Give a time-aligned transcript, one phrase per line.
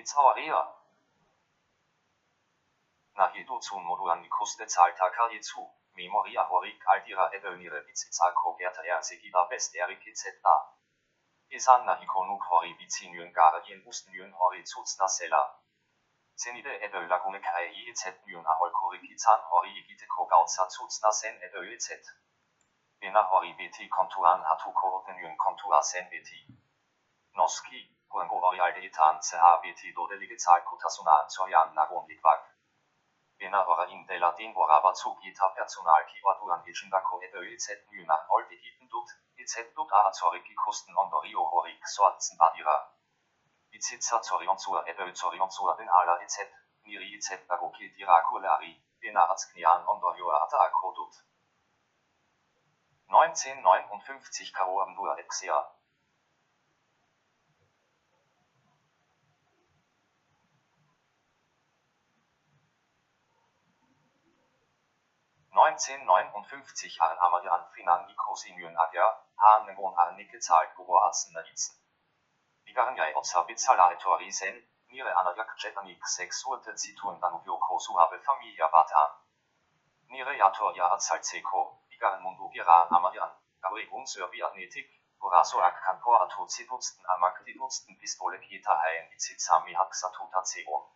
[0.00, 0.58] Itzaurea.
[3.18, 5.62] Nahiduzun moduan ikuste zaltaka itzu,
[6.00, 10.54] memoria horik aldira ebönire bitzizako gerta erzegida best erik itzeta.
[11.60, 15.42] Isan nahikonuk hori bitzinuen garien ustenuen hori zutzna sela.
[16.44, 22.14] Zenide ebö lagune kai izet nuen aholkorik itzan hori igiteko gautza zutzna zen ebö izet.
[23.00, 26.46] Bena hori beti kontuan hatuko nuen kontua zen beti.
[27.40, 27.86] Noski,
[28.96, 32.44] itan zeha beti dodelige zaikotasuna zoian nagon likvak.
[33.38, 33.92] Bena hori
[34.44, 39.08] in hora batzuk eta personalki orduan gisindako ebö izet nuen ahol begiten dut,
[39.44, 42.76] izet dut aazoriki kosten ondorio horik soatzen badira.
[43.72, 46.52] Itzitza zorion zur ebö zorion zur den ala izet,
[46.84, 51.14] niri izet dagoki dirakulari, bena atzknian ondorio ata akodut.
[53.08, 55.75] 1959 Karo am Dua Exia.
[65.56, 71.74] Neunzehnneunundfünfzig an Amarian Finan Nikosinyen Ager, Haan Ngon an Nikezahlt Gobo Atzen Narizen.
[72.64, 79.10] Vigaren Jai Otsa Bitzalare Torisen, Nire Anajak Jetanik Sexuerte Zituen Danuvio Kosuabe Familia Batan.
[80.08, 84.90] Nire Jator Jahatzalt Seko, Vigaren Mundu Giran Amarian, Abrigung Serbi Agnetik,
[85.22, 90.92] Horaso Akkanpo Atozi Dutzten Amakti Dutzten Pistole Kita Haien Izizami Haksatuta Zego.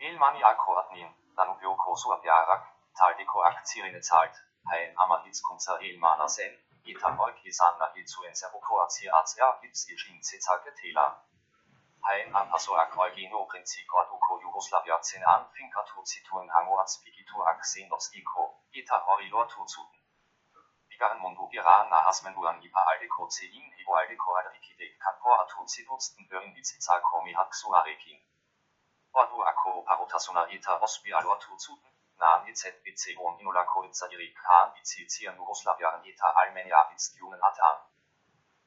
[0.00, 4.34] Elmani Ako Adnin, Danuvio Kosuab Jarak, Taldeko Akzirine zahlt,
[4.66, 11.24] Haien Amahitz Kunzer Elmana Sen, Gita Moikisan Nahizu en Servokoazi Azia Gips Ischin Zezake Tela.
[12.02, 19.46] Haien Ampasoak Eugeno Princiko Aduko Jugoslavia 10 an Finkatu Zituen Hango Azpigitu Aksenovskiko, Gita Horilor
[19.46, 20.02] Tuzuten.
[20.88, 26.52] Vigaren Mundu Iran Nahasmenduan Ipa Aldeko Zein Hibo Aldeko Adrikide Kanpo Atu Zidutzten Börin
[27.74, 28.18] Arekin.
[29.12, 31.38] Ordu Ako Parotasuna Eta Osbi Alor
[32.18, 37.78] Nahen EZBC und Inolako Itzadiri Khan Bizizien Jugoslavian Eta Almenia Izkiunen Atan.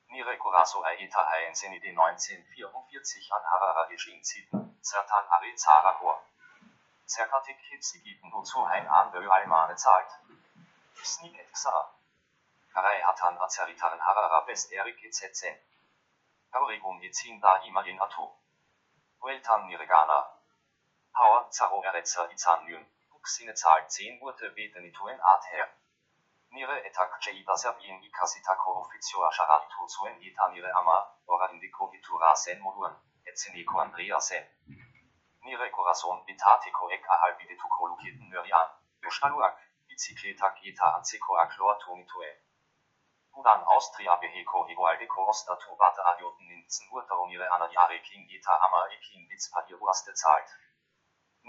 [0.07, 6.21] Nire Koraso Aeta Haien Senide 1944 an Harara Regime Ziten, Zertan Ari Zarahor.
[7.05, 10.11] Zerkatik Hitsigiten Huzu Hain an Bö Almane zahlt.
[11.03, 11.91] Sneak Etxa.
[12.73, 15.43] Karai Hatan Azeritaren Harara Best Erik EZZ.
[16.51, 18.31] Aurigung Izin da immerhin Ato.
[19.21, 20.39] Weltan Niregana.
[21.13, 22.87] Hauer Zaro Eretzer Izan Nün.
[23.21, 24.51] Buxine Zahl 10 wurde
[25.21, 25.67] Art her.
[26.49, 30.95] Nire etak Jeida Serbien ikasitako ofizioa sharantu zuen eta nire ama,
[31.27, 32.95] ora indiko itura sen moduen,
[33.31, 34.49] etzeniko Andrea sen.
[35.45, 38.73] Nire corazon bitatiko ek ahalbidetuko lukiten nörian,
[39.05, 42.31] jostaluak, bizikletak eta anziko aklor tonitue.
[43.43, 48.83] Udan Austria beheko igualdeko ostatu bata adioten nintzen urta nire ana jare king eta ama
[48.97, 50.57] eking bitzpadir uraste zahlt.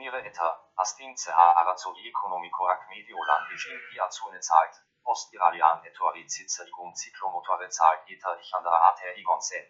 [0.01, 0.47] Nire eta,
[0.85, 4.81] astin ceha arazo ekonomiko ak mediolandischen ia zune zahlt.
[5.13, 9.67] Ostiralian etori zitzerigung Ziklomotore zahlt eta ich an der Art her Igonsen.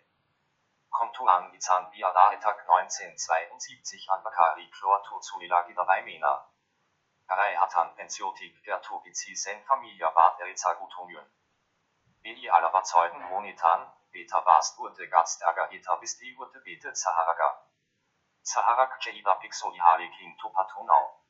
[0.91, 6.35] Kontuan Gizan via da etak 1972 an Bakari Chlorto zu Ilagida Weimena.
[7.27, 11.27] Karei Hatan Pensiotik Gertu Bizi Sen Familia Bad Eriza Gutonjön.
[12.23, 17.72] Beli Alaba Zeugen Honitan, Beta Bast Urte Gastärger Eta Bisti Urte Bete Zaharaga.
[18.45, 18.99] Zaharak
[19.41, 21.23] Pixo Ihale King Topatonau.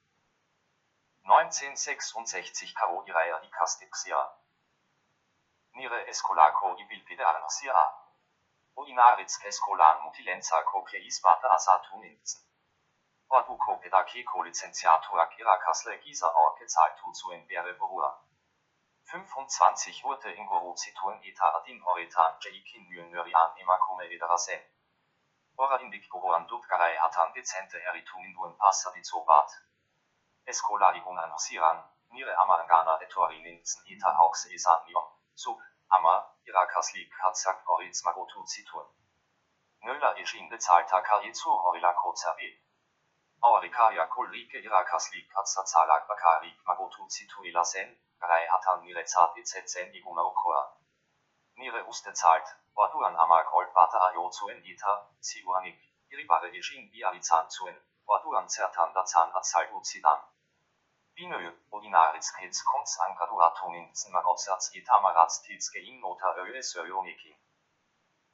[1.25, 4.17] 1966 Karo Irea Ikastixia.
[5.75, 7.75] Nire Escolaco Ibilpide Arnasia.
[8.77, 12.43] Oinaritz Escolan Mutilenza Cocleis Vata Asatun Inzen.
[13.29, 18.25] Orduco Pedakeko Licenziato Akira Kasle Gisa Orke Zaltu zu Enbere Berua.
[19.05, 24.63] 25 Urte Ingoru Zituen Eta Adin Horitan Jaikin Nürian Emakome Ederasen.
[25.57, 26.92] Ora Indik Goran Dutgarei
[27.35, 29.51] Dezente Eritungen Duen Passa di Zobat.
[30.47, 35.05] Eskolarigung an Siran, Nire Amarangana Etorin Inzen Eta Hauxe Esan Nion,
[35.35, 35.61] Sub,
[35.91, 38.87] Ama, Irakaslik Hatzak Oritz Magotu Zitun.
[39.83, 42.65] Nöller Ischin bezahlter Karitzu Horila Kozerbe.
[43.43, 50.81] Aurikaria Kulrike Irakaslik Hatzazalak Bakarik Magotu Zitu Elasen, Rei Hatan Nire Zat Izetzen Iguna Okoa.
[51.57, 58.93] Nire Uste zahlt, Orduan Amak Ayo zuen Ita, Ziuanik, Iribare Ischin Bializan zuen, Orduan Zertan
[58.93, 60.21] Dazan Azaldu Zidan.
[61.17, 67.33] Binö, Ordinaris Kils Kunz Angraduatonin Zimmerotsatz Etamaratz Tilske in Nota Öe Sörjoniki.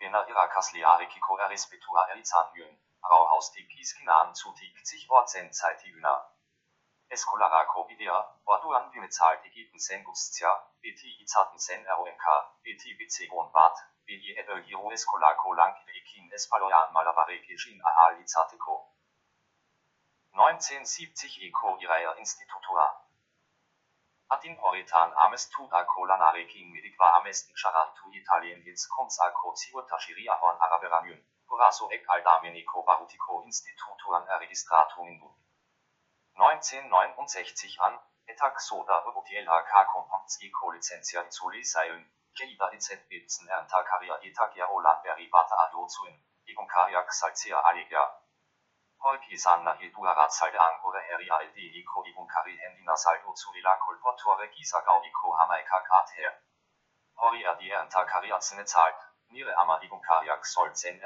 [0.00, 2.74] Bena Irakasli Arikiko Erispetua Erizan Yön,
[3.10, 6.16] Rauhaus Tikis Kinan zu Tik sich Ortsen Zeitigüna.
[7.08, 10.50] Escolarako Videa, Orduan Bimezahlt Egiten Sen Gustia,
[10.82, 12.26] BT Izaten Sen ROMK,
[12.64, 13.76] BT Bizegon Bad,
[14.08, 18.88] Giro Escolaco Lankilekin Espaloyan Malabarekishin Ahal Izateko.
[20.32, 23.04] 1970 Eco Irea Institutua.
[24.30, 31.20] Adin Oritan Ames Colanare King Medicva Amestin Charantu Italien Hils Consaco Ciotashiri Ahon Araberamiun.
[31.46, 35.20] Coraso ec Aldamenico Barutico Institutuan Registratum in
[36.34, 42.04] 1969 an, Etag Soda Robotiela K Compounds Eco Licentia Izoli Seilen,
[42.38, 46.14] Geida IZ Bilzen Ernta Caria Etag Gerolan Beribata Adozuen,
[46.46, 48.04] Igon Kariak Salzia Allegia.
[49.02, 54.80] Holki Sanna Hilduara Salde Angore Heria LD Eco Igon Kari Hendina Saldo Zuila Kolportore Gisa
[54.86, 56.32] Gaudico Hamaika Kater.
[57.16, 59.08] Hori Adi Ernta Caria Zene Zalt.
[59.30, 61.00] Nire ama igun kariak sol zen.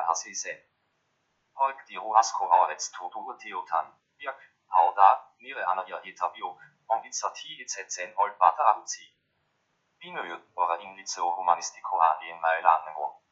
[1.55, 3.87] Holk di roasko auretz totu teotan,
[4.19, 4.39] biak,
[4.69, 5.09] hauda,
[5.39, 6.59] nire ana ia eta biok,
[6.89, 8.63] on itzati itzetzen old bata
[10.03, 10.09] ahuzi.
[10.09, 13.23] Binöjut ora inlitio humanistiko alien mailanengo.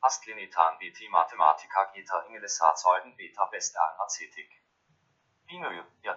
[0.00, 4.50] Astlinitan biti matematika gita ingelesa zeugen beta besta acetik.
[5.46, 6.14] Binöjut ja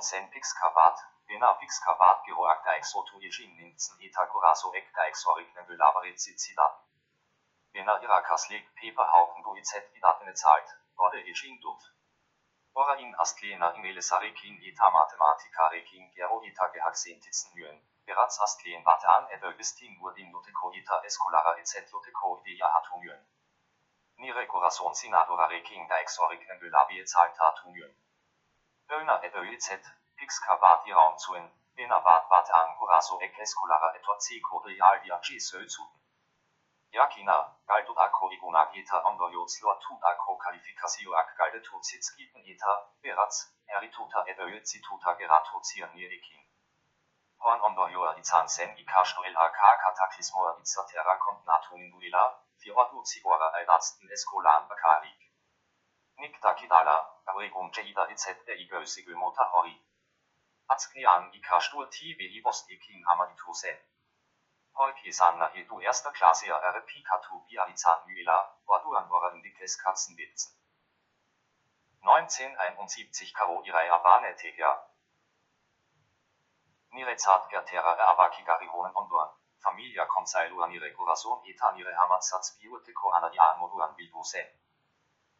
[0.00, 0.98] sen pixkavat,
[1.28, 6.74] Bena pixkavat geroak da exotu jejin nintzen eta coraso ek da exorik nebulabarit zidat.
[7.72, 11.82] Bena Irakas leg Peper Haufen Goizet Idatene zahlt, Orde Ejin dut.
[12.74, 19.08] Ora in Astlena Ingele Sarekin Eta Mathematika Rekin Gero Eta Gehaxen Titzen Bereits Astleen Warte
[19.08, 23.20] an et Augustin Urdin Luteko Eta Escolara et Luteko Idea Hatum Yön.
[24.18, 27.94] Nire Corazon Sinadora Rekin Deixorik Nebulabie zahlt Hatum Yön.
[28.90, 29.84] Öna et Öizet,
[30.16, 35.02] Pixka Bat Iraum zuen, Bena Bat Bat an Coraso Ek Escolara et C Code Real
[35.02, 36.00] Diaci Sözuten.
[36.92, 37.36] Jakina,
[37.66, 42.72] galdudako igunagita ondojotslo tudako kvalifikazioak galdetu zitzkiten eta,
[43.02, 43.36] beratz,
[43.66, 45.60] erituta edo zituta geratu
[47.36, 47.44] zionierikin.
[47.44, 55.20] Hoan ondojoa izan zen ikastoela ka kataklismoa itzatera kontnatu ninduela, fioratu zigora aldatzten eskolan bakarik.
[56.18, 56.96] Nik dakidala,
[57.26, 59.76] aurigun jeida itzette igösige mota hori.
[60.68, 63.78] Atzknian ikastur tibi ibostekin amaditu zen.
[64.78, 70.52] Holkisanna edu erster Klasse RP Katu Bializan Müela, Orduan Vorandikes Katzenwitzen.
[72.02, 74.34] 1971 Karo Irai Abane
[76.90, 76.96] Tegia.
[76.96, 79.28] Nirezat Gertera Avaki Garihonen Onduan,
[79.62, 84.60] Familia Consailu Anire Corazon eta Nire Hamatsatz Bioteko Anadian Moduan Bilbose.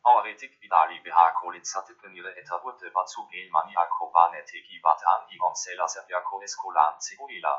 [0.03, 6.43] Auretik Vidali BH Kolitzatik Nire eta Urte Batsu Gelmani Akobane Tegi Batan Igon Sela Serbiako
[6.43, 7.55] Eskolan Seguila.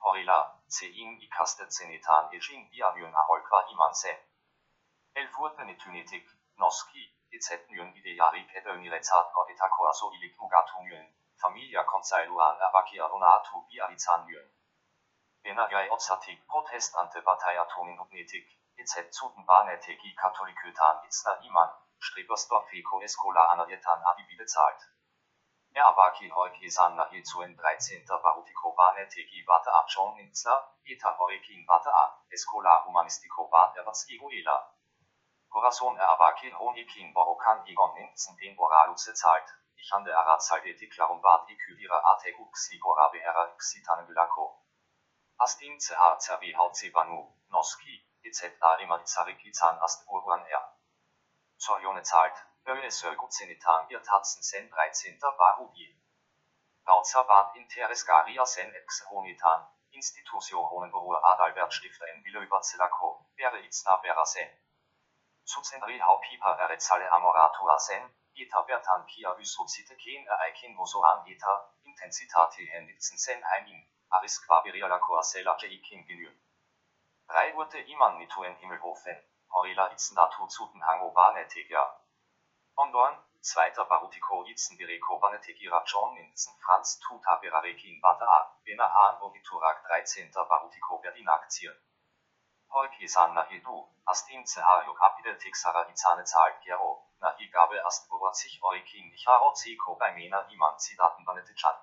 [0.00, 4.18] Horila, zein ikaste zenetan egin biamion aholkra iman zen.
[5.14, 11.06] Elfurten etunetik, noski, etzetnuen idearik edo niretzat godetako aso ilik mugatunuen,
[11.42, 14.48] familia konzailuan abakia onatu biaritzan nuen.
[15.42, 18.46] Bena gai otzatik protestante bataiatunen ubnetik,
[18.84, 21.72] etzet zuten baneteki katholikutan itzna iman,
[22.08, 24.86] streberstorfiko eskola anadietan abi bezahlt.
[25.76, 28.06] Erabaki Holki Sanna Hilzuen 13.
[28.22, 30.56] Barutiko Bane Tegi Bata A John Ninzla,
[30.86, 32.04] Eta Horikin Bata A,
[32.86, 34.56] Humanistico Bat Erbats Iguela.
[35.50, 41.48] Corazon Erabaki Honikin Borokan Igon Ninzen den Boraluse zahlt, ich an der Arazalde Klarum Bat
[41.50, 44.62] Ikudira Ate Uxi Gorabe Era Xitan Gulako.
[45.38, 48.52] Astin Hautzi Banu, Noski, etc.
[48.80, 50.76] Imalizariki Zahn Ast Uruan Er.
[51.58, 52.34] Zur Jone zahlt,
[52.66, 55.20] Öesöguzenitan Irtatzen sen 13.
[55.38, 56.02] Barudi.
[56.86, 64.62] Rauzabat interes garia sen exhonitan, institutionen Beruhr Adalbert Stifter in Bilöberzelako, Bere Itzna Berase.
[65.44, 73.16] Zuzenri Haupipa Erezale Amoratua sen, Eta Bertan Kia Usozite Ken Ereikin Vosoan Eta, Intensitate Henditzen
[73.18, 76.28] sen Heimin, Aris Quabiriala Coasela Jeikin Genü.
[77.28, 79.16] Drei Urte Iman Nituen Himmelhofen,
[79.48, 81.84] Horila Itznatu Zuten Hango Banetegia.
[82.74, 89.22] Ondoan, zweiter Barutiko Itzen Bireko Banetegira John Minzen Franz Tuta Berarekin Bata A, Bena Haan
[89.22, 90.30] Ogiturak 13.
[90.34, 91.74] Barutiko Berlin Aktien.
[92.68, 99.52] Holki Sanna Hidu, Astin Cehario Kapide Izane Zahl Gero, Na Igabe Astbura sich Orikin Icharo
[99.54, 101.74] Ziko bei Mena Iman Zidaten Banetichan.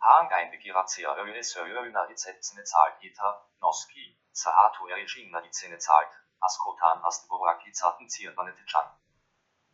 [0.00, 6.10] Haan Geinbegira Zea Öle Söö Na Izetzene Zahl Gita, Noski, Zahatu Erigin Na Izene Zahlt,
[6.40, 8.90] Askotan Astbura Kizaten Zier Banetichan.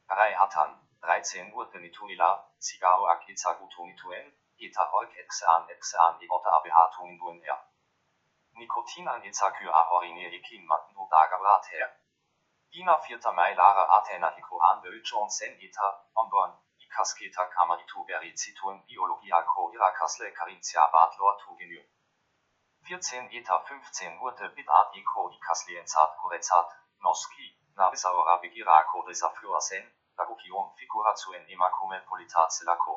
[0.07, 7.43] Karai Hatan, 13 Uhr Tenituila, Cigaro Akiza Gutonituen, Eta Holk Exean Exean Egota ABH Tuninduen
[7.43, 7.70] er.
[8.61, 11.88] Nikotin an Ezakü Ahorine Ekin Matnu Dagabrat her.
[12.73, 13.33] Dina 4.
[13.33, 20.93] Mai Lara Athena Hikoan Böjon Sen Eta, Ondorn, Ikasketa Kamaritu Berizituen Biologia Ko Irakasle Karintia
[20.93, 21.81] Batlor Tugenü.
[22.85, 26.69] 14 eta 15 wurde bidat eco ikaslienzat kurezat,
[27.05, 29.85] noski, navisaora vigirako desafluasen,
[30.19, 32.97] lagukion figuratuen emakume politazelako.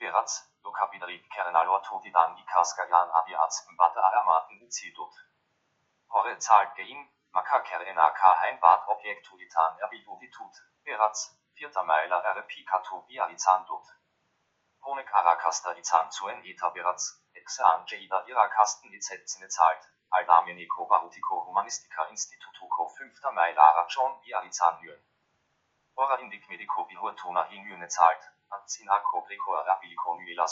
[0.00, 0.32] Beraz,
[0.64, 5.14] lokabidrik kernalor todidan ikaskajan adiaz mbata aramaten uzidut.
[6.14, 7.02] Hore zahlt gein,
[7.36, 10.54] makakerena ka heimbad objektuitan erviduditut,
[10.84, 11.18] beraz,
[11.54, 12.22] vierter Meiler
[13.08, 13.86] bializandut.
[14.86, 17.02] Honek arakasta izan zuen eta beraz,
[17.42, 25.00] exe angeida irakasten lizenzen zahlt, aldameniko barutiko humanistika institutuko fünfter Meiler schon bializanduen.
[25.96, 28.22] Ora indik medico bihuetuna hinjune zahlt,
[28.56, 29.60] anzinako greco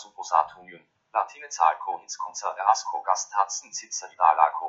[0.03, 4.69] supposatunion, latine zahlko hins konzer erasco gastatzen sitzer idalako.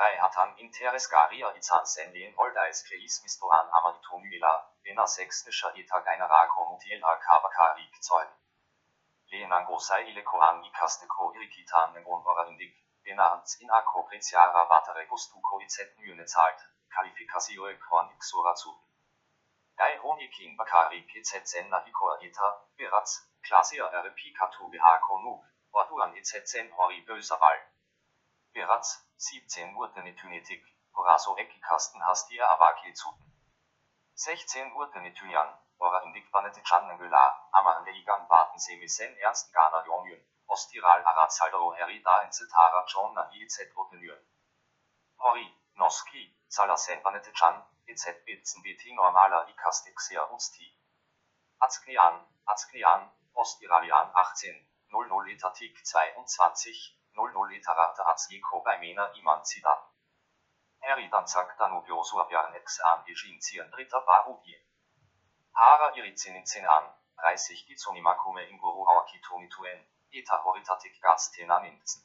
[0.00, 4.54] Rei hatan interes garia izan senlien oldais kleis mistoan amarito nuela,
[4.84, 8.34] bena sexnischer eta generako mutiela kabakarik zeugen.
[9.32, 15.06] Lenango sei ileko an ikasteko irikitan nengon ora indik, bena ans in ako preciara batere
[15.12, 16.66] gustuko izet nyune zahlt,
[16.96, 18.95] qualificatioe quan ixora zuten.
[19.78, 23.10] Gai honikin bakari KZN nahiko eta, beraz,
[23.48, 25.34] klasia RP katu BH nu,
[25.80, 27.58] orduan EZN hori böseral.
[28.54, 28.86] Beraz,
[29.26, 30.64] 17 wurden etynetik,
[30.96, 33.36] horaso ekikasten hast ihr avaki zuten.
[34.24, 37.24] 16 wurden etynian, ora indik vanete channengula,
[37.60, 40.24] aman leigan baten semisen ernsten gana jongen,
[40.56, 44.24] ostiral arazaldro herida en cetara john na IZ rotenyen.
[45.18, 45.46] Hori,
[45.84, 50.66] noski, salasen vanete chan, EZ bitzen biti normaler Ikastixia usti.
[51.66, 52.16] Azknian,
[52.54, 56.74] Azknian, Ostiralian 18, 00 Etatik 22,
[57.16, 59.86] 00 Literate Azjeko bei Mena Iman Zidat.
[60.80, 64.60] Heri Danzak Danubio Suabian ex an Ejinzien dritter Barudie.
[65.52, 72.02] Hara Irizin an, 30 Gizonimakume Inguru Awakitomituen, Eta Horitatik Gaztena Nintzen.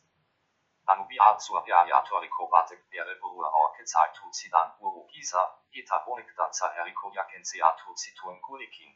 [0.92, 5.40] Danubia Suabia Toriko Batek Bere Burua Orke Zaltu Zidan Uru Gisa,
[5.72, 8.92] Eta Honik Danza Eriko Jakenseatu Zituen Kurikin.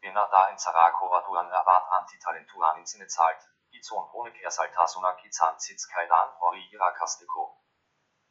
[0.00, 3.36] Bena da in Zarako Raduan Erbat Antitalentuan in Sinne zahlt,
[3.70, 7.60] Gizon Honik Ersaltasuna Gizan Zitzkaidan Hori Irakasteko.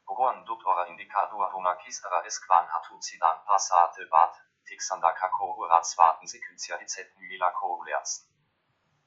[0.08, 2.68] Bogoan Duktora Indikadur Hunakistara Eskwan
[3.02, 4.34] Zidan Passate Bat,
[4.66, 8.26] Tixanda Kako Urats Warten Sekunzia Izet Nüla Korulerzen.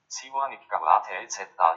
[0.07, 1.75] Siwanik Gabrate LZ da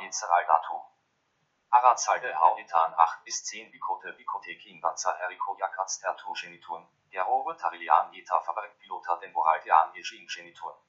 [1.71, 8.11] Arazalde Hauditan 8 bis 10 Bikote Bikotekin Danza Eriko Jakatz der Genituren, der Rohre Tarilian
[8.11, 10.79] Eta Fabrik Pilota den Boraldian Ejin Genituren.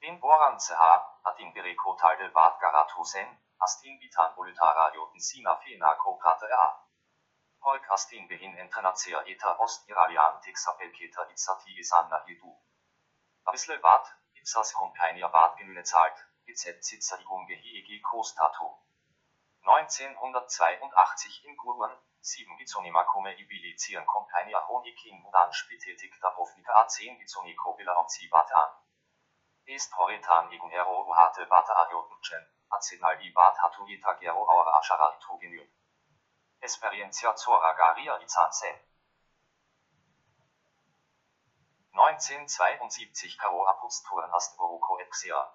[0.00, 0.80] Den Boran CH,
[1.22, 3.28] Atin Beriko Talde Bad Garatusen,
[3.58, 6.82] Astin Bitan Bolutara Joten Sina Fena Kokrate A.
[7.60, 12.56] Holk Astin Behin Internazia Eta Ostiralian Texapelketa Itzati Isanna Hidu.
[13.44, 16.16] Abisle Bad, Itzas Kompania Bad Genüne zahlt,
[16.46, 18.78] Izet Zitzerigung Gehege Kostatu.
[19.62, 28.70] 1982 in Guruen, 7 Bizonimakume Ibilizieren Kompania Honikin Mudan Spitetik Dabovnika A10 Bizoniko Bilanzi Batan.
[29.66, 35.66] Est Horitan Igun Ero Uhate Bata Ariotenchen, Azenal Ibat Hatu Yita Gero Aura Ashara Itugenyu.
[36.60, 38.76] Experiencia Zora Garia Izansen.
[41.92, 45.52] 1972 Karo Aposturen Astboruko Exia.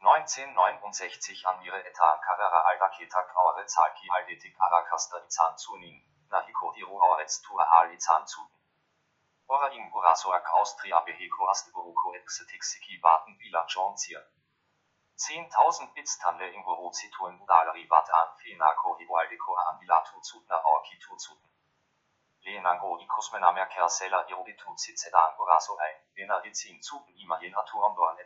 [0.00, 7.40] 1969 an ihre Etan Carrera Aldaketa Kaure Zalki Aldetik Arakasta Izan Zunin, Nahiko Diro Aurets
[7.42, 8.56] Tua Hal Izan Zuten.
[9.48, 14.22] Ora im Urasoak Austria Beheko Astburuko Exetixiki Baten Bila Jonzier.
[15.16, 21.50] 10.000 Bitstanle im Buruzituen Budalari Bat an Fenako Igualdeko an Bilatu Zutner Aokitu Zuten.
[22.40, 28.18] Lenango Ikosmenamer Kersela Irobitu Zizedan Uraso ein, Bena Izin Zuten Imagin Aturondorn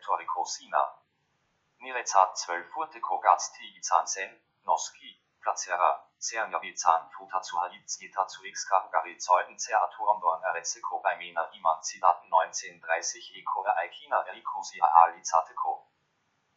[1.81, 4.31] Nirezat 12 Furte Kogazti Izansen,
[4.65, 5.11] Noski,
[5.41, 14.21] Placera, Zernjavizan Futatsuhalitz Itatsu Xkarugari Zeugen Zeraturondorn Erezeko bei Mena Iman Zidaten 1930 Eko Eikina
[14.29, 15.89] Erikosi Ahalizateko.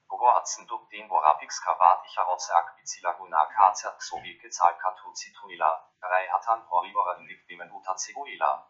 [0.09, 7.95] Bogoatzen duk den Borapix Kavat Icharotzeak Bizilaguna Kazerk sowie gezahlt Katuzituila, Reihatan Horibora Indik Bimenuta
[7.97, 8.67] Seguila.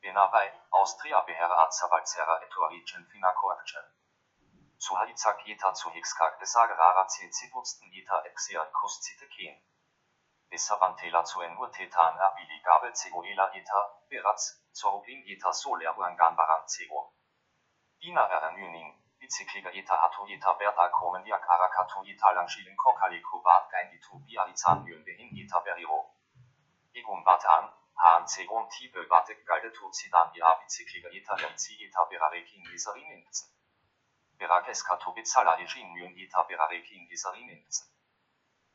[0.00, 3.97] Benabei, Austria Beherre Azavalzera Etuarigen Finakoakchen.
[4.78, 9.56] Suhalizak eta zu Hixkak desagrara Zilzibutsten eta Exia Kostziteken.
[10.50, 17.02] Besavantela zu Enurtetan abili Gabel Zegoela eta, Beratz, Zorobin eta Soleruangan Baranzego.
[18.00, 24.86] Dina Erenüning, Bizikliga eta Hatu eta Berta Komendiak Arakatu eta Langschilin Kokaliko Bad Gainditu Bializan
[24.86, 26.00] Yön Behin eta Beriro.
[26.94, 27.70] Egun Batan,
[28.04, 33.57] Haan Zegon Tibe Batek Galdetu Zidan Ia Bizikliga eta Lemzi eta Berarekin Lisarininzen.
[34.38, 34.84] Berakes
[35.98, 37.88] Yön eta Berarekin Lisarininzen.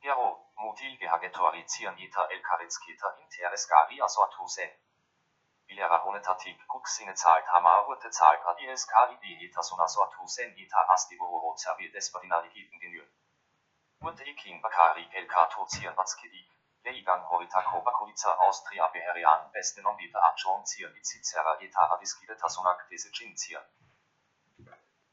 [0.02, 4.66] Ero, mutil gehagetorician ita el karitskita interes garia sortuse.
[5.68, 11.94] Vilera honetatik kuksine zahlt hama urte zahlt adies kid ita sona sortusen ita astivoro zerbil
[11.94, 13.08] despadina igiten genyn.
[14.02, 16.44] Urte ikin bakari el katocian batskidi.
[16.84, 23.38] Leigan horitako bakolica Austria beherian beste non vita accion zier Cicera eta adiskide tasonak desicin
[23.38, 23.64] zier.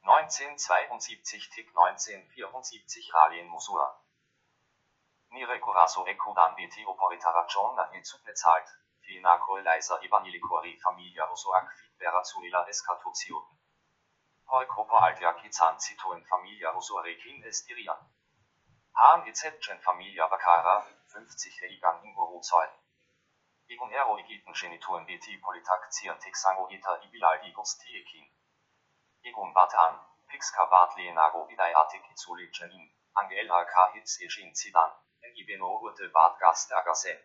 [0.02, 3.88] 1972 Tick 1974 Ralien Musura.
[5.30, 8.02] Nire coraso ecudan viti operitaracion na il
[8.35, 8.69] zahlt,
[9.00, 13.49] fina coeleiser evangelicori familia usoac fitbera zuela escatutio.
[14.47, 18.00] Hoi copa altiaci zancitoen familia usuarekin estirian.
[18.92, 19.78] Han etc.
[19.85, 22.71] familia vacara, 50 Regan Ingoro-Zahl.
[23.69, 28.40] Egon ero igiten genituren BT Politaktier Texango eta Ibilal Igos Tiekin.
[29.23, 33.93] Egon Batan, Pixka Bat Lenago Idai Artik Izuli Janin, Angela K.
[33.95, 34.91] Hitz Ejin Zidan,
[35.23, 37.21] Engibeno Urte Bat Gast Agase.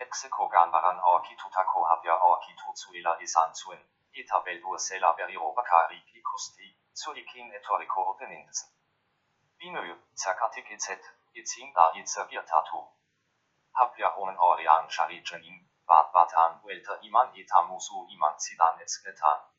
[0.00, 3.84] Exeko Ganbaran Aokitutako Habia Aokituzuela Isan Zuen,
[4.14, 8.70] Eta Beldur Sela Beriro Bakari Kikosti, Zulikin Etoriko Openinsen.
[9.58, 9.84] Binö,
[10.16, 10.98] Zerkatik etc.
[11.34, 12.80] Itzin da Itzergir Tatu.
[13.72, 19.53] Habia honen Orian Sharijanin, Bat Batan Welter Iman Eta Musu Iman Zidan Etzknetan.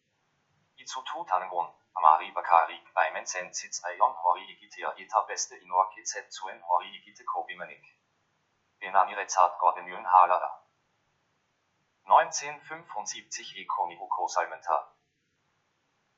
[0.85, 6.89] Itzutu Tangon, Amari Bakari, Baimensen Sitz Ayon Hori Igitia Eta Beste Inor KZ Zuen Hori
[6.97, 7.81] Igite Kobimenik.
[8.79, 10.51] Benanirezat Gordenyn Halada.
[12.03, 14.93] 1975 Ekoniko Salmentar.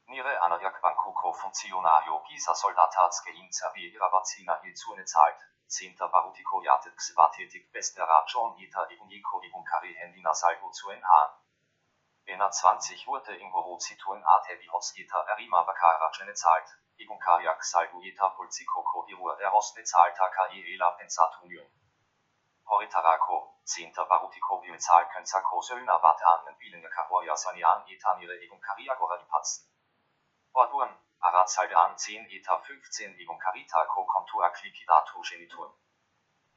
[0.08, 5.40] Nire anajak bankuko funzionario gisa soldatatske inservi vaccina il suene zahlt.
[5.70, 11.47] Zehnter Barutiko jatet xvatetik beste rajon ita iguniko igunkari hendina salvo zuen haan.
[12.28, 16.74] Bena 20 urte ingoro zituen atevi hos ita erima vakara jene zahlt.
[17.04, 21.70] Igunkariak salvo ita pulziko kodirua erosne zahlta kai ela pensatunium.
[22.76, 23.38] Horitarako,
[23.74, 29.64] zehnter Barutiko wie zahl könzako sölna warte an bilene karoja sanian etanire igunkaria gora ipatzen.
[30.66, 35.70] Orduan, Arazaldan 10 eta 15 Ligung Carita co Contua Clicidato Genitur.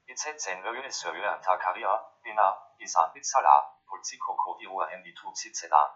[0.07, 2.49] Itzen Öle Söle Takaria, Bena,
[3.91, 5.91] Bitzala, Pulzico Codirua Enditu Cicedan.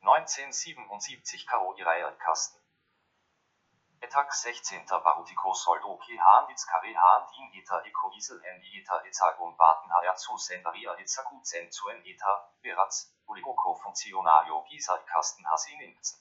[0.00, 1.74] 1977 Karo
[2.18, 2.60] Kasten.
[4.00, 4.86] Etag 16.
[5.02, 9.90] Barutico Soldo Ki Hahn Itz Kari Hahn Din Eta Eko Isel Hendi Eta Etzagun Baten
[10.38, 16.20] Sendaria Etzagu Zen Zuen Eta, Beratz, Uligoko Funzionario Gisa Kasten Hasin Inzen.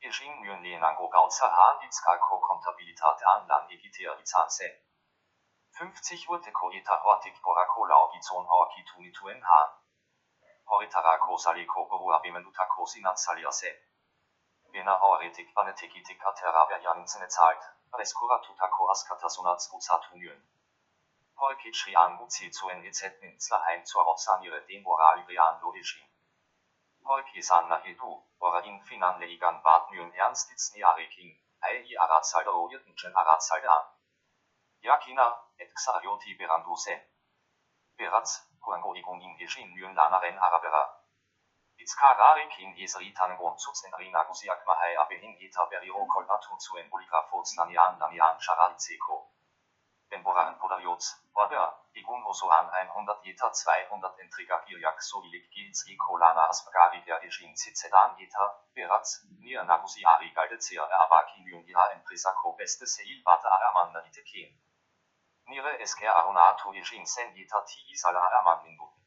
[0.00, 4.87] Ejin myon lenango gauza haan itzkako kontabilitate an lan egitea izanse.
[5.76, 9.74] 50 urteko eta hortik borako laugizon aurkitu nituen haan.
[10.76, 13.70] Horitarako saliko borua bimendutako sinatsaliase.
[14.72, 17.68] Bena horretik banetekitik ateraber janintzene zahlt,
[18.00, 20.42] reskuratutako askatasonats uzatunyen.
[21.42, 26.08] Horkitschri an uzi zuen ezetnin zlaheim zur Otsanire dem moral rean logischen.
[27.10, 31.30] Holkisan nahidu, ora in finan leigan batmyun ernstitzni arekin,
[31.70, 33.78] ei i aratsaldo ytnchen aratsalda.
[34.82, 35.26] Yakina,
[35.58, 36.94] et xarioti beranduse.
[37.98, 38.30] Beratz,
[38.62, 40.82] kuango igun in ejin myun lanaren arabera.
[41.84, 49.18] Itzkararekin esritan gon zutzen rinagusiak mahai abehin eta beriro kolnatu zuen poligrafots nanian nanian charalzeko.
[50.08, 51.02] Temporan Podariot,
[51.34, 57.54] oder, igun oso an 100 Eta 200 Entrigagiriak sovilik gils i kolana aspagari der Ejin
[57.64, 59.10] Cicedan Eta, beratz,
[59.42, 64.56] nier nagusiari galdezia erabaki nyungia entrisako beste seil bata aramanda iteken.
[65.48, 69.04] Nire esker aronato Ejin sen Eta ti isala araman minbuten.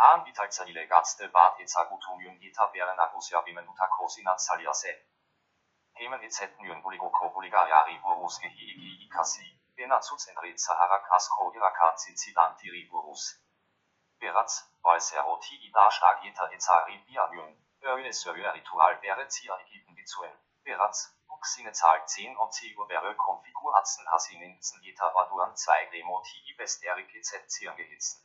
[0.00, 4.92] Haan bitalza ilegatste bat etzagutu myun Eta bere nagusia bimenuta kosinat saliase.
[5.98, 9.50] Hemen etzet myun buligoko buligariari borus gehi igi ikasi.
[9.76, 13.28] Bena zuzenri Sahara Kasko Iraka Zizidan Tiriburus.
[14.20, 20.36] Beratz, Valseroti Idashag Eta Ezari Biabion, Öle Söre Ritual wäre Zia Egiten Bizuen.
[20.64, 27.14] Beratz, Uxine Zahl 10 und Zigo wäre Konfiguratzen Hasininzen Eta Orduan 2 Remo Ti Besterik
[27.14, 28.20] EZ Zier gehitzen.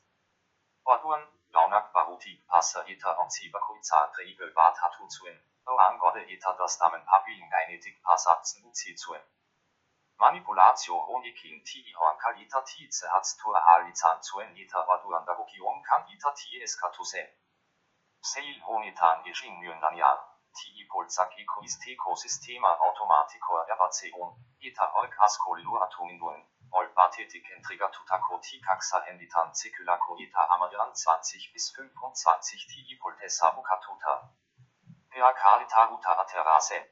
[0.84, 5.40] Orduan, Launak Baruti, Passer Eta und Zibakuizan Regel Bat Hatu zuen.
[5.68, 9.22] Oan Gode Eta das Namen Papilen Geinetik Passatzen Uzi zuen.
[10.18, 12.90] Manipulatio honikin ti on qualitativ
[13.42, 17.24] tor halitan zuen ita aduan dagokion kan ita ti eskatuse.
[18.22, 20.18] Seil honitan ejin myunanian,
[20.58, 24.34] ti polzak ekoisteko sistema automatico erbaceon,
[24.70, 26.42] ita olk asko luatuminduen,
[26.80, 33.52] ol batetik entriga tutako ti kaxa henditan sekulako ita amadian 20 bis 25 ti poltesa
[33.60, 34.18] bukatuta.
[35.10, 36.84] Pea kalita ruta aterase.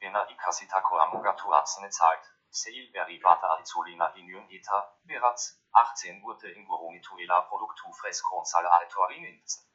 [0.00, 4.76] Bena ikasitako amugatu atzene zahlt, Seil derivata adizolina inion eta,
[5.10, 5.40] beraz,
[5.78, 9.56] 18 urte ingurumituela produktu fresconsala altoarinins.
[9.56, 9.73] Hortik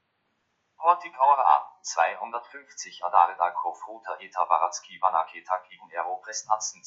[0.81, 6.81] aura a, 250 adaredako fruta eta baratski banaketa kigun ero prestatzen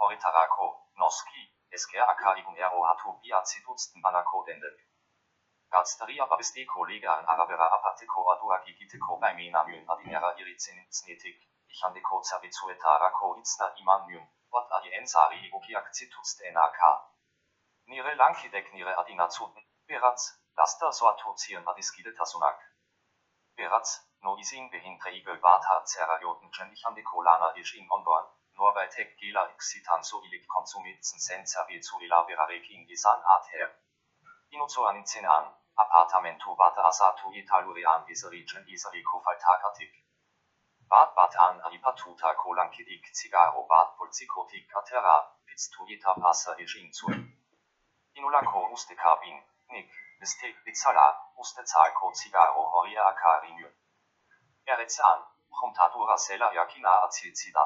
[0.00, 1.42] Horitarako, noski,
[1.78, 4.78] esker akarigun ero hatu biazidutzten banako dendek.
[5.70, 13.68] Gazteria babesteko legan arabera apateko aduak igiteko baimena myn adinera iritzen znetik, ichandeko zerbitzuetarako itzna
[13.82, 16.80] iman myn, wat adienzari igokiak zituzten AK.
[17.86, 22.58] Nire lankidek nire adinazuten, beratz, laster soatuzien adiskidetasunak.
[23.56, 23.90] Beratz,
[24.24, 28.26] no isin behintreigel bata zerajoten gendichandeko lana isch in ondoan,
[28.58, 33.70] nur bei tek gela exitan so ilik konsumitzen sen servizu elaborareki in gisan ather.
[34.56, 35.00] Inozo an
[35.36, 35.48] an,
[35.84, 39.94] appartamento bata asatu italurian iserigen iserico faltakatik.
[40.90, 47.06] Bad batan adipatuta kolankidik cigaro bad polzikotik atera, piztuita passa ischin zu.
[48.14, 49.42] Inulako uste kabin,
[50.20, 51.06] nik, bestek bizala,
[51.36, 53.68] uste zalko cigaro horia akarinyo.
[54.66, 55.22] Eretzan,
[55.60, 57.64] juntatura sela jakina azilzida.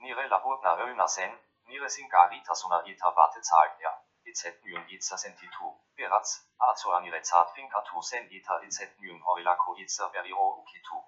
[0.00, 3.92] Nire laburna öna zen, nire singaritasuna ita bate zahlt ja
[4.26, 4.62] etc.
[4.64, 8.92] myun itza sentitu, beratz, azo anire zart finkatu sen ita etc.
[9.00, 11.04] myun horilako itza veriro ukitu.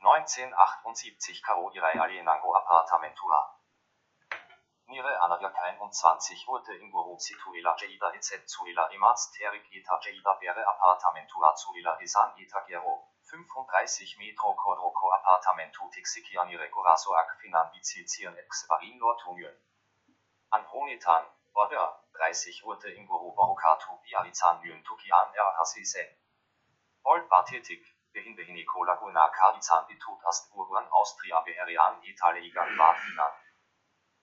[0.00, 3.40] 1978 Karo ihre alienango appartamentura.
[4.86, 8.46] Nire anavia 21 wurde in Guru situela jeida etc.
[8.46, 12.94] zuela imaz terik ita jeida bere appartamentura zuela isan ita gero.
[13.30, 19.56] 35 Metro Quadroco appartamentu tixiki anire coraso ac finan bizizieren ex varin lortunion.
[20.50, 26.08] An Honitan, Order, 30 Urte im Guru Borokatu Bializan Yun Tukian Er Hasisen.
[27.04, 33.43] Old Bathetik, Behin Behiniko Laguna Kalizan Bitut Ast Urban Austria Beherian Italigan Badfinan.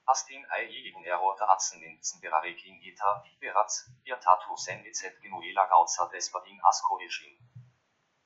[0.04, 6.60] Astin Ei Igen Erorte Atzen Nintzen Berarekin Ita, Beratz, Irtatu Sen Ezet Genuela Gauza Despadin
[6.62, 7.38] Asko Eschin.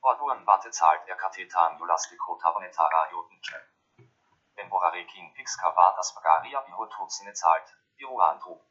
[0.01, 3.61] Orduan Bate zahlt er Kathetan Julastiko Tavonetara Jotenchen.
[4.55, 8.61] Temporarekin Pixka Bad Aspagaria Bihotuzine zahlt, Iruan Trup.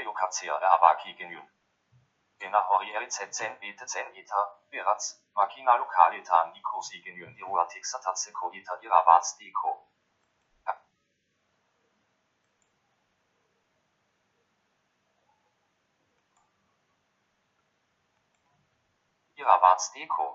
[0.00, 1.48] Tokeokazia Abaki genyn.
[2.40, 5.04] Ena horieritzen betetzen eta, beratz,
[5.36, 9.74] makina lokalitan ikosi genyn iruatik satatzeko eta irabatz deko.
[19.36, 20.30] Irabatz deko.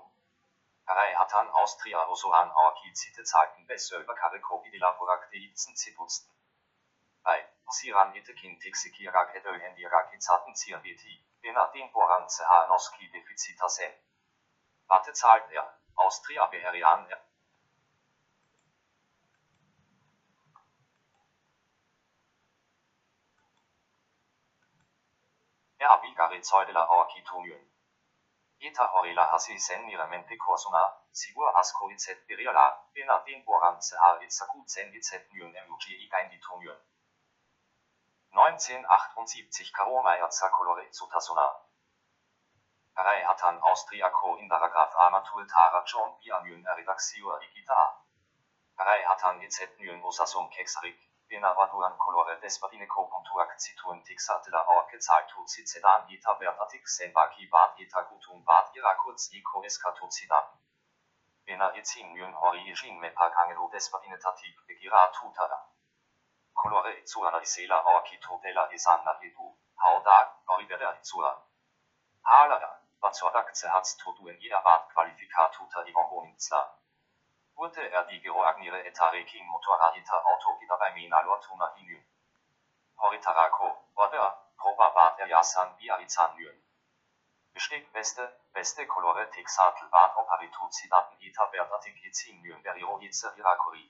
[0.94, 6.30] Rei hatan Austria Rosoan Aoki zite Zeiten besser Kariko Idilaborakte Itzen Zipusten.
[6.30, 6.45] Bei Siran
[8.26, 13.92] itekin tixikirak et öhendirak izaten zirbeti, ena den boran ceha noski deficita sen.
[14.90, 17.20] Warte zahlt er, Austria beherian er.
[25.78, 27.62] Er abigari zeudela orkitonyen.
[28.60, 34.94] Eta horila hasi sen miramente corsuna, sigur asko itzet beriola, ena den boran ceha itzakutzen
[35.00, 36.78] itzet nyen emuji igainditonyen.
[38.32, 41.46] 1978 Karomaier Zakolore Zutasuna.
[42.96, 47.80] Rei hatan Austriako indaragraf amatul tara John Biamyun Eridaxior Igita.
[48.78, 56.34] Rei hatan Izetnyen Osasum Kexarik, Benavaduan Kolore Despatineko Puntuak Zituen Tixatela Orke Zaltu Zizedan Ita
[56.34, 60.44] Bertatik Senbaki Bad Ita Gutum Bad Irakuz Iko Eskatu Zidan.
[61.46, 65.75] Bena Itzin Myn Hori Jin Mepak Angelo Despatinetatik Begira Tutara
[66.56, 71.32] colore zuana isela orchito della isanna edu, hauda, oribera zua.
[72.22, 76.62] Halada, bazzorakze hatz toduen irabat qualificatuta ivongoninzla.
[77.56, 80.58] Wurde er die geroagnire etarekin motorradita auto
[80.94, 81.98] mina lortuna inu.
[82.96, 86.62] Horitarako, oder, proba bat er jasan biarizan nyen.
[87.52, 93.84] Besteht beste, beste colore texatel bat oparitu zidaten ita berdatik izin nyen beriro hitze irakori.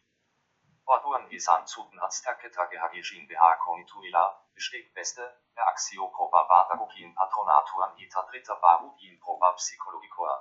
[0.95, 5.25] Orduan isan zuten azterketage hagijin BH konituila, besteht beste,
[6.17, 10.37] proba vadagokin patronatuan ita dritter barudin proba psychologicoa.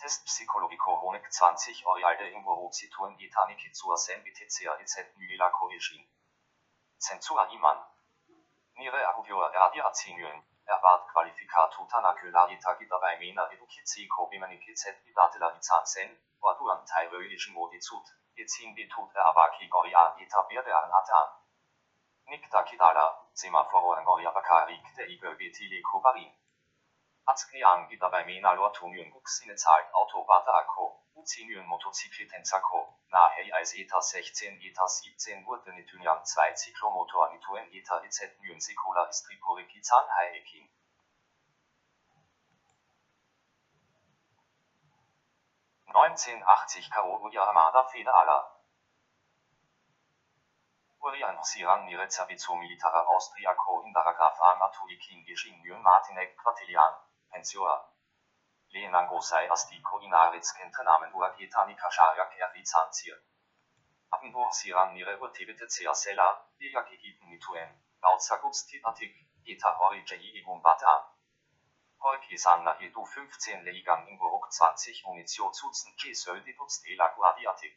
[0.00, 6.04] Test psychologico honek 20 orialde ingoro situen itaniki zur sen bitizia etc nila corrigin.
[7.06, 7.78] Zensura iman.
[8.78, 10.42] Nire audio radiațiunii,
[10.74, 16.10] erbat qualificatul tanacularita dabei mena edukici ko bimanikicet idatela itansen,
[16.42, 21.28] waduan teiröisch modizut, itzin bitut erabaki goria etabierte an atan.
[22.28, 26.32] Nikta kidala, semaforo angoria bakarik de igöbitili kubarin.
[27.26, 34.86] Atsknian dabei mena lortunion guxine zahlt autobata akko, uzinien Motocyklitenzako, nahe als ETA 16 ETA
[34.86, 40.68] 17 wurde Nitunian 2 Zyklomotor Nituen ETA EZ Nyen Sekula Istripuriki Zahnhaekin.
[45.94, 48.38] ...1980 Kaoru Armada Federala.
[51.00, 56.94] Urian Siran Nirezavizzo Militara Austriaco Indaragraf Amatuikin Geschingyn Martinek Quatilian,
[57.30, 57.76] Pensioa.
[58.72, 63.18] Lehenango sei astiko inaritskentrenamen uagetanika sharak ervizantier.
[64.10, 66.26] Abendur siran nire urtibete ceasela,
[66.58, 67.70] liagigiten mituen,
[68.00, 69.14] bautsagustiatik,
[69.54, 70.94] eta horigei igum bata.
[71.98, 77.76] Horkisanna hidu 15 Legan in Burg 20 Munitio zuzen G-Söldituz de la Guardiatik.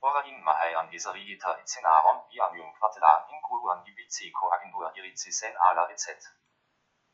[0.00, 6.06] Orain mahai an Isarieta icenaron bianium quatelan in Guruan ibizico agendur iricisen ala etc.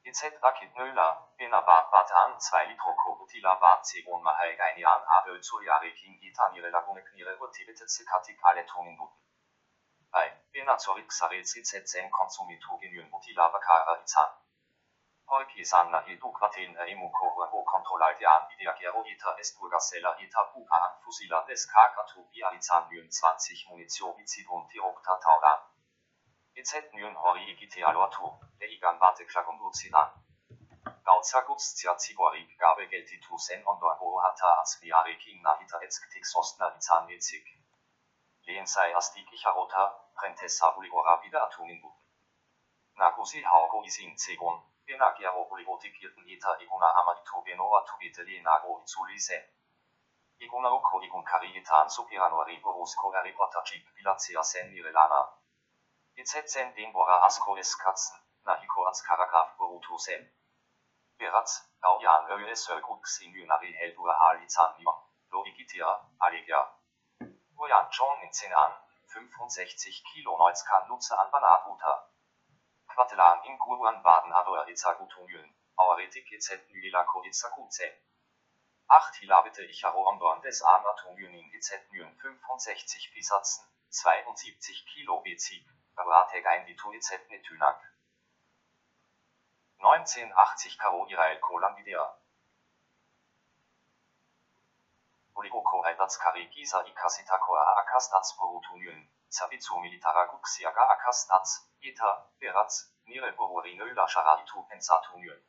[0.04, 6.18] EZ Rakit Nöller, Benabat Batan 2 Litro Kobutila Bat Segon Mahai Gainian Abel Zuriare King
[6.20, 9.16] Gitanire Lagune Knire Urtibete Zikatik alle Toninguten.
[10.10, 14.41] Bei Benazorik Saril Zitzen Konsumitu Genyen Butila Bakara Izan.
[15.26, 21.66] Holki Sanna Hidu Quaten Emuko Ho Kontrollaltian Ideagero Ita Esturgasella Ita Buka an Fusila des
[21.66, 25.60] Kakatu Bializan 20 Munitio Bizidum Tirokta Tauran.
[26.54, 28.26] EZ Nyon Hori Egitea Lortu,
[28.60, 30.10] Leigan Bate Klagunduzinan.
[31.04, 37.46] Gautsaguts Ziaziborik Gabe Geltitu Sen Ondor Hohata Asviare King Nahita Etzktik Sostna Izan Ezig.
[38.46, 42.02] Lehen sei Astik Icharota, Prentessa Buligora wieder Atuninbuten.
[42.96, 49.42] Nakusi Haugo Isin Zegon, Benagiaro Buligotikierten Eta Iguna Amadito Benoa Tubite Lenago Izulisen.
[50.38, 55.22] Iguna Uko Igun Karietan Supiranori Borusko Eripotachik Bilacea Sen Nirelana.
[56.14, 60.30] EZN Denbora Asko es Katzen, Nahiko als Karagraf Boruto Sen.
[61.18, 65.00] Beratz, Gaujan Öle Sölgut Xinynari Heldura Halizan Nion,
[65.30, 66.68] Loigitia, Allegia.
[67.56, 68.72] Bojan John in 10 an,
[69.06, 72.11] 65 Kilo Neuzkan Nutze an Banaduta.
[72.94, 77.98] Quatelan in Guruan Baden Ador Izagutunjön, Auretik EZ Nylako Izaguze.
[78.86, 85.64] 8 Hilabite Icharo Ondorn des Anatunjön in EZ 65 Bisatzen, 72 Kilo Bezig.
[85.96, 87.80] Rategein die Tuizet Methynak.
[89.78, 92.18] 1980 Karo Irael Kolan Videa.
[95.34, 98.36] Oligoko Eidats Kari Gisa Ikasitakoa Akastats
[99.32, 105.40] Borutunyen, Zabizu Militara Guxiaga Akastats, Eta, Beratz, Nire Borurinöla Sharaitu Pensatunyen.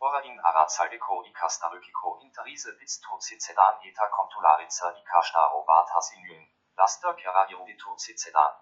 [0.00, 8.54] Orain Aratsaldeko Ikastarökiko Interise Pitzto Zizedan Eta Kontularitza Ikastaro Batasinyen, Laster Kera Irodito Zizedan.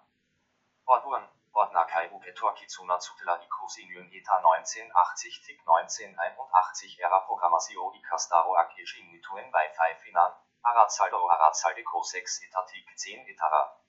[0.85, 9.49] Orduan, Ordnakai Upetor Kitsuna Zutela Ikusinyon ETA 1980 TIC 1981 Era Programmasio Ikastaro Akejin Mituen
[9.53, 13.84] Wi-Fi Finan, Arazaldo Arazaldeco 6 ETA TIC 10 Etara.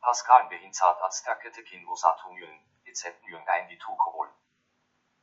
[0.00, 4.30] Pascal Behinzat Azterkete Kinvosatunyon, EZ Nyon ein die Tukobol.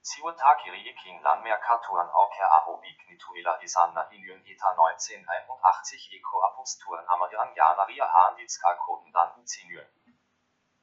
[0.02, 8.06] Siwatakiri Ekin Lan Merkatuan Auker Ahobik Nituela Isanna Inyon ETA 1981 Eko Aposturen Amadian Janaria
[8.06, 9.88] Handitska Koten Dan Uzinyon.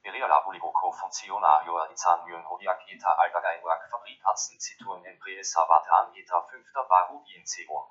[0.03, 6.89] Bereala Buligoko Funktionario Izan Yön Hodiak Eta Algagaiwak Fabrik Atzen Zituen Empresa Batan Eta 5.
[6.89, 7.87] Barut in Zegon.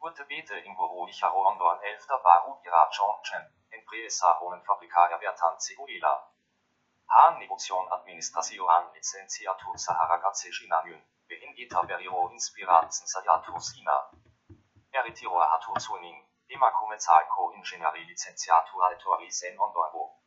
[0.00, 2.20] Urte Bete im Büro Icharo Ondorn 11.
[2.22, 6.30] Barut Ira Chen, Empresa Wohnenfabrika Erbertan Zegoela.
[7.06, 14.10] Haan Negocion Administración Licenciatur Saharagaze Shinanyun, Behin Eta Beriro Inspiranzen Sayatur Sina.
[14.92, 18.82] Eritiro Ahatur Suning, Emakume Zalko Ingenieri Licenciatur
[19.30, 20.20] Sen Ondorgo.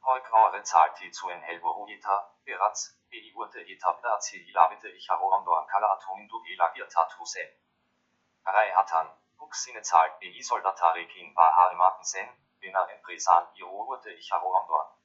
[0.00, 6.42] Holgrauere zahlte zu en Helborujeta, Beratz, Beli Urte Etabda Zilabite Icharo Ondor Kala Atomin du
[6.44, 7.48] Elagirtatu Sen.
[8.44, 11.06] Arei Hatan, Buxine zahlt Beli Soldatare
[12.60, 14.98] Empresan Iro Urte Icharo Ondor.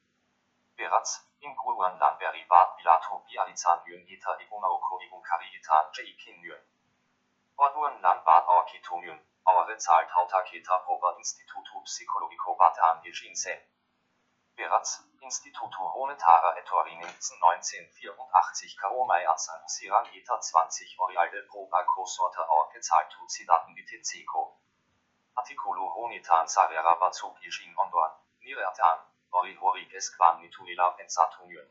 [0.76, 6.60] Beratz, in Guruan Lanberi Bad Bilato Bializan Yön Eta Igunauko Igun Kariitan Jaikin Yön.
[7.56, 13.60] Orduan Landbad Orkitum Yön, Aure zahlt Hautaketa Prober Institutu Psychologico Batan Yejin Sen.
[14.56, 23.28] Beratz, Instituto Honetara Ettorin 1984 Karomai Azan Siran Eta 20 Orialde Proba Cosorta Orke Zaltu
[23.28, 24.63] Zidaten Bitezeko.
[25.36, 28.98] Articolo Honetan Sarera Bazuk Yejin Ondorn, Nireatan,
[29.32, 29.92] Ori Horik
[30.40, 31.66] Nituela Pensatunion.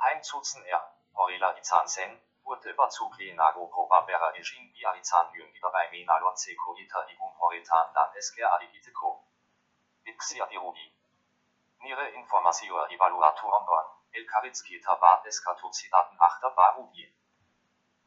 [0.00, 0.82] Heimzutzen er,
[1.14, 6.76] Horila Izan Sen, wurde Überzug Lenago Probabera Ejin Bia Izan Yun wieder bei Mena Lotzeko
[6.76, 9.24] Ita Igun Horitan Dan Esker Adigiteko.
[10.04, 10.92] Ixia Dirudi.
[11.80, 17.17] Nire Informasio Evaluatoren Dorn, El Karitski Tabat Eskatozitaten Achter Barudi.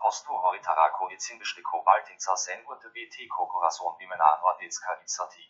[0.02, 5.46] Postu Horitarako Izinbestiko Baltinza Sen wurde BT Kokoration Bimena Nordetska Izati.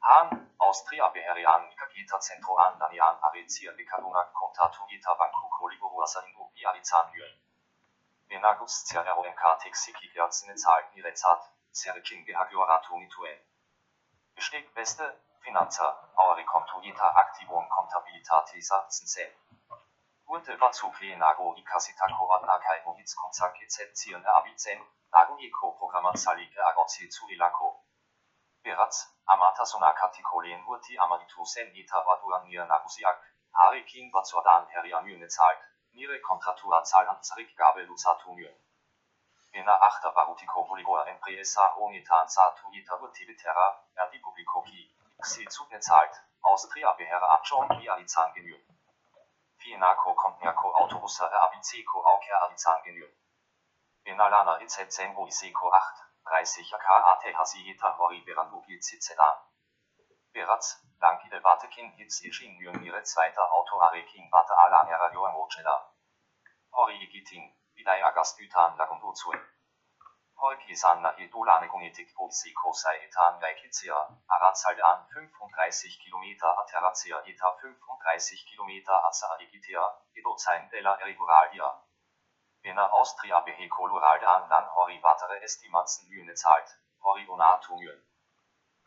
[0.00, 6.50] Han, Austria Beherian Mikagita Centro an Danian Arizia Bikalunak Kontatu Ita Banku Koligo Ruasa Ingo
[6.54, 7.34] Bializan Yun.
[8.28, 13.38] Benagus Cerero MK Texiki Gerzine Zahlt Nirezat, Cericin Behagiorato Mituen.
[14.34, 19.32] Besteht beste, Finanza, Auri Contuita Activum Contabilitatisa Zinsen.
[20.26, 24.80] Wurde Bazug Lenago Ikasita Koratna Kaimo Hitz Konzaki Zieren Abizen,
[25.12, 27.84] Nago Eko Programmazalige Agozi zu Ilako.
[28.62, 33.20] Beratz, Amata Sonakatikolen Urti Amaritusen Eta Aduan Nir Nagusiak,
[33.52, 35.58] Hari King Bazordan Heriamyne zahlt,
[35.92, 38.56] Nire Kontratura Zahl an Zurückgabe Lusatumyön.
[39.52, 47.28] Bena Achter Barutiko Poligor Empresa Onitan Satu Ita Urtibitera, Erdi Publikoki, Xi zugezahlt, Austria Beherre
[47.28, 48.32] Abschon wie Alizan
[49.64, 49.76] Genü.
[49.76, 53.08] Fienako Kontniako Autobusse Abizeko Auker Alizan Genü.
[54.04, 59.36] Benalana Itzetzengo Iseko 8, 30 KAT Hasieta Hori Berandugi Zizedan.
[60.34, 65.94] Beratz, Lanki de Vatekin Hitz Ischin Mire zweiter Auto Arekin Vate Ala Era Joan Rochela.
[66.72, 69.53] Hori Igitin, Vidai Agastytan Lagunduzuen.
[70.36, 73.96] Holki Sanna Idolane Gunitik Posiko Saitan Laikizia,
[74.28, 76.24] Arazaldan 35 km
[76.62, 81.70] Aterazia Eta 35 km Asa Igitia, Edozain della Eriguralia.
[82.62, 86.68] Bena Austria Behe Coloraldan dann Hori weitere Estimatzen Mühne zahlt,
[87.00, 88.02] Hori Donato Mühen.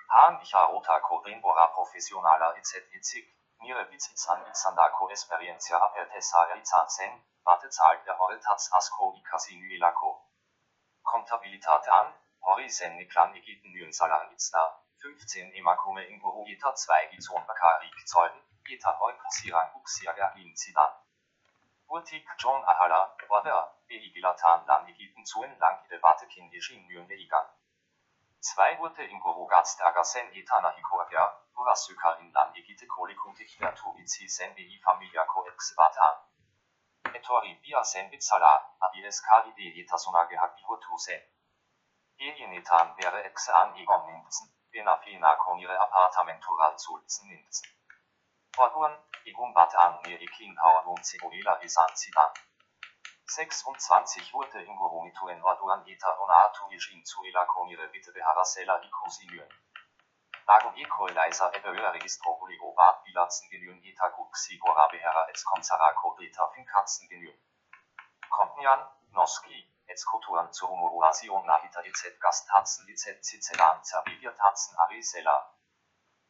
[0.09, 3.23] Han Icha Rota Corinbora Professionaler etc.
[3.59, 10.26] Nire Bizitzan Izandako Experiencia Apertesa Elizanzen, Warte zahlt der Horitats Asco Icasinuilako.
[11.07, 17.89] Kontabilitate an, Horisen Niklan Egiten Mühen Salar Itzna, 15 Emakume Inguru Eta 2 Gizon Bakari
[18.05, 20.91] Zeugen, Eta Eukasiran Uxiaga Inzidan.
[21.87, 27.47] Urtik John Ahala, Wader, Beigilatan Lan Egiten Zuen Langide Watekin Ejin Mühen Leigan.
[28.41, 34.27] Zwei wurde in Gorogats der Agasen Etana Hikoagia, Urasuka in Lan Egite Kolikuntik der Tuizi
[34.27, 35.73] Sen Bei Familia Coex
[37.17, 37.23] Vatan.
[37.23, 41.21] Etori Bia Sen Bitzala, Adies Kalide Etasonage Hakihutu Sen.
[42.19, 47.69] Alienetan wäre ex an Egon Nintzen, Benafina Konire Appartamentural Zulzen Nintzen.
[48.57, 52.31] Orduan, Egon Batan mir Ekin Hauadun Zegoela Isan Zidan.
[53.27, 59.49] 26 wurde in Goromituen Orduan Eta Onatu Ijin Zuela Konire Bitte Beharasela Ikosinuen.
[60.49, 66.47] Ekol Leiser Ebeöer Registro Poligo Bad Bilatzen Genüen Eta Guxi Gora Behera et Komsarako Deta
[66.55, 67.37] Finkatzen Genüen.
[68.29, 75.53] Kontnian, Noski, et Skotuan zur Homoration Nahita et Gastatzen et Cicelan Zerbigiert Tatzen Arisela.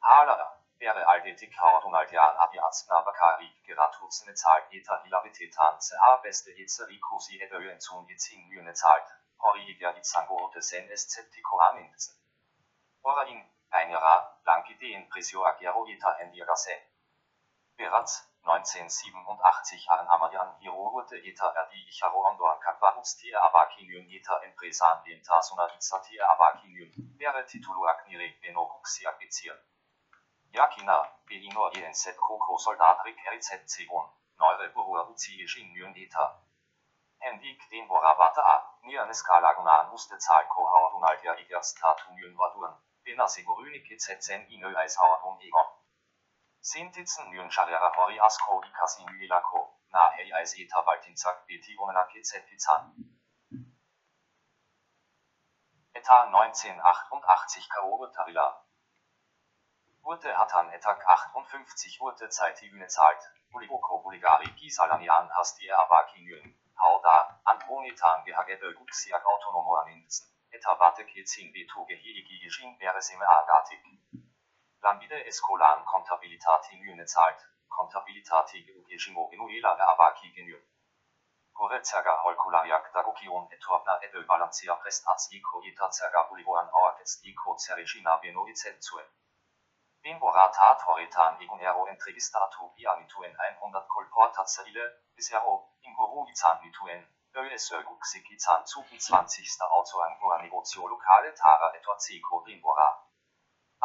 [0.01, 8.10] Hala, wäre aldetik Haudunaldian Abiazna Bakari Geratutzene zahlt Eta Hilabitetan Zeha beste Itzerikosi Ebeöen zun
[8.10, 9.06] Itzin Mühne zahlt.
[9.38, 12.15] Horiger Itzango de Sen Esceptico Aminzen.
[13.03, 16.71] Orain, Einera, Langideen Prisio Agero Eta Endirase.
[17.75, 25.21] Beratz, 1987 an Amarian Hiro wurde Eta Erdi Icharo Ondor Kakbarustie Abakinium Eta Empresan den
[25.21, 29.60] Tasuna Izatie Abakinium, wäre Titulu Aknire Beno Buxia Bezier.
[30.53, 36.41] Yakina, Beino Jenset Koko Soldatrik RZ Zegon, Neure Burua Uzi Ingenieur Eta.
[37.19, 42.38] Hendik den Boravata A, Nianeska Laguna musste Zahlko Haudunaldia Igers Tatumyun
[43.08, 45.67] Inö Eishauerdun Egon.
[46.60, 52.91] Sintitzen Nyon Charera Hori Asko Ikasi Myelako, Nahe Eis Eta Baltinzak Beti Omenak Etzepizan.
[55.93, 58.66] Eta 1988 Kaobe Tarila.
[60.01, 68.74] Wurde Hatan Etak 58 wurde Zeitigüne zahlt, Buligoko Buligari Gisalanian Hastie Abakinyn, Hauda, Antonitan Gehagebe
[68.74, 70.74] Guxiak Autonomo Aninzen, Eta
[71.53, 73.84] Beto Gehigi Gijin Beresime Agatik.
[74.82, 77.39] Lambide Escolan Kontabilitati Mühne zahlt,
[77.70, 80.58] Kontabilitati Gejimo Genuela Abaki Genü.
[81.53, 88.47] Korezerga Holkulariak Dagokion Etorna Ebel Balancia Prestats Iko Eta Zerga Buligoan Auakets Iko Zerregina Beno
[88.47, 89.03] Izenzue.
[90.01, 94.86] Bimborata Toritan Igunero Entrevistatu Biamituen 100 Kolportazile,
[95.16, 97.05] Bisero, Inguru Izan Mituen,
[97.38, 99.64] Öesö Guxik Izan Zugen 20.
[99.78, 102.88] Autoangoa Negozio Lokale Tara etwa Zeko Bimbora.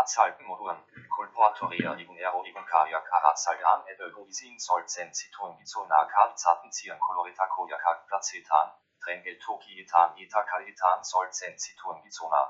[0.02, 0.78] Atzalpenmoduren,
[1.16, 8.00] Kolporatoria igun ero igun kariak aratzalgan et ögoisin solzen zituen bizona kalizaten zieren kolorita kojakak
[8.08, 8.72] placetan,
[9.04, 12.42] trengel tokietan eta kalitan solzen zituen bizona.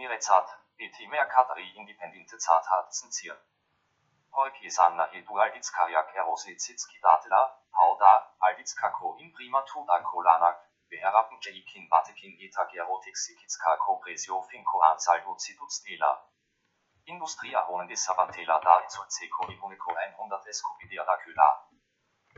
[0.00, 0.56] Nirezat,
[0.88, 3.44] eti mehr katari independente zatarzen zieren.
[4.38, 7.40] Poikisanna e dualdits kariak erositsitski datela,
[7.78, 8.10] hauda,
[8.48, 10.60] aldits kako in prima tuda kolanak,
[10.92, 16.10] beherappen jeikin batekin eta gerotixikitska kompresio finko ansaldo citutstela.
[17.14, 21.48] Industria honen desavantela da izolceco ibunico 100 escopidia da küla.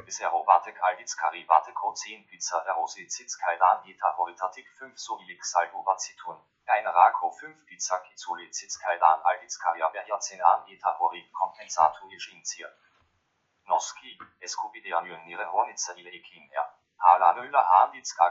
[0.06, 6.40] Bisher robatek aldits kari bateko 10 pizza erositsitz kaidan eta horitatik 5 soilik saldo vacitun.
[6.70, 12.70] Eine Rako 5 Pizza Kizuli Zitzkaidan Aldizkaria Berjacenan Eta Hori Kompensator Jinzir.
[13.64, 16.72] Noski, Eskubidean Nire Hornitzer Ile Ekin Er.
[16.96, 17.34] Hala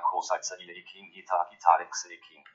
[0.04, 2.46] Kosalzer Ile Ekin Eta Agitalex Ekin.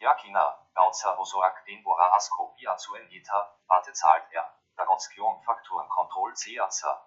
[0.00, 4.52] Jakina, Gautzer Osoak den Bora Asko Bia zu en Eta, Warte zahlt er.
[4.76, 6.98] Dagotskion Faktoren Kontroll Ceazer.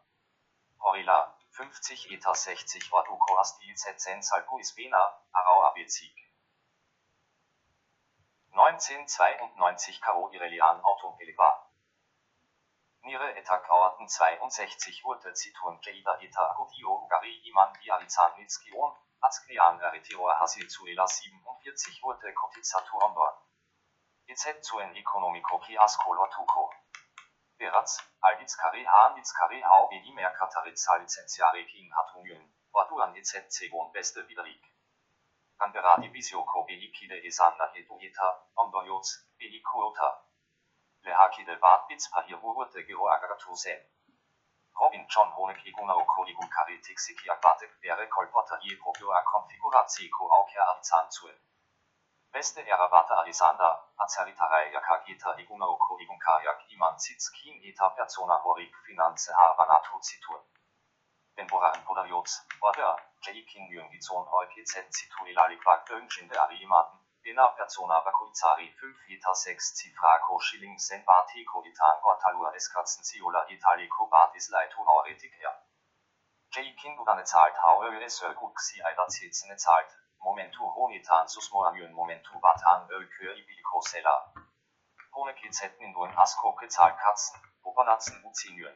[0.79, 6.30] Horila, 50 Eta 60 Waduko Asti Zen Salko Isbena, Arau Abezig.
[8.53, 11.71] 1992 Karo Irelian Auto Elevar.
[13.03, 20.27] Nire etak auerten 62 wurde Zitun Jeida eta Agodio Gari Iman Bializan Nitskion, Azklian Eriteo
[20.27, 23.41] Hasil Zuela 47 wurde Kotizatur Ondor.
[24.27, 26.73] EZ zuen Economico Kiasko Lotuko.
[27.57, 34.27] Beratz, Alditz Kari Handitz Kari Hau Bedi Merkataritza Lizenziare King Hatungen, Waduan EZ Zegon Beste
[34.27, 34.70] Widerig.
[35.61, 38.27] Canberra Divisio ko behikide esanda hetueta,
[38.63, 40.07] ondoyots, behikuota.
[41.05, 43.83] Lehakide bat bits pahirurute gero agatusen.
[44.79, 50.09] Robin John Honek iguna oko igun karitik sikiak batek wäre kolpota je proprio a konfiguratsi
[50.09, 51.37] ko auke arizan zuen.
[52.33, 53.69] Beste era vata arizanda,
[54.05, 60.43] azaritare yakagita iguna oko igun kariak iman zitskin eta persona horik finanze havanatu zituen.
[61.35, 69.35] Temporan podarios, Water, Jaking Jungizon OPZ Situilali Quark Döngschinde Arimaten, Dena Persona Bakuizari 5 Liter
[69.35, 75.53] 6 Cifraco Schilling Sen Batiko Itan Portalua Eskatzen Ciola Italico Batis Leito Auretik her.
[76.49, 77.53] Jaking Budane zahlt
[78.39, 84.33] Guxi Eider Zilzene zahlt, Momentu Honitan Susmoamion Momentu Batan Ölkür Ibilico Sella.
[85.13, 88.75] Ohne Kizetten in Duen Asko gezahlt Katzen, Opernatzen Uzinien.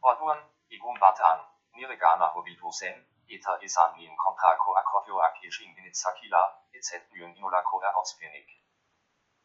[0.00, 0.38] Orduan,
[0.68, 1.38] Igun Batan,
[1.74, 6.42] Nirigana Hobildusen, Eta Isan in Contraco Accordio Akishin Initzakila,
[6.74, 8.48] EZ Byen Inolako Erospenik.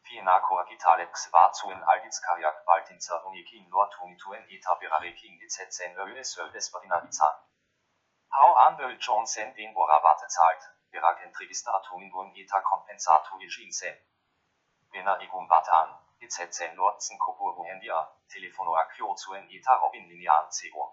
[0.02, 6.12] Fienaco Agitalex war zu in Alditz Kajak Baltinzer Unikin Lortunituen Eta Berarekin EZ Sen Öl
[6.12, 7.34] des Varinavizan.
[8.30, 13.96] Hau an Öl Johnson den Borabate zahlt, Beragen Register Atomingun Eta Kompensator Jinsen.
[14.92, 20.52] Bena Igun Batan, EZ Sen Lortzen Kopuru Hendia, Telefono Akio zu en Eta Robin Linean
[20.52, 20.92] Zero.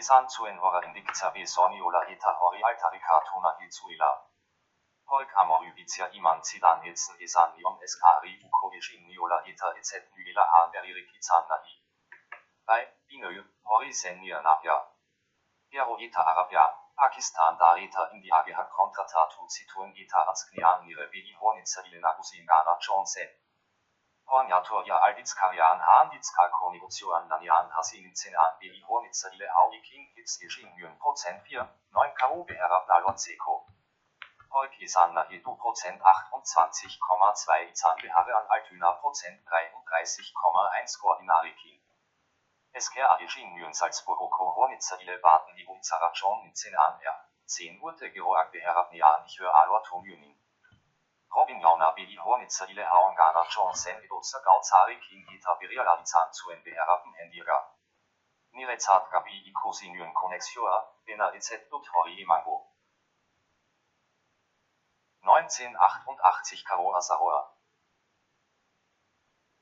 [0.00, 4.08] Isan zuen hora indikza be soniola eta hori altarikatuna hilzuela.
[5.12, 10.44] Holk amor ubizia iman zidan hilzen isan nion eskari ukovish in niola eta etc nuela
[10.52, 11.78] han beririkizan nahi.
[12.66, 13.30] Bei, binö,
[13.72, 13.90] hori
[14.48, 14.76] nachja.
[15.70, 16.66] Gero eta Arabia,
[16.96, 22.12] Pakistan da eta India geha kontratatu zituen eta azknian nire begi hornitzer ilena
[22.52, 23.28] Ghana Johnson.
[24.28, 30.98] Horniator ja Alditzkarian Handitzkalko Negozioan Nanian Hasin Zenan Beli Hornitzer Ile Aulikin Hits Ejin Yun
[30.98, 33.66] Prozent 4, 9 Karo Beherab Nalozeko.
[34.50, 41.80] Holki Sanna Hidu Prozent 28,2 Izan Behare an Altüna Prozent 33,1 Koordinarikin.
[42.72, 47.28] Esker Ejin Yun Salzburgo Hornitzer Ile Baden Ibu Zarachon in Zenan R.
[47.46, 50.45] 10 Urte Geroak Beherab Nian Ich höre Alortum Yunin.
[51.30, 57.14] Robin Jauna Beli Hornitzer Ile Haongana Johnson Edotzer Gauzari King Gita Birializan zu NBRappen
[59.10, 62.72] Gabi Ikosinyon Connexioa, Bena EZ Dutori Mango.
[65.20, 67.52] 1988 Karo Asaroa.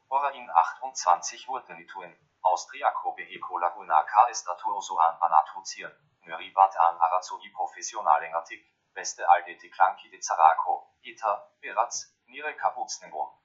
[0.08, 7.50] Ora in 28 wurde Nituen, Austriaco Beheco Laguna K Estatuoso an Anatuzieren, Nöribat an Arazoi
[7.50, 13.40] Professionalen Artik beste alte Klanki de Zaraco, Ita, Beratz, Nire Kaputznego.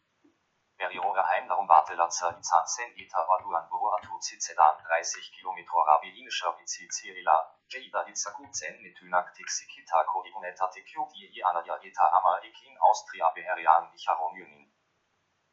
[0.78, 7.36] Periora Heimdarum Bartelatzer Izansen Ita Aduan Buro Atuzi Zedan 30 km Rabiinischer Vizi Cirila,
[7.68, 14.72] Jada Itzakutzen Netynak Tixikitako Iguneta Tekyuti Ianaja Eta Ama Ekin Austria Beherian Icharon Yunin.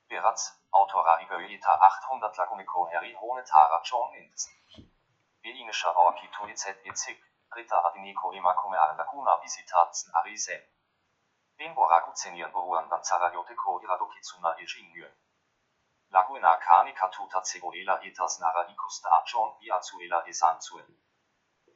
[0.09, 4.47] Beratz, Autora Iberita 800 Laguniko Heri Honetara John Inz.
[5.43, 7.19] Belinischer Aukito EZEZIG,
[7.57, 10.63] Rita Adiniko Imakume al Laguna Visitatzen Arisen.
[11.59, 15.15] Den Boraku Zenien Boruan dan Zarayoteko Iradokitsuna Ejingyön.
[16.11, 20.87] Laguna Canica tuta cegoela etas nara icosta acion viazuela esanzuen.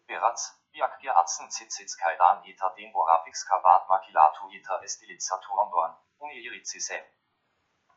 [0.06, 7.04] Beraz, biak atzen zitzitz kaidan eta den borapix kavat makilatu eta estilizaturon unirizisen.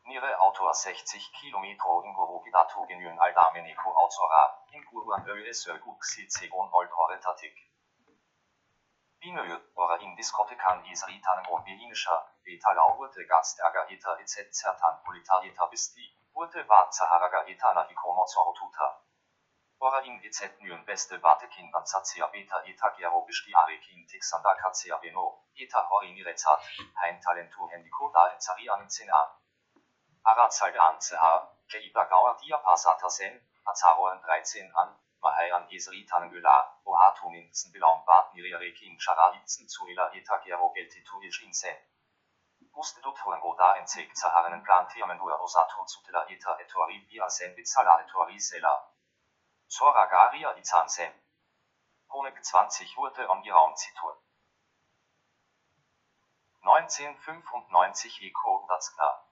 [0.06, 1.64] Nire Autor 60 km
[2.04, 6.70] in Gorogidatu genuen aldameneko autora, in Guruan öse guxi segon
[9.24, 9.44] oltoretatik.
[9.44, 14.64] Binö, ora in diskotekan isritan und bilinischer, beta laurete gastärger eta etc.
[15.06, 16.04] politarieta bisti,
[16.34, 19.00] urte bat zaharaga eta na ikono zortuta.
[19.80, 25.42] Ora in EZ nyen beste Vatekin Banzatia Beta Eta Gerobisch die Arekin Texanda Katia Beno,
[25.56, 26.60] Eta Horinirezat,
[27.02, 29.20] Hein Talentu Hendiko da Enzari an Zena.
[30.22, 31.32] Arazal Anzeha,
[31.68, 38.34] Jaiba Gauer Dia Pasata Sen, Azaroen 13 an, Mahai an Esritan Güla, Ohatunin Zenbilaum Bat
[38.34, 41.78] Niriarekin Charalitzen Zuela Eta Gero Geltitu Ischin Sen.
[42.70, 48.02] Guste Dutfuengo da Enzeg Zaharenen Plan Firmen Dua Rosatu Zutela Eta Etuari Bia Sen Bizala
[48.02, 48.92] Etuari Sela.
[49.66, 51.12] Soragaria Izansen.
[52.10, 54.20] Honig 20 wurde umgeraumt Zitur.
[56.60, 59.24] 1995 Eco Datskla.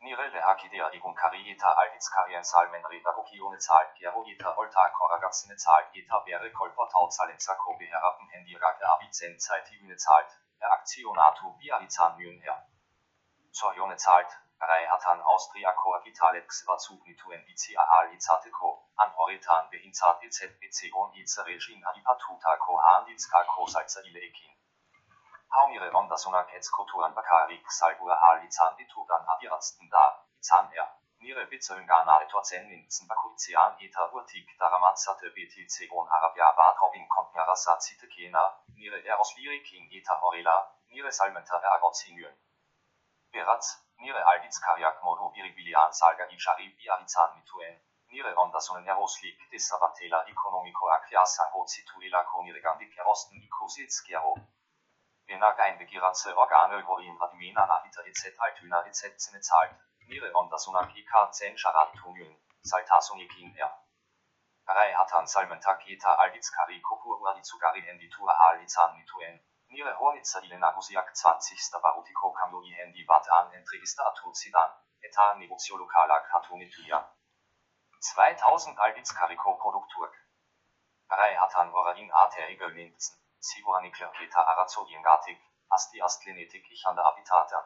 [0.00, 6.52] Nirele Akidea Igun Karieta Alditz Karien Salmen Redagokione Zahl Geroita Olta Koragatzine Zahl Eta Bere
[6.52, 10.30] Kolper Tauzalenza Kobe Herappen Hendirage Abizen Zeitivine Zahlt.
[10.60, 12.66] Er Aktionatu Biarizan Mün her.
[13.50, 14.30] Sorione Zahlt.
[14.60, 23.06] Reihatan Austria Coagitale Xvazug Nituen ICAL Izateko, an Horitan Behinzat EZBC und Izeregin Adipatuta Kohan
[23.06, 24.57] Dizkako Salzaile Ekin.
[25.50, 30.04] Haumire Ondasuna Ketzkotuan Bakari Xalgura Hal Izan Ditudan Adirazten da,
[30.40, 30.88] Izan er.
[31.20, 38.44] Nire Bitzölngana Etorzen Ninzen Bakuzian Eta Urtik Daramatzate BTC on Arabia Badrobin Kontnarasa Zitekena,
[38.76, 40.56] Nire Eros Liriking Eta Horela,
[40.90, 42.36] Nire Salmenta Eragotzinyen.
[43.32, 43.66] Beraz,
[43.98, 47.80] Nire alditz kariak modu biribilian salga ichari biarizan mituen,
[48.12, 53.42] nire ondasunen jaroslik desabatela ekonomiko akiasango zituela konire gandik erosten
[55.28, 55.54] ikositskiaro.
[55.54, 59.72] Benak einbegiratze Organe gorin admina nahita etc altyna etc zine zahlt,
[60.08, 63.72] nire ondasunak ika zen chararitunyen, saltasunikin er.
[64.66, 71.14] Karei hatan salmentak eta alditz kari kopur uradizugari henditua alizan mituen, Nire Hornitzer Ilena Gusiak
[71.14, 71.80] 20.
[71.82, 74.02] Barutiko Kamyoni Handy Warte an Entrevista
[74.32, 74.70] Zidan,
[75.02, 77.04] Eta Negocio Lokala Kartonituja.
[78.00, 80.14] 2000 Alditz Kariko Produkturk.
[81.10, 87.56] Arei Hatan Vorain Ate Egel Linzen, Sibuani Klerketa Arazodiengatik, Asti Astlenetik Ichande Habitate.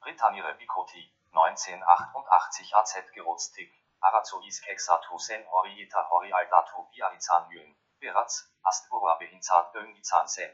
[0.00, 9.16] Britanniere Bikoti, 1988 AZ Gerotztik, Arazois Kexatu Sen Horieta Hori Aldatu Biarizan Mün, Beratz, Astbora
[9.18, 10.50] Behinzat Böngizan Sen.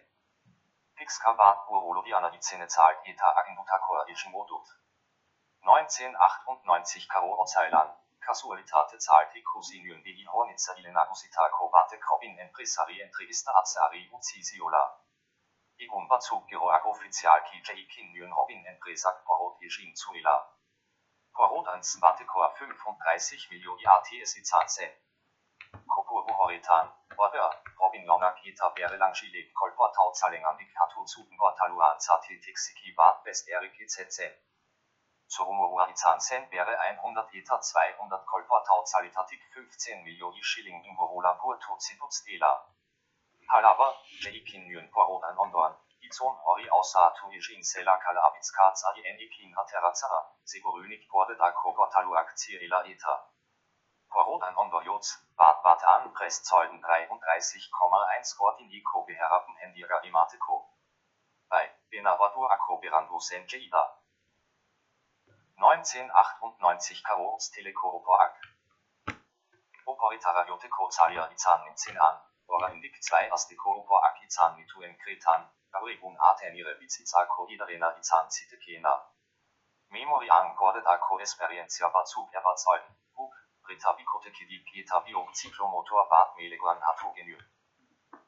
[0.95, 4.66] Pixkabat Urologiana die Zähne zahlt eta Agenbutakor Ishimodut.
[5.61, 7.95] 1998 Karo Ozailan,
[8.25, 14.99] Casualitate zahlt Ecosinium di Hornitza Ilena Gusita Kobate Krobin Empresari Entrevista Azari Uzisiola.
[15.77, 20.57] Igum Bazug Giro Agoffizial Ki Jaikin Robin Empresak Porot Yeshin Zuila.
[21.35, 25.05] Porot ans Batekor 35 Millionen ATS Izanse.
[25.87, 32.95] Kopur Horitan, Order, Robin Longer Kita Bere Langschile, Kolpor Tauzalengan Diktatur Zugen Bortaluan Zati Tixiki
[32.97, 34.53] Bad Best Erik EZZ.
[35.35, 42.22] Surumurua Izansen Bere 100 Eta 200 Kolpor Tauzalitatik 15 Millionen Schilling im Borola Purto Zidutz
[42.22, 42.53] Dela.
[43.49, 43.89] Halava,
[44.22, 51.09] Jaikin Yun Porodan Ondorn, Izon Hori Ausatu Ijin Sela Kala Abitzkaz Adi Endikin Haterazara, Segorönik
[51.11, 53.16] Borde da Kogotaluak Zirela Eta.
[54.12, 60.62] Porodan Ondorjoz, Bad Batan Presszeugen 33,1 Gordiniko beherappen Hendiger Imateko.
[61.51, 64.03] Bei Benavado Akoberando Senjeida.
[65.57, 68.34] 1998 Karoz Telekopoak.
[69.86, 72.16] Operitara Joteko Zalia Izan in an,
[72.48, 78.94] Ora Indik 2 Astikopoak Izan Mituen Kretan, Aurigun Atenire Bizizako Idarena Izan Zitekena.
[79.90, 82.96] Memory an Gordetako Experiencia Bazug Erzeugen.
[83.68, 87.38] Rita Bikoteki Pieta Bio Ciclomotor Bad Meleguan Atogenü.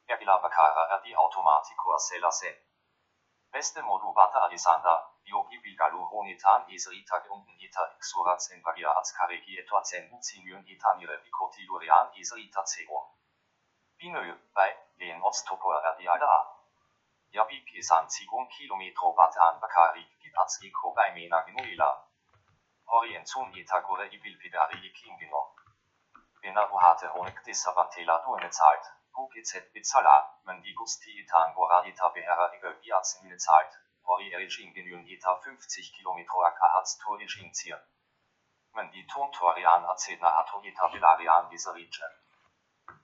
[0.09, 2.55] Ergila Bakara Erdi Automatico Acela Sen.
[3.57, 4.95] Beste Modu Bata Alisanda,
[5.25, 11.65] Biogi Bilgalu Honitan Esrita Geunten Eta Exoraz en Bagia Azkaregi Etwa Zen Uzinyen Etanire Bikoti
[11.65, 13.17] Lurian Esrita Zero.
[13.97, 14.21] Binö,
[14.53, 16.37] bei, den Ostopor Erdi Alda.
[17.33, 21.91] Yabi Pisan Zigun Kilometro Bata an Bakari, Gibaz Eko bei Mena Genuila.
[22.85, 25.43] Orientun Itagore ibilpidari ikingino.
[26.43, 28.96] Benaruhate honek disavantela duene zahlt.
[29.25, 33.77] UGZ bizala, mendigusti itan gora ita behera igel biazimile zahlt.
[34.15, 37.83] Ori erigin genuen ita 50 km ak ahatz tur igin zier.
[38.77, 42.13] men i tontorian acena atoita bilarian gisericen.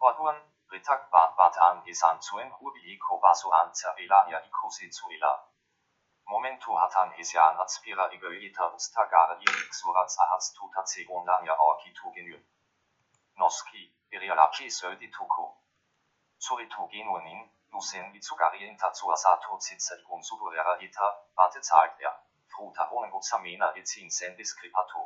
[0.08, 0.40] Orduan,
[0.72, 2.50] ritak bat batan isan zuen
[3.22, 5.32] baso an cervelania ikosi zuila.
[6.26, 12.44] Momentu hatan hisian atspira igoita ustagara iixurats ahats tuta segundania orkitu genyn.
[13.36, 15.61] Noski, irialaci södituko.
[16.42, 22.16] Suritu genuinin, nusen itsugarien tatsua sato zitserikun sudurera ita, bate zahlt er.
[22.54, 25.04] Fruta honengoxamena etsin sendis cripato.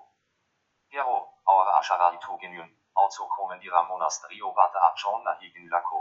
[0.90, 3.28] Gero, aura asharaitu genyn, also
[3.60, 6.00] die monasterio vata achon higin lako.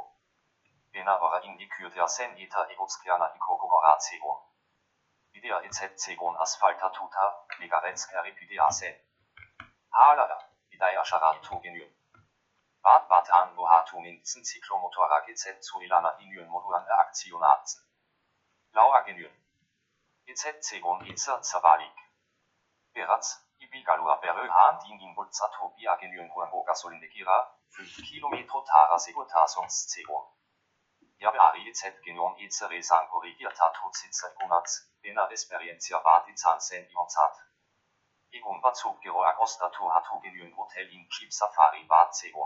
[0.94, 4.42] Bena ora indicyrtia sen ita egotskiana ikogoratio.
[5.34, 8.90] Idea et segon asphalta tuta, ligaretska ripidiase.
[9.90, 10.40] Halala,
[10.72, 11.60] idea asharaitu
[12.86, 15.26] bat bataan bohatumintzen ziklomotorak
[15.68, 17.82] zu ilana inyen Moduan aktionatzen.
[18.74, 19.34] Lauagenyen.
[20.62, 21.98] Zegon etzer Zavalik.
[22.94, 23.28] Beratz,
[23.60, 27.38] Ibigalua beröhan dingin bulzatobi agenyen huango gasolindekira,
[27.78, 30.20] 5 Kilometer tara segurtasungszego.
[31.24, 34.72] Javari etzet genion etzere sankorigirta tozitzer gunatz,
[35.04, 37.42] dena esperienzia vadizan sendionzat.
[38.40, 42.46] Egon batzugero agostatu hatugenyen hotel in Kip Safari Batzego.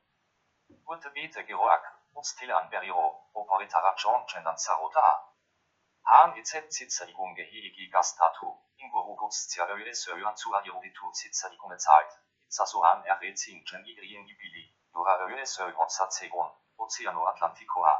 [0.93, 1.85] Urtebetegeroak,
[2.21, 3.03] ustilan berriro,
[3.41, 5.21] oporetara txontxenan Han
[6.11, 8.49] Haan itzentzitzarigun e, gehiegi gastatu,
[8.85, 14.63] ingurugustzia ölesoan zuairoditu zitzarikunetzait, itzazoan erretzintzen igrien gibili,
[14.93, 16.51] dora ölesoan zatzegon,
[16.87, 17.93] ozeanoatlantikoa.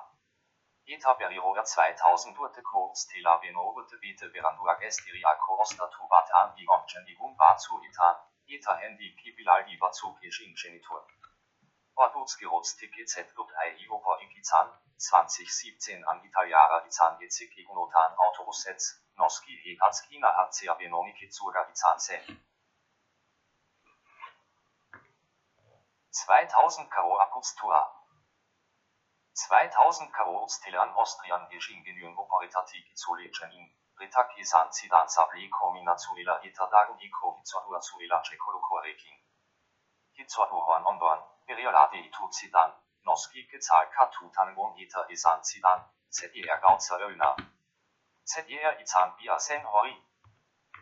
[0.98, 8.22] Eta berriro 2000 urteko stela benogute bete beranduak estiriako ostatu bat angigontzen igun batzuetan,
[8.60, 11.21] eta hendi kibilaldi zu esintzen ituak.
[12.02, 18.86] Ordnungsgerostik EZ Club AI Oper Ikizan, 2017 an Italiara Izan EZ Gigunotan Autobussets,
[19.18, 22.24] Noski Hegazkina HCA Benoniki Zurga Izan Sen.
[26.12, 27.82] 2000 Karo Akustua
[29.34, 37.80] 2000 Karo Stilan Austrian Ingenieur Operitatik Isolegen Ritak Isan Zidan Sabli Kombinazuela Etadagen Iko Hitzadua
[37.80, 39.18] Zuela Chekolokoreking.
[40.18, 41.22] Hitzadua Ondorn
[41.52, 42.72] Periolade itu Zidan,
[43.04, 46.32] Noski gezahlt Katu Tangon Ita Isan Zidan, ZER
[46.64, 47.36] Gauzer Öna.
[48.24, 49.92] ZER Izan Bia Sen Hori.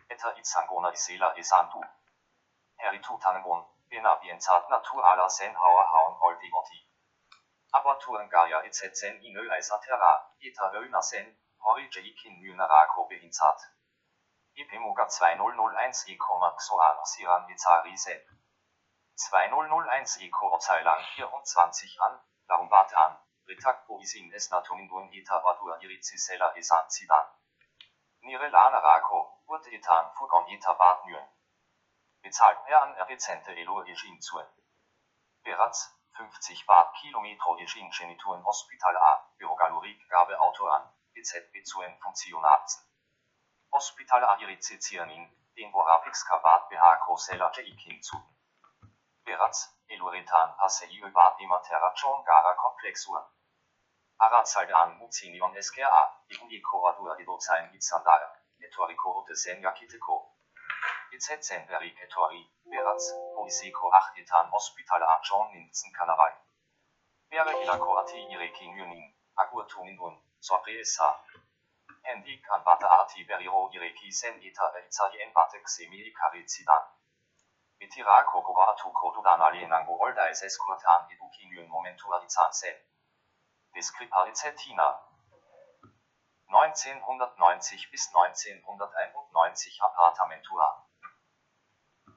[0.08, 1.82] Eta Izangona Isela Isan Du.
[2.78, 6.86] Heritu Tangon, Bena Bienzat Natur ala Sen Hauer Haun Oldigoti.
[7.72, 13.58] Aber Turengaia et Sen Inö Eisatera, Ita Öna Sen, Hori Jaikin Mynarako Behinzat.
[14.54, 18.39] IPMUGA 2001 Ikomaxoan Siran Izari Sen.
[19.20, 27.26] 2001 Eco Zeilang 24 an, Larumbat an, Ritak Boisin Esnatumindun Eta Badur Iricisella Esan Zidan.
[28.22, 31.28] Nire Lana Rako, Urte Etan Fugon Eta Bad Nyen.
[32.22, 34.40] Bezahlt er an Rezente Elo Regin zu.
[35.42, 42.88] Beratz, 50 Bad Kilometro Regin Genituren Hospital A, Bürogalorik Gabe Auto an, EZB zu Funktionatzen.
[43.70, 48.16] Hospital A Iricizianin, den Borapix Kavat BH Kosella Jaikin zu.
[49.30, 53.22] Beratz, Eluritan Passei Bad Imaterachon Gara Komplexur.
[54.18, 58.28] Arazaldan Muzinion SKA, Igni Koradura Idozain Itzandara,
[58.58, 60.34] Etoriko de Senga Kiteko.
[61.12, 66.34] Izetzen Etori, Beratz, Poisiko Achtitan Hospital A John Nintzen Kanarai.
[67.30, 71.22] Bere Ilako Ati Ireki Nyunin, Agurtunindun, Sorpresa.
[72.02, 76.82] Hendik an Bata Ati Beriro Ireki Sen Ita Elzayen Batek Semi Karizidan.
[76.82, 76.99] Mitirako
[77.80, 82.76] Goratu Kodudan Alienango Olda es Eskurtan Edukinyon Momentua Izansen.
[83.74, 85.00] Deskriparizetina.
[86.48, 90.86] 1990 bis 1991 Appartamentua.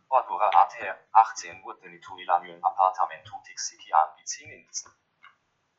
[0.09, 4.91] Ordura ATR 18 Urtenituilanyon Appartamentu Tixikian Bizininzen.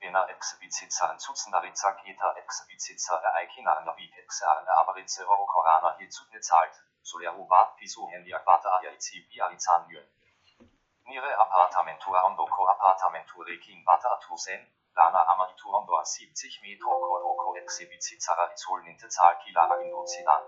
[0.01, 6.11] Bena Exibizizaren Zutzendarizak Eta Exibizizar Eikina Navik Exaren Abarize Orokorana hier
[6.41, 6.73] zahlt.
[6.73, 6.94] Soleru bat
[7.79, 10.07] pisu hendi akbata aiaizi biarizan yun.
[11.07, 14.61] Nire appartamentua ondoko appartamentu rekin bata atusen,
[14.97, 20.43] lana amaritu ondo 70 metro koroko exibizizara izol ninte zahl kila agindu zidan.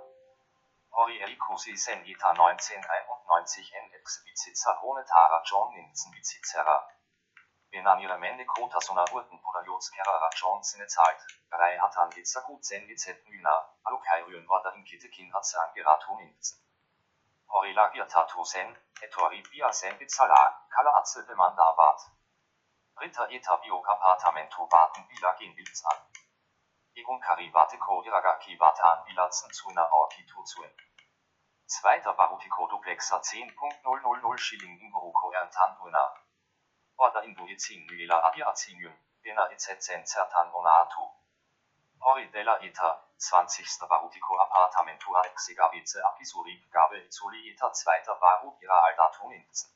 [0.97, 6.96] Hori elikusi sen ita 1991 90 NX-Besitzer Honetara John Nintzen Besitzera.
[7.77, 11.21] Benanire Mende Kota Sona Urten Podajots Kerara Johnson Zeit,
[11.53, 13.53] Rei Hatan Itzaku Zen Izet Myna,
[13.85, 16.57] Alukairyn Wada Inkitekin Hatsan Gerato Nintzen.
[17.53, 22.01] Horilagia Tatu Sen, Etori Bia Sen Bizala, Kala Atzel Bemandabat.
[22.99, 25.99] Ritter Eta Bio Appartamento Baten Bila Genbilds an.
[26.95, 30.73] Igun Karibate Ko Iragaki Batan Bilatzen Zuna Orki Tuzuen.
[31.67, 36.26] Zweiter Barutiko Duplexa 10.000 Schilling Ingoruko Erntanduena.
[36.99, 41.03] Order Induizin Lila Adiazinium, Bena Ezetzen Zertan Onatu.
[42.01, 43.87] Hori della Ita, 20.
[43.87, 49.71] Barutiko Appartamentua Exigavice Apisuri, Gabe Izuli Ita zweiter Barut ihrer Aldatum Inzen.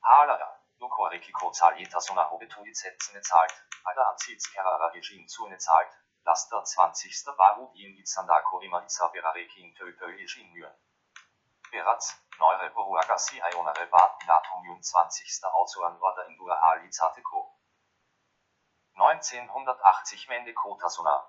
[0.00, 5.90] Halala, Joko Rekiko Zalita Sona Hobetuizetzene zahlt, Alda Aziz Kerara Regime zu ne zahlt,
[6.24, 7.34] Laster 20.
[7.36, 10.72] Barut in Izandako Ima Izabera Rekin Töpö Regime
[11.72, 15.44] Beratz, Neure Boruagasi Ionare Bad Bilatumium 20.
[15.44, 17.52] Autoren Order in Ali Zateko.
[18.94, 21.26] 1980 Mende Kotasuna.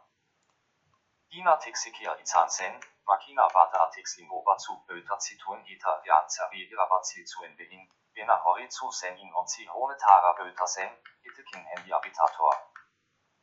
[1.32, 8.43] Dina Texikia Izansen, Makina Bata Atexlimoba zu Böta Zituen Ita Janzer Virabazi zu Enbehin, Bena
[8.43, 10.89] Horizu Sen in und Zihone Tara Böta Sen,
[11.24, 12.53] Itekin Handy Habitator.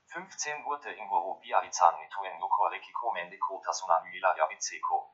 [0.07, 5.06] 15 Urte Ingoro Biarizan Mituen Yoko Rekiko Mende Kotasuna Lila Yabizeko.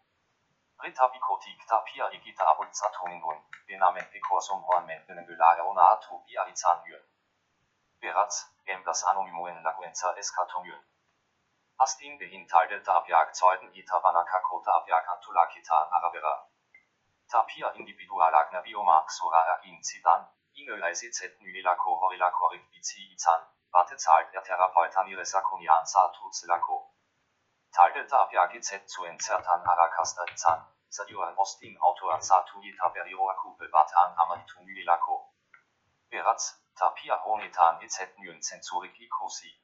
[0.82, 7.04] Rita Bikotik Tapia Igita Abulzatoningun, Benamen Pekorsum Hornmen Benengulare Onatu Biarizan Yön.
[8.00, 10.82] Beratz, Gemblas Anonymoen Laguenza Eskatomyön.
[11.78, 16.48] Astin behintalde Tapiak Zeuden Itabanaka Kota Apiak Antulakita Arabera.
[17.28, 18.64] Tapia Individualagna
[19.82, 26.91] Zidan, Ingel ICZ Nylilako Horilakorik Bizi Izan, Warte zahlt der Therapeutan ihre Sakonian Satu Zelako.
[27.72, 30.60] Talde Tapia GZ zu Enzertan Arakasta Izan,
[30.90, 35.32] Saduan Ostin Kupel Batan Amanitu Nylilako.
[36.10, 39.58] Beratz, Tapia Honetan EZ Nyen Zensurik Ikosi.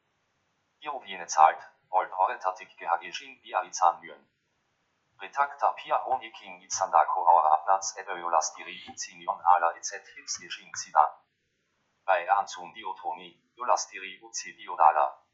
[0.80, 4.32] Iroviene zahlt, Volt Horetatik Gehagejin Biarizan Nyen.
[5.20, 11.12] Retak Tapia Honiking Izandako Aura Abnaz Ebeolastiri Uzinion Ala EZ Gejin Zidan.
[12.06, 15.27] Bei Anzun Diotoni, Yolastiri Uzi Diodala.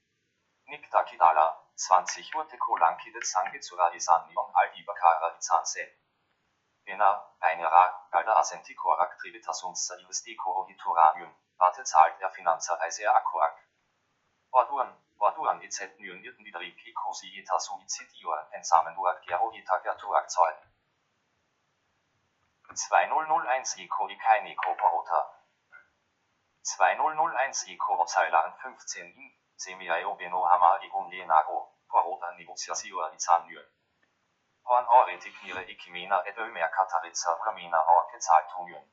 [0.67, 5.99] Nikta Kidala, 20 Urte Kolanki de Sangizura Isanion Aldibakara Izanse.
[6.87, 13.57] Bena, Einera, Galda Asentikorak Tributasunsa Investiko Hituranium, Warte zahlt der Finanzerreise Akkuak.
[14.53, 20.71] Orduan, Orduan EZ Nyen Irtenwideriki Kosi Eta Suizidior, Ensamenduak Gero Gertuak Zeugen.
[22.69, 25.41] 2001 Iko Ikaini Koporota.
[26.63, 33.69] 2001 Iko Zeilan 15 in Semiaio Beno Hama Igun Lenago, Porota Negociazior Izan Nyen.
[34.65, 38.85] Horn Oretik Nire Ikimena et Ömer Kataritza Ulamina Orke Zahltungen.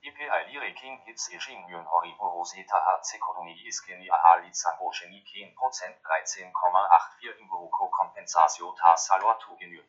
[0.00, 5.54] IPI Lire King Hits Ejin Yun Horiboros Eta HC Koloni Iskeni Ahali Zango Geni Ken
[5.54, 9.82] Prozent 13,84 Imburuko Kompensatio Ta Salwatu Genü.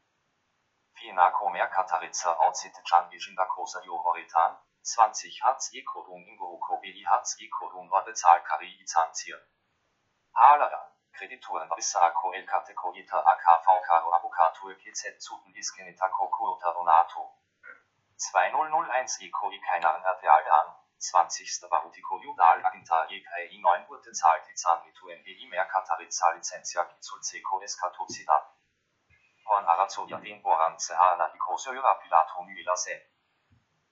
[0.96, 7.36] Finako Mer Kataritza Outzit Chan Ejinda Kosa Jo Horitan, 20 Hatz Ekodun Imburuko Beli Hatz
[7.40, 9.55] Ekodun Wade Zahl Kari Izanzir.
[10.36, 10.92] Halala.
[11.14, 17.32] Kreditoren Bissako El Kateko Ita AKVK Avocato KZ Zuten Iskenita Kokuota Donato.
[18.20, 21.70] 2001 Iko Ikainan Erteal an, 20.
[21.72, 27.64] Barutiko Judal Aginta EKI 9 Urte zahlt Izan Mituen EI Mer Kataritza Lizenzia Gizul Ceko
[27.64, 28.38] Eskato Zida.
[29.48, 33.00] Horn Arazo Yadin Boran Zehana Iko Söra Pilato Myla Sen.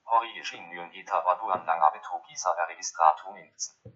[0.04, 3.96] Hori Ejin Nyon Eta Orduan Langabeto Gisa Registratum Inzen.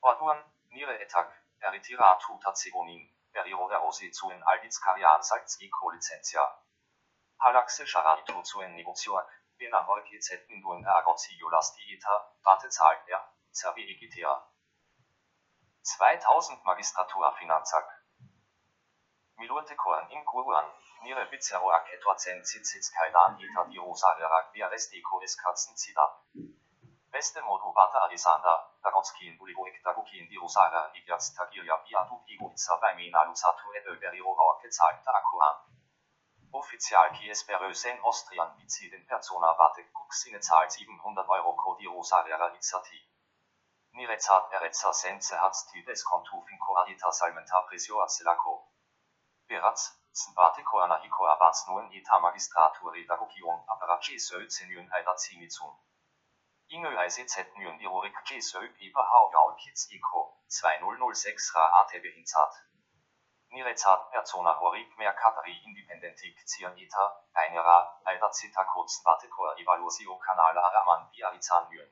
[0.00, 0.38] Orduan,
[0.70, 3.02] Nire Etak, Eritiratu Tazegonin,
[3.32, 6.44] Periro Erosi zuen Aldiz Karian Salzgico Licentia.
[7.38, 9.86] Halaxe Chararitu zuen Negozioak, Bena
[10.48, 14.34] Induen Ergozio Lastiita, Warte zahlt er, Zerbi Egitea.
[15.82, 17.88] 2000 Magistratura Finanzak.
[19.38, 20.66] In Kuruan,
[21.02, 26.06] Nire Bizeroak etwa Zen Zitzitz Kaidan Ita Dirosagerak via Restiko Eskatzen Zida.
[27.12, 32.94] Beste Modu Bata Alisanda, Dagotski Buligo Ektaguki in Dirosara, Igyats Tagilia Biatu Igo Itza bei
[32.94, 35.56] Mina Lusatu Edo Beriro Auer gezeigte Akkuran.
[36.52, 42.98] Offizial Kies Berösen Austrian Bizi den Persona Warte Kuxine Zahl 700 Euro Kodirosarera Izzati.
[43.90, 48.72] Nirezat Erezza Sense Hatzti Deskontu Finko Adita Salmenta Presio Acelako.
[49.48, 55.91] Beratz, Zbate Koana Hiko Abats Nuen Eta Magistratur Redagokion Aparaci Sölzenjön Eidazinizun.
[56.72, 62.52] Ingel ICZ Nyon Irorik G Söp Iber Hau Gaul Kids Iko 2006 Ra ATB Hinzat.
[63.52, 67.04] Nirețat persoana horic mercatari independentic zion ita,
[67.42, 71.90] einera, alter zita kurzen Watekoa evaluatio kanala araman biarizan yun.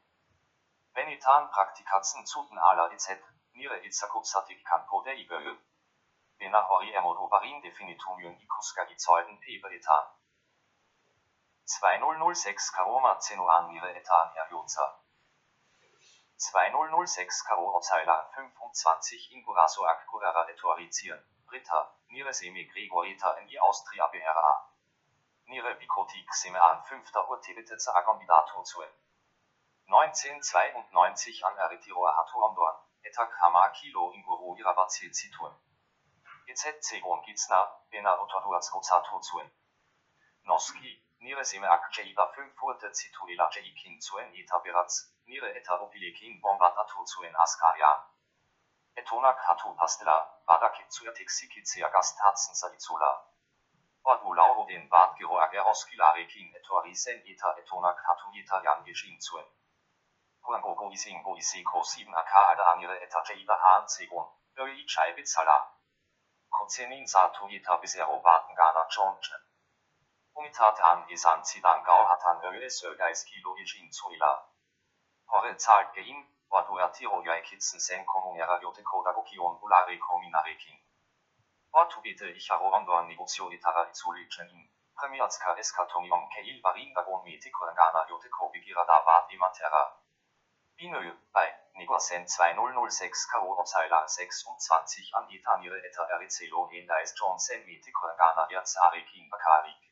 [0.94, 3.20] Benitan praktikatzen zuten ala etc.
[3.52, 5.54] Nire itzakusatik kan pode iböö.
[6.38, 10.04] Bena hori emodovarin definitum yun ikuska izoiden peberitan.
[11.70, 14.86] 2006 Karoma Zenoan Nire etan herjoza.
[16.36, 21.22] 2006 Karo Opseiler 25 Inguraso Akkurara Etorizieren.
[21.46, 24.66] Britta, Nire Semi Gregorita in die Austria BRA.
[25.44, 27.14] Nire Bikotik Semean 5.
[27.28, 28.82] Urtebiteze Agonbidato zu
[29.86, 35.54] 1992 an Eritiro Hatuondorn, Etak Hama Kilo in Guru Irabazi Zitun.
[36.46, 39.40] EZ Segon Gizna, Bena Otoduaz Gozato zu
[40.44, 47.04] Noski, Nire Seme Akjeiba 5 Urte Zituela Jeikin zu Eta Beratz, Nire Eta Opilikin Bombatato
[47.04, 48.00] zu Askarian.
[48.96, 50.16] Etonak hatu pastela,
[50.46, 53.10] badakit zuertexikitsea gastatsen saizola.
[54.02, 59.46] Ordu lauro den bad giroag eroskilarekin etorisen eta etonak hatu italian geschin zuen.
[60.46, 65.60] Huango goising goisiko 7 ak ada anire eta jeiba haan segon, öi chai zala.
[66.48, 69.49] Kozenin satu ita bisero baten gana chonche.
[70.34, 74.32] Umitate an isan zidan gau hatan öi sögeis kilo geschin zuila.
[75.26, 80.78] Hore zahlt gein, Ordu artiro joaikitzen sen komunera jote kodagokion ulare kominarekin.
[81.72, 84.64] Ortu bite ich aro andor negocio itara izulichen in.
[85.00, 89.82] Premiatska eskatonion keil varin dagon metiko gana jote kobigira da bat imatera.
[90.76, 91.00] Binö,
[91.32, 99.30] bei, Negosen 2006 Karo Opseiler 26 an Etanire eta Erizelo Hendais Johnson metiko gana Erzarekin
[99.30, 99.89] bakarik.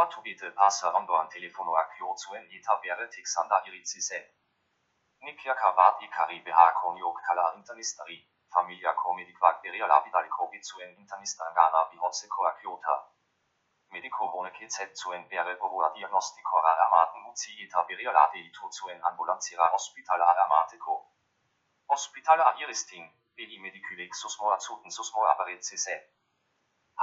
[0.00, 4.24] Ortu bite passa andor telefono akio zuen eta bere Tixander Irizisen.
[5.28, 8.16] Nikia kavat i karibeha koniok kala internistari,
[8.56, 12.96] familia komedik bakteria lapidal kobi zuen internistangana bihotse koakiota.
[13.96, 20.28] Medico bone KZ zuen bere bohua diagnostikora armaten uzi eta berialate ito zuen ambulancira hospitala
[20.34, 20.98] armateko.
[21.96, 25.98] Hospitala iristin, behi mediculek susmoa zuten susmoa aparezise.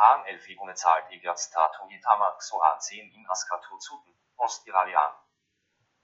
[0.02, 5.14] Haan elfigune zahlt igerstatu itamak so an 10 in askatu zuten, ostiralian.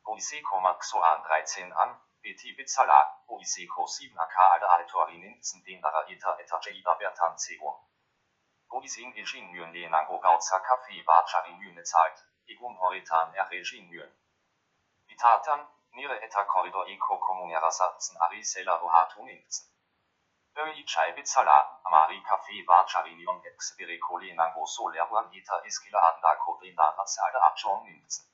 [0.04, 6.36] Poiseko Maxo an 13 an, BT Bitzala, Poiseko 7 AK Alda Altorin den Dara Eta
[6.40, 7.72] Eta Jeda Bertan Zego.
[8.70, 14.12] Poisin Egin Myen Lenango Gautza Kaffee Bachari Myne zahlt, Egun Horitan er Regin Myen.
[15.08, 19.79] Vitatan, Nire Eta Korridor Eko Kommunera Satzen Ari Sela Rohatun Inzen.
[20.56, 27.40] Öi Chai Bitzala, Amari Kaffee Bachari Nyon Exebere Kolenango Solerwan Eta Eskila Anda Kodrinda Nazalda
[27.48, 28.26] Abchon Inzen.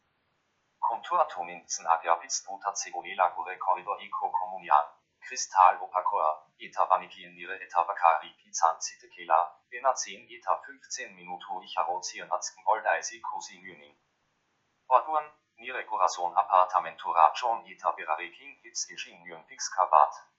[0.79, 4.85] Konturatominzen Agiapiztuta Cegoela Gore Corridor Eco Comunian,
[5.19, 9.39] Kristal Opacoa, Eta Vanikin Nire Eta Bakari Pizan Zitekela,
[9.69, 13.95] Bena 10 Eta 15 Minuto Icharozieren Atzken Oldeisi Cosin Yunin.
[14.87, 20.34] Orduan, Nire Corazon Appartamentura John Eta Berarekin Hitz Yun Pix Kabat.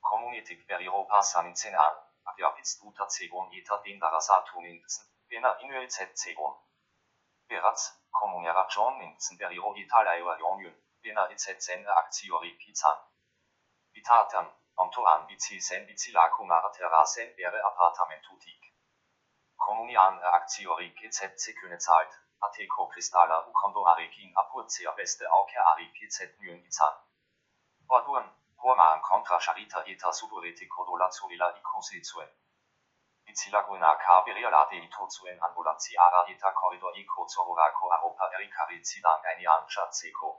[0.00, 1.94] Communitik Beriro Passan in Zenan,
[2.24, 6.54] Agiapiztuta Cegon Eta Den Darasatuninzen, Bena Inuel Z Cegon.
[7.48, 12.98] Beraz, komunera John Minzen beriro Italiaua Jongyn, bena itzen aktiori Pizan.
[13.94, 14.46] Vitatan,
[14.76, 18.72] Antoan bici sen bici la kumara terrasen bere appartamentutik.
[19.56, 26.28] Komunian aktiori GZC küne zahlt, Ateko Kristalla u kondo arekin apurcia beste auke ari PZ
[26.40, 26.94] nyen izan.
[27.88, 28.28] Orduan,
[28.62, 32.30] Hormaan kontra Charita eta suburete kodola zuela ikosi zuen.
[33.32, 40.30] Itzilaguena kabirialate ito zuen ambulanciara eta corridor iko zororako Europa erikari zidan gainean schatzeko.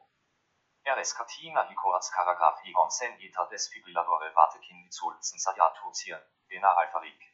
[0.94, 7.28] Ereskatina iko als Karagraf igon sen eta desfibrillatore batekin izulzen sadiatu ziren, bena alfarik.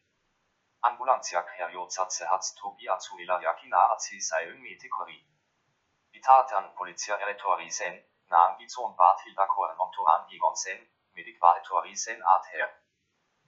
[0.90, 5.18] Ambulanciak herjozatze hat Tobia zuela jakina azi seilen metikori.
[6.14, 10.80] Vitatan polizia eretori sen, naang gizon bat hildakoren ontoran igon sen,
[11.16, 12.70] medik va etori sen at her.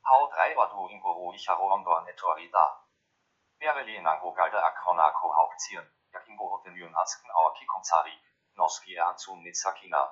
[0.07, 2.65] Hau 3 Ordu in Guru Icharo Ondorn etori da.
[3.59, 8.15] Berelina go galde akonako hauptzieren, Yakingo den Yun Asken Aoki Konzari,
[8.57, 10.03] Noski Anzun Nitsakina.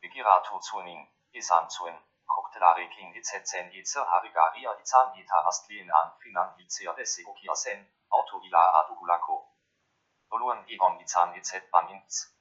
[0.00, 6.92] Begirato Zunin, Isan Zuen, Koktelare King Itzetzen Itze Harigaria Itzan Ita Astlien an Finan Ilzea
[6.94, 9.46] Desegokia Sen, Auto Ila Adugulako.
[10.30, 11.88] Doluan Igon Itzan Itzet Ban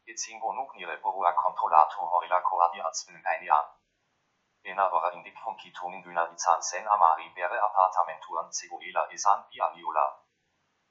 [0.09, 3.65] Inz, Itzingo Nugnire Borua Kontrolato Horilako Adi Atzwin Einian.
[4.63, 10.05] Ena ora indik funkitonin dyna itan sen amari bere appartamentuan seguela isan bialiola.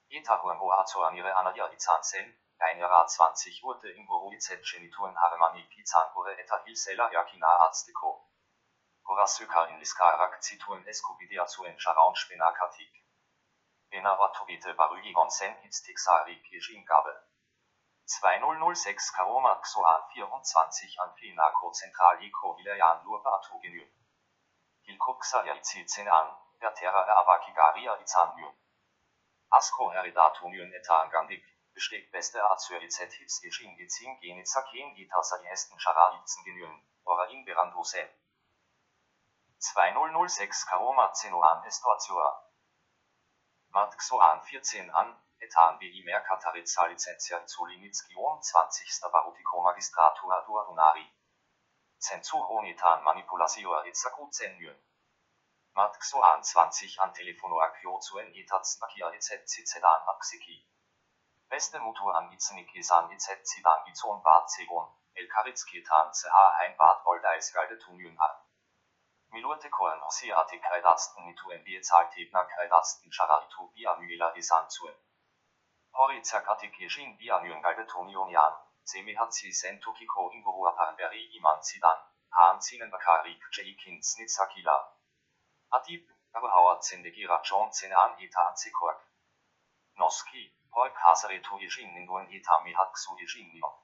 [0.08, 6.08] Eta huengo atoanire anaria itan sen, einera 20 Urte in Guru izet genituren harmani pizan
[6.14, 8.12] ure eta hilsela jakina arzteko.
[9.02, 12.92] Gorasuka in liskarak cituen escubidia zuen charaun spenacatic.
[13.90, 17.27] Bena ortobite barugigon sen hitstixari kirschingabe.
[18.08, 23.84] 2006 Karoma Xoan 24 an Finaco Zentralico Ilayan Lurba Atogenü.
[24.86, 26.28] Hilkoksa Yaitzi an,
[26.60, 28.48] der Terra Avakigaria Izanmü.
[29.50, 31.44] Asko Heridatunyon etangandik,
[31.74, 38.08] besteht beste Azuerizet Hits Geschin Gezin Genizakin Gitasa Esten Scharayitzen Genüen, Ora in Berandusen.
[39.58, 42.42] 2006 Karoma Zenoan Estuatua.
[43.68, 49.10] Mat Xoan 14 an, etan BI Mercatarizza Licentia Zolinitskion 20.
[49.12, 51.06] Barutico Magistratura Duadunari.
[51.98, 54.78] Censu Honitan Manipulatior Itzaku Zenmyen.
[55.74, 60.66] Mat Xoan 20 an Telefono Akio zuen Etats Nakia EZ Zizedan Axiki.
[61.48, 66.98] Beste Mutu an Itzenik Isan EZ Zidan Gizon Bad Zegon, El Karizketan CH Hein Bad
[67.04, 68.34] Oldeis Galde Tunjun an.
[69.30, 74.98] Milurte koen osiati kaidasten mituen biezaltebna kaidasten chararitu bianuela isan zuen.
[76.02, 78.58] Hori zerkatik jeshin bianuen galde tonionian,
[78.90, 82.04] semihatsi sentukiko ingurua paramberi iman zidan,
[82.36, 84.76] haan zinen bakari kjeikin snitsakila.
[85.78, 86.04] Atip,
[86.40, 89.02] abahauer zendegira John zenan eta anzikoak.
[90.04, 90.44] Noski,
[90.78, 93.76] hoi kasere tu jeshin ninduen eta mihat ksu jeshin nion.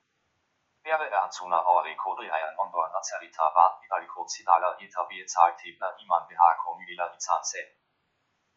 [0.85, 6.75] Wäre er zuna aure kodri ayan ondor nazarita bat bidaliko zidala eta biezaltebna iman behako
[6.79, 7.63] myela izanse.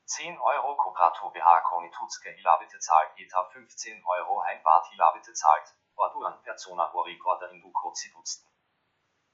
[0.09, 6.41] 10 Euro Koprato BH Konituzke Hilabete zahlt ETA 15 Euro ein Bart Hilabete zahlt, Orduan
[6.43, 8.49] Persona Horikorda in Dukozi Dutzten.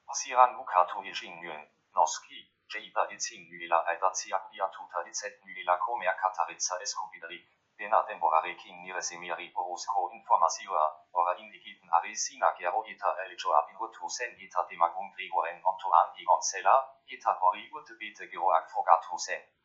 [0.07, 7.45] Asiran Lukato Ischingyön, Noski, Jeiba Itzingyla Biatuta Viatuta Itzetnyla Komer Kataritza Escobidarik,
[7.78, 15.11] Dena Temporarek in Niresemiri Orozco Informazioa, Ora Indigiten Aresina Gero Eta Elijoa Biurtusen Eta Demagun
[15.13, 17.38] Gregoren Ontoan Egon Sella, Eta
[17.71, 19.62] urte bete Geroak Fogatusen.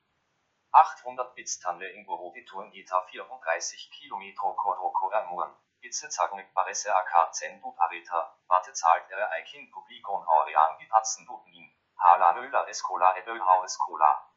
[0.71, 7.33] 800 Bits Tanle in Goro Vitun Gita 34 Kilometro Koroko Ermuren, Itze Zagnik Parese AK
[7.33, 14.31] Zendu Pareta, Warte zahlt er Eikin Publikon Aurean Gitatzen Dubnin, Hala Nöla Eskola Ebelhau Eskola.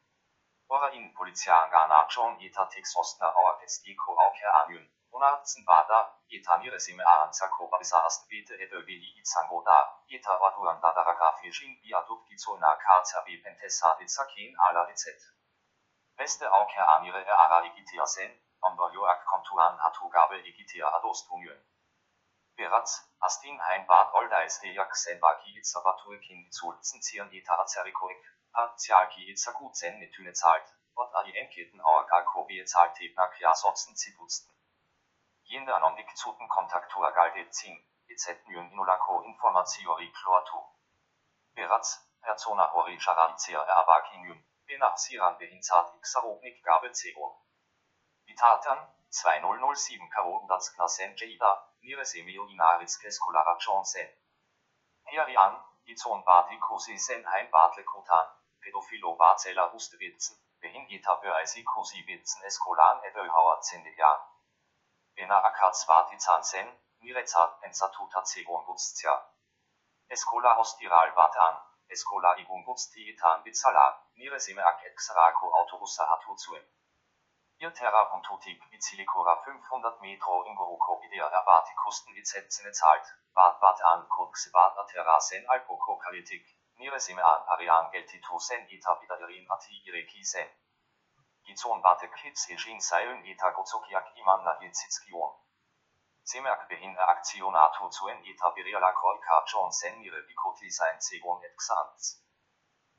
[0.68, 8.26] Ora in Poliziangana John Gita Texostner Auerkestiko Auker Amün, Onarzen Bada, Gita Miresime Aanzako Babisaast
[8.30, 15.20] Bete Ebeli Izango Da, Eta Waduan Dadaraka Fishing Biaduk Gizona Kazabi Pentesa Dizakin Ala Rizet.
[16.16, 21.64] Beste Auker Amire Ara Igitia Sen, Amber Joak Kontuan Hatugabe Igitia Ados Tunjön.
[22.56, 29.72] Beratz, Astin Hein Bad Oldeis Ejak Senbaki Itzabatu Kin Zulzen Zieren Eta Azerikoik, Partialki Itzaku
[29.72, 34.52] Zen Netüne zahlt, Auer Galkobi zahlt Tebna Kiasotzen Zibutzten.
[35.44, 40.58] Jende Anondik Zuten Kontaktur Galde Zing, EZ Nyen Inolako Informatiori Chlortu.
[41.54, 44.51] Beratz, Persona Hori Charazia Erabaki Nyen.
[44.78, 47.42] Nach Siran behinzat Xarobnik Gabe Zero.
[48.26, 48.78] Vitatan,
[49.10, 54.08] 2007 Karodas Klassen Jada, Nire Semio Inaris Keskulara Johnson.
[55.04, 58.26] Herian, Izon Bati Kosi Sen Hein Bartle Kotan,
[58.60, 64.20] Pädophilo Barzella Hustewitzen, Behingita Böreisi Kosi Witzen Eskolan Ebelhauer Zendejan.
[65.14, 66.68] Bena Akats Batizan Sen,
[67.00, 69.32] Nirezat Pensatuta Zegon Butztia.
[70.08, 73.86] Eskola Hostiral Batan, Eskola Igungutzti Itan Bitzala,
[74.16, 75.52] Nire Sime Ak Exarako.
[77.58, 83.78] Ihr Terra Pontutik Bizilikora 500 Metro in Goruko Idea Erbati Kusten Izetzene zahlt, Bad Bad
[83.92, 86.46] an Kurxe Bad a Terrasen Alpoko Kalitik,
[86.78, 90.48] Nire Sime an Arian Geltitu Sen Ita Bidarin Ati Ireki Sen.
[91.44, 95.41] Gizon Bate Kids Ejin Seilen Ita Gozokiak Iman na Hitzitskion.
[96.24, 98.22] Semerk behin Aktionatu zuen
[99.00, 102.22] Koika John Sen Nire Bikoti sein Zegon et Xanz.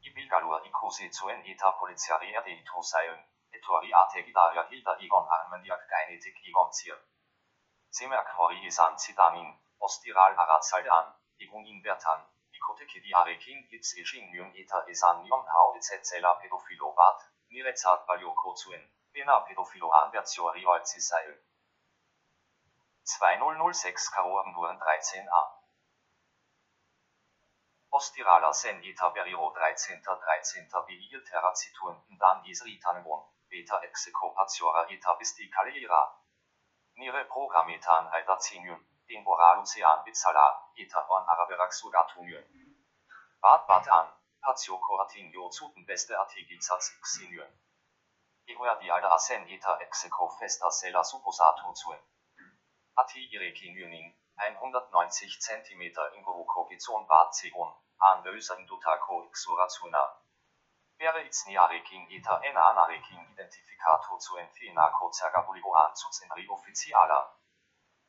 [0.02, 3.22] Ibilgalur ikusi zuen eta poliziaria deitu seilen,
[3.52, 7.00] etori ategidaria hilda igon armeniak gainetik igon zier.
[7.98, 9.50] Zemerk hori izan zidamin,
[9.80, 16.92] ostiral aratzaldan, igun inbertan, ikoteki arekin hitz ejin nyon eta izan nion hau etzela pedofilo
[17.00, 21.42] bat, niretzat balioko zuen, bena pedofilo anbertiori oitzi seilen.
[23.06, 25.40] 2006 Karoamburen 13a
[27.92, 29.98] Ostirala sen eta beriro 13.
[30.06, 30.84] 13.
[30.88, 36.00] Bilir terrazituen dan isritanebon, beta execopatiora eta bisti calera.
[36.96, 38.80] Nire programmetan aidatzinium,
[39.10, 40.00] den boralucean
[41.18, 42.46] on araberak sugatunium.
[43.42, 44.08] Bad bat an,
[44.42, 47.52] patio coratinio zuten beste artigizatz xinium.
[48.48, 51.76] Igoa di alda sen eta execo festa sela supposatu
[52.94, 53.02] zuen.
[53.02, 55.82] Ati irekinionin, 190 cm
[56.16, 60.22] Ingoruko Gizon Bad Segon, An Löser Indutako Xuratsuna.
[60.98, 67.36] Wäre Itzniareking Eta Enanareking Identificator zu Enfenako Zergabuligo an zu Zenri Offizialer.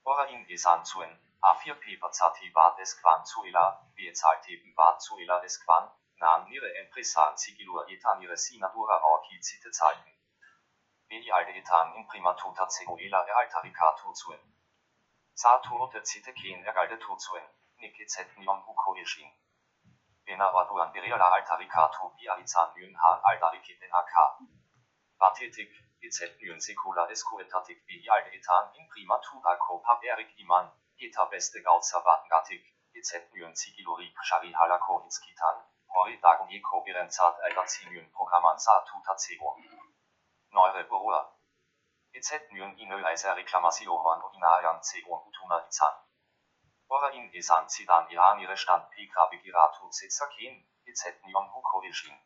[0.04, 6.74] Ora in Esan zuen, A4P Bazati Bad Esquan Zuela, Bezahlteben Bad Zuela Esquan, Nan Nire
[6.84, 9.40] Empresan Sigilur Eta Nire Sinatura Orki
[15.36, 15.74] Zite Zeiten.
[15.74, 15.98] Vedi alde etan imprimatota seguela e altaricatu zuen.
[15.98, 17.46] Saturte cite ken ergalde tuzuen,
[17.80, 19.30] nike zet nion buko eschin.
[20.26, 24.12] Bena vaduan beriala altaricatu bializan nyn ha altaricite ak.
[25.18, 32.02] Pathetik, izet nyn secula escuetatik vedi alde etan imprimatura co paperik iman, eta beste gautzer
[32.30, 35.56] gatik, izet nyn sigilorik shari halako inskitan,
[35.88, 39.56] hori dagun eko berenzat aldazinyn programman satuta cego.
[40.52, 41.33] Neure Beruhr.
[42.14, 45.94] Inö als Reklamation Inarian Zegon Utuna Izan.
[46.88, 50.54] Ora in Esan Zidan Iranire Stand Pika Begiratu Zetsakin,
[50.86, 52.16] EZ Nyon Hukovishin.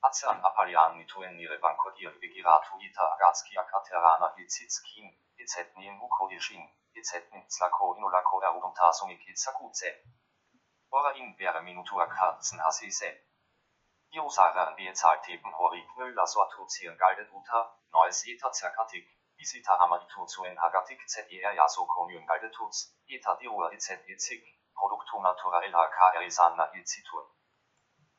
[0.00, 7.94] Azean Apalian Nituen Nire Bankodir Begiratu Ita Agatski Akaterana Ilzitskin, EZ Nyen Hukovishin, EZ Nitzlako
[7.96, 10.00] Inolako Eruduntasung Ikizakutze.
[10.90, 13.33] Ora in Bere Minutua Karzen Hasise.
[14.16, 17.60] Iosaren bezahlteben horik mülla sortuzieren galdet uta,
[17.94, 19.08] neues eta zerkatik,
[19.44, 21.26] isita amadituzuen hagatik zer
[21.60, 22.82] jasokomion galdetuts,
[23.18, 24.44] eta diua etc etzig,
[24.80, 27.26] produktu naturella kaerisanna ilzitur.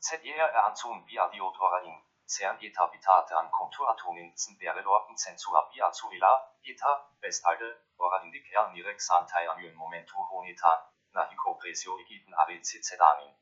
[0.10, 6.34] ZER anzun via diotorain, cern et habitate an konturatomin sind wäre lorten zensura via zuila,
[6.74, 13.36] eta, bestalde, ora indiker nirex antai an momentu honetan, na hicopresio egiten aricicedanin.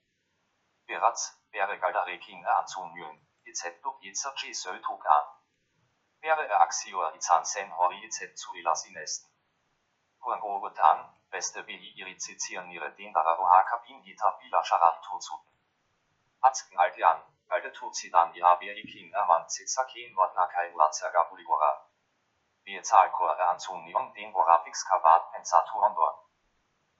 [0.87, 3.63] Beraz, wäre galdarekin anzumyen, etc.
[4.01, 5.25] Itzer G söldrug an.
[6.21, 8.35] Er axior izan sen hori etc.
[8.35, 9.29] zu ilasinest.
[10.23, 10.99] Huangogotan,
[11.31, 15.51] beste Behi irizizieren ihre dendara roha kabin ita bila sharan tuzuten.
[16.41, 21.71] Atzken altian, galde tuzidan iha berikin erman zitzakin wadna kai uazerga buligora.
[22.63, 24.85] Wie zahlkor er anzunion den borafix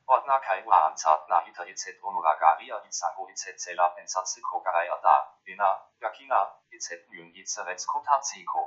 [0.08, 0.40] kavat pensatuondor.
[0.40, 5.70] Ordna kai uaanzat na ita izet onuragaria izango izet zela pensatse kogaraya da, dena,
[6.02, 6.40] yakina,
[6.72, 8.64] izet myun izerets kotatsiko.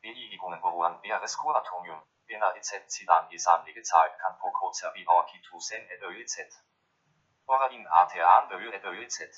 [0.00, 5.82] Beligungen beruhen beresko atomium, dena izet zidan izan gezahlt kan po kozer wie orkitu sen
[5.90, 6.52] et izet.
[7.46, 9.34] Ora in atean de et izet.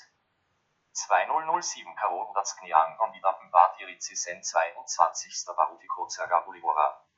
[0.93, 5.55] 2007 Karo Udatsknian Kandidaten Batirici sen 22.
[5.55, 7.10] Barutiko Zergabulivora.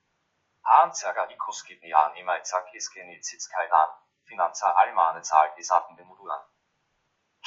[0.72, 3.89] Haanzerga ikuskidnian emaitsak iskenitsitskaidan,
[4.30, 6.45] finanza almane zahlt isatende modulan.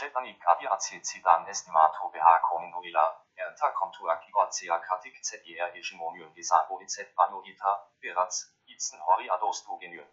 [0.01, 3.05] Jetanik adiacidan estimato BH koninguila,
[3.45, 8.37] erta kontua kiwatzia katik ZIR hegemonium gisango izet banuita, beratz,
[8.75, 10.11] itzen hori adostu genuen.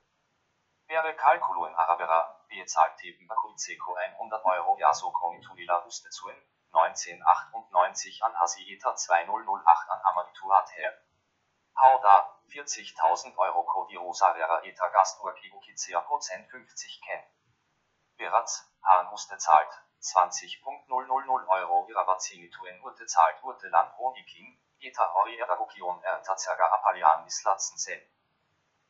[0.87, 6.39] Wäre Kalkuluen Arabera, bezahlt eben Bakuizeko 100 Euro Yaso konituila ustezuen,
[6.71, 10.93] 1998 an Hasieta 2008 an Amadituat her.
[11.75, 17.23] Hauda, 40.000 Euro Codirosa vera eta Gastur Kibukizia Prozent 50 Ken.
[18.81, 26.35] Hahn Uste zahlt, 20.000 Euro Irabazinituen Urte zahlt Urte Land Honiking, eta Hori Eragokion Erta
[26.37, 28.01] Zerga Apalian Mislatzen Sen.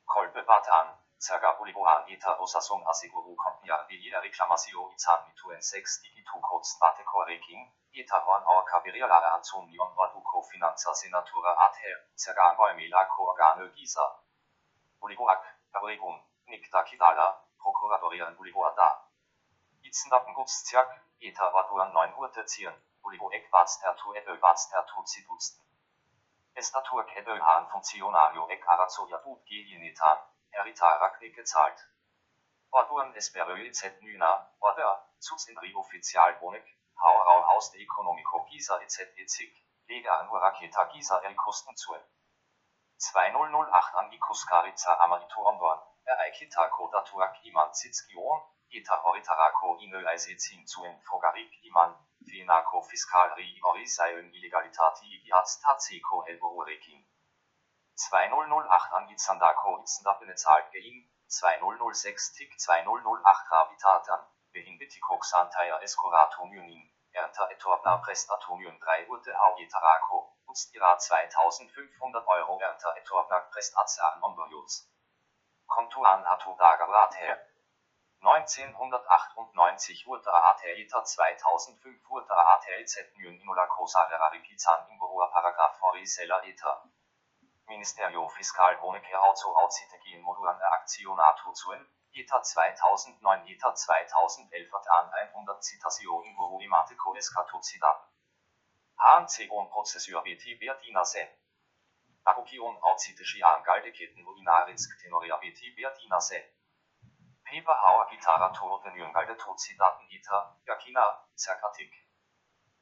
[0.06, 6.78] Kolbe Batan, Zerga Buliboan eta Osasung Asiguru Kompnia Via Reclamasio Izan Mituen 6 Digitu Codes
[6.82, 14.06] Bate Koreking, eta Horn Orca Virialare Anzunion Vaduko Finanza Senatura Ather, Zerga Bäumela Organe Gisa.
[15.00, 15.44] Buliboak,
[15.76, 18.90] Erregung, Nikta Kidala, Prokuratorieren Buliboada.
[19.84, 20.90] Itzendappen Gutstiak,
[21.20, 25.62] eta Vaduan 9 Urte zieren, Bulibo Eckbatz Tertu Edel Batz Tertu Zidusten.
[26.56, 30.18] Estatur Kedel Hahn Funktionario Ek Arazo Yadut Gelienitan,
[30.52, 31.80] Erita Raknik gezahlt.
[32.72, 36.66] Orduan Esperöi Z Nüna, Order, Zuzinri Offizial Bonek,
[37.04, 39.12] Haurau Haus de Economico Gisa etc.
[39.18, 39.52] etc.
[39.90, 41.94] Lega an Raketa Gisa el Kosten zu.
[43.12, 48.40] 2008 an Ikuskarica Amalitoondorn, Ereikita Kodatuak Iman Zitskion,
[48.72, 51.92] Eta Horitarako Inö Eisezin zuen Fogarik Iman,
[52.30, 57.04] Fenako Fiskalri Orisayon Illegalitati Igiaz Tatseko Elborurekin.
[58.10, 60.98] 2008 an Gizandako Itzendapene Zahl gein,
[61.28, 70.36] 2006 Tick 2008 Gravitatan, behin Bitikok Santaya Escoratum Junin, Erta Etorna Prestatum 3 Urte Haujetarako,
[70.48, 74.90] Ustira 2500 Euro Erta Etorna Prestatsan Ombojus.
[75.68, 77.38] Kontuan Hatu Dagarat her.
[78.22, 86.84] 1998 wurde Atheita 2005 wurde Atheizet Nyn Inula Cosa Veraripizan Imborua Paragraph Horisella Eta.
[87.68, 91.86] Ministerio Fiscal Honecker Auto Auzitegin Modulan Aktionatu zuen,
[92.16, 98.14] ETA 2009 ETA 2011 an 100 Citationen Volumatico Escatocidaten.
[98.98, 101.28] HNC-on Prozessur BT Bertina Sen.
[102.24, 106.44] Agogion Auzitischian Galdeketen Urinarinsk Tenoria BT Bertina Sen.
[107.44, 111.92] Pepa Hauer Gitarra Toroten Jüngalde Tocidaten ETA, Yakina, Zerkatik.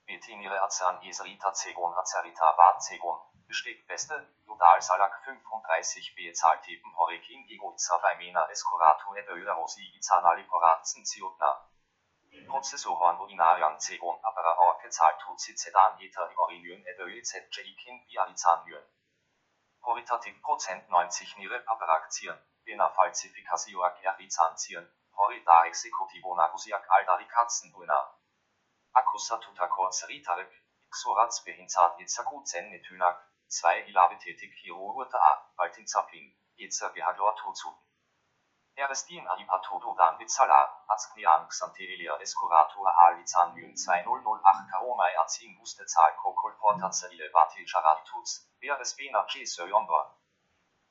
[0.06, 4.16] Betinire Azan Eserita Zegon Azerita Bad Zegon, besteht beste,
[4.46, 11.68] Ludal Salak 35 B Zahltypen Horikin Egoiza Faimena Escorato et Ölerosi Izanali Poratzen Ziotna.
[12.48, 18.86] Prozessoren Urinarian Zegon Apara Orke Zahltut Zizedan Eta Orinyen et Öliz Jeikin Bializanyen.
[19.82, 28.00] Horitativ Prozent 90 Nire Paperaktien, Bena Falsifikazioak Erizantien, Horita Executivo Nagusiak Aldari Katzenbuena.
[28.94, 37.76] Accusatuta Corceritarik, Xorats Behinzat Itzakuzen Methynak, 2 Ilabetetik Chirurgurta A, Baltinzapin, Itzer Gehadlor Tuzu.
[38.78, 46.54] Erestin Alipatodo Dan Bitzala, Azknian Xantelia Escurato Ahalizan Mün 2008 Karomai Azin Buste Zahl Kokol
[46.58, 49.46] Portazelle Batil Charatuz, Beres Bena G.
[49.46, 50.16] Söjomba.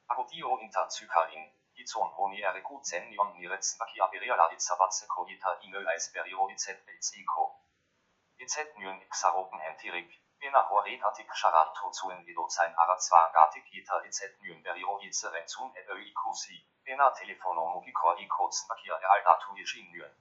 [0.08, 7.56] Agodio Interzykalin, Izon Honi Ereku Zenion Niretz Bakia Beriala Itzabatze Kohita Ingel Eisberio Izet Belziko.
[8.38, 14.62] Izet Mün Xaropen Hentirik, Bena Horet Atik Charanto Zuen Vidozein Arazwan Gatik Ita Izet Mün
[14.62, 16.64] Berio Izeren Zun et Öikusi.
[16.86, 20.12] Bena Telefono Mugikor Ikozen Bakia Ealdatu Yeshin Mün.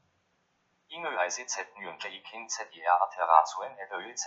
[0.90, 4.26] Ingel Eiset Mün Jaikin ZIR Aterazuen et Öiz.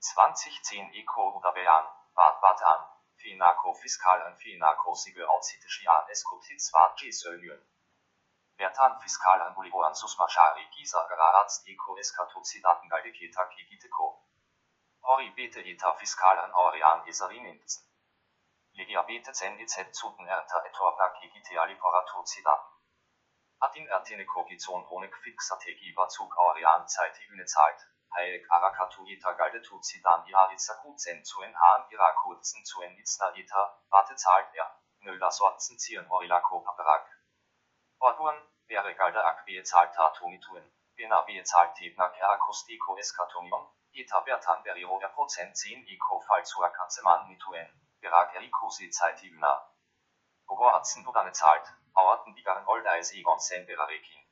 [0.00, 1.86] 2010 Eco Udabean,
[2.16, 2.80] Bad Batan,
[3.14, 7.12] Finaco Fiskal an Finaco Sige Auzitischian Eskotitz Wad G.
[7.12, 7.62] Sölnyen.
[8.58, 14.21] Bertan Fiskal an Buligoan Susmachari Gisa Gararats Eco Eskatocidaten Galdeketa Kigiteko.
[15.04, 17.82] Ori Bete Eta Fiskal an Orian Esarinintzen.
[18.74, 22.76] Legia Bete Zen EZ Zuten Erta Etorpa Kigite Aliporatozidaten.
[23.58, 27.80] Adin Erteneko Gizon Honek Fixategi Bazug Orian Zeite Hüne Zeit.
[28.14, 34.14] Heil Karakatu Eta Galdetu Zidan Iaritzaku Zen Zuen Haan Iraku Zen Zuen Itzna Eta, Warte
[34.14, 34.70] zahlt er,
[35.00, 37.10] Nölla Sorten Zieren Horilako Paperak.
[37.98, 42.96] Orduan, wäre Galde Akbe zahlt Tatunituen, Bena Be zahlt Tebna Kerakostiko
[43.94, 47.68] Eta Bertan Beriro er Prozent 10 Eko Fall zu Akanzeman Nituen,
[48.00, 49.70] Berak Erikosi Zeit Ibna.
[50.46, 54.22] Bogo Atzen Budane zahlt, Auerten Bigaren Oldeis Egon Sen Berarekin.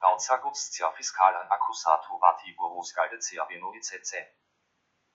[0.00, 4.26] Gauzagutsia Fiskal an Accusato Vati Burus Galde Ciavino ICC.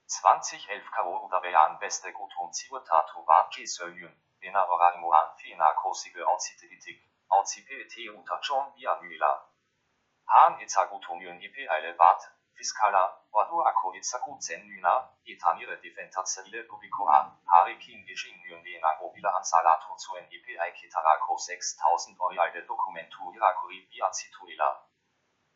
[0.08, 7.94] 2011 Karo Udabean Beste Gutum Ziurtatu Vati Söljün, Bena Orarimo an Fina Kosige Auziteritik, Auzipet
[8.18, 9.52] Uta John Via Müla.
[10.26, 18.06] Han Itzagutumyun Ipe Eile Vat, Fiskala, Ordu Akko Itzagutzen Nüna, Etanire Defentazerile Publiko A, Harikin
[18.06, 24.86] Geschin Yun Lena Mobile Ansalato zu NEP Aiketarako 6000 Orialde Dokumentu Irakuri Via Cituela.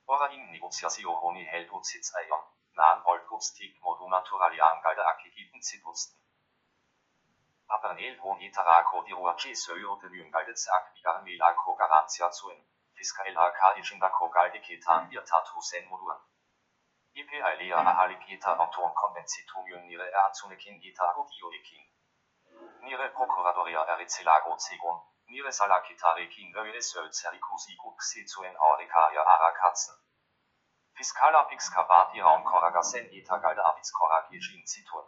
[0.07, 2.39] Orain Negoziationi held Uzitz Eion,
[2.75, 6.17] Nahen Oldgutstik Modu Naturalian Galde Akikiten Zituzten.
[7.67, 12.63] Apernel Hon Itarako Diruaci Söyo de Lüngalde Zak Vigar Melako Garantia zuen,
[12.95, 16.21] Fiskael HK Ishindako Galde Ketan Birtatu Sen Moduan.
[17.15, 21.83] IP Alea Ahaliketa Anton Konvenzitumium Nire Erzunekin Ita Odioekin.
[22.81, 29.95] Nire Procuradoria Erizelago Zegon, Nire Salakitarekin Öles Ölzerikusi Guxizuen Aurikaria Arakatzen.
[30.97, 35.07] Fiskala Pixkabat Iraum Koragasen Eta Galde Abitz Koragijin Zituen.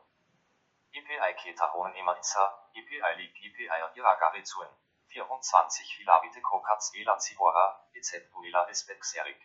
[0.94, 4.70] IPI Ketaron Emaritza, IPI Lig IPI Iragarizuen,
[5.08, 9.42] 24 Filabite Kokatz Ela Zigora, EZ Buela Esbexerik.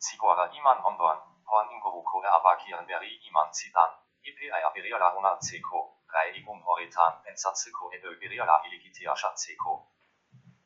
[0.00, 3.92] Zigora Iman Ondorn, Horn Ingoruko Erabakieren Beri Iman Zidan,
[4.22, 5.80] IPI Abiriala Una Zeko,
[6.14, 9.88] Reinigung Horitan, Pensatzeko Edo Biriala Iligitia Schatzeko.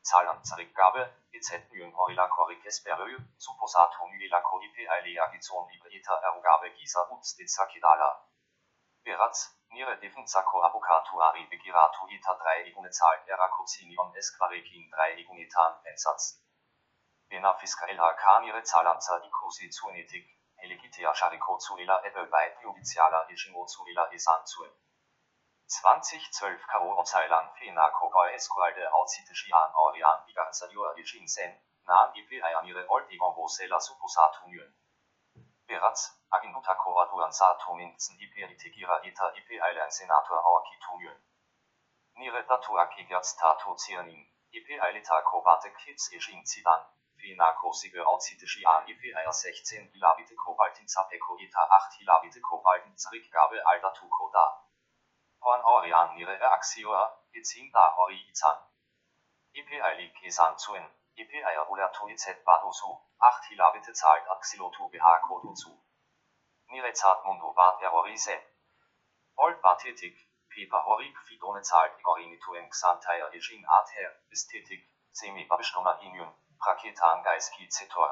[0.03, 7.07] Zahlan Zarikgabe, EZ Mühen Horila Korik Esperö, Supposatum Ylilako IPI Lea Gizon Libreta Erogabe Gisa
[7.15, 8.11] Utz de Zakidala.
[9.05, 16.43] Beratz, Nire Defensako Avocatu Ari Begiratu Ita 3 Igune Zahl Erakocinion Esquarekin 3 Igunitan Pensatz.
[17.29, 20.27] Bena Fiskael HK Nire Zahlanza Ikosi Zuenetik,
[20.63, 24.71] Helegitea Shariko Zuela Ebel Weit Judiciala Regimo Zuela Esan Zuen.
[25.67, 31.51] 2012 Karo Obseilan Fena Kogai Esqualde Auzitischian Orian Bigarzalior Regin Sen,
[31.85, 34.71] Nahen EP Ayanire Old Egon Bosela Supposatu Nyen.
[35.67, 41.19] Beratz, Aginuta Koraduan Sato Minzen Iperitegera Eta Ipe Eilen Senator Awakitumyön.
[42.15, 46.87] Nire Datu Akigerz Tato Zirnin, Ipe Eilita Kobate Kids Ejin Zidan,
[47.23, 53.61] Fena Kosige Auzitischi An Ipe Eier 16 Hilabite Kobaltin Zapeko Eta 8 Hilabite Kobaltin Zurückgabe
[53.63, 54.45] Aldatu Koda.
[55.43, 57.03] hoan orian nire reaktioa,
[57.39, 58.59] itzinda hori itzan.
[59.61, 60.85] Ipi ailik izan zuen,
[61.23, 62.91] ipi aia ulatu itzet baduzu,
[63.29, 65.73] acht hilabete zahlt axilotu BH koduzu.
[66.71, 66.93] Nire
[67.25, 68.37] mundu bat errorize.
[69.35, 70.17] Old batetik,
[70.49, 76.33] pipa horik fidone zahlt igorinituen xantaier ejin ather, ästhetik, semi babistona injun,
[76.63, 78.11] praketan geiski zetor.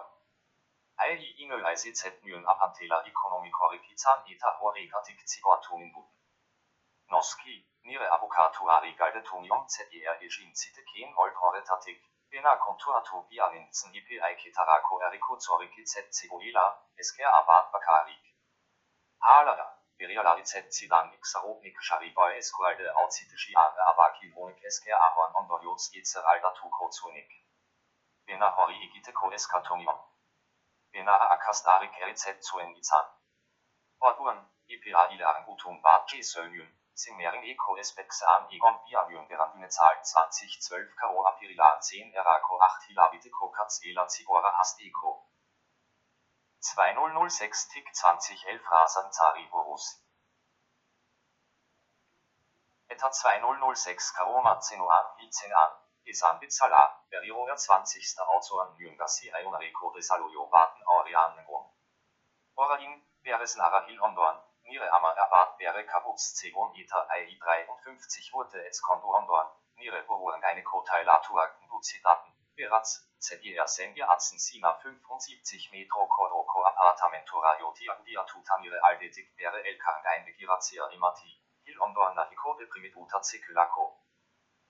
[1.03, 4.91] Aili ingel aizizet nyen apantela ekonomikorik-izan eta horik
[5.33, 6.17] zigortunin buten.
[7.13, 7.55] Noski,
[7.89, 11.99] nire avocatu ari galdetumion zer ejin ziteken old horretatik,
[12.31, 16.65] bena konturatu biarintzen ipi aiketarako eriko zorik izet zigoila,
[17.05, 18.23] esker abat bakarik.
[19.29, 19.67] Halala,
[20.03, 26.75] berialarizet zidan xarobnik shariboy eskualde autzitishi are abaki honik esker ahon ondorioz jitzer aldatu
[28.31, 30.03] Bena hori egite ko eskatomion.
[30.95, 33.09] Bena akastarik erizet zuen izan.
[34.11, 34.45] Orduan,
[34.75, 36.69] IPA ila angutum bat jesölnyn,
[37.01, 43.79] Simmering Eco Espexan Egon Biavium Berandine Zahl 2012 Karo Apirila 10 Erako 8 Hilabite Kokatz
[43.83, 45.25] Ela Zigora Hast Eco
[46.61, 49.85] 2006 Tick 2011 Rasan Zari Borus
[52.87, 58.19] Eta 2006 Karo Marzeno an Ilzen an Isan Bitzala Beriro 20.
[58.19, 61.69] Autoren Jüngasi Ayunareko de Saloyo Warten Orian Nengon
[62.55, 68.81] Orain Beres Narahil Ondorn Nire Ammer erbat wäre Kabuz Zegon Ita AI 53 wurde es
[68.81, 77.59] Kondorondorn, Nire Boruan eine Kotailatuak Duzidaten, Beratz, ZIR Sengia Atzen Sina 75 Metro Koroko Appartamentura
[77.59, 83.99] Jotia Diatuta Nire Aldetik wäre Elkang ein Begirazia Imati, Hil Ondorn Nahiko de Primituta Zekulako.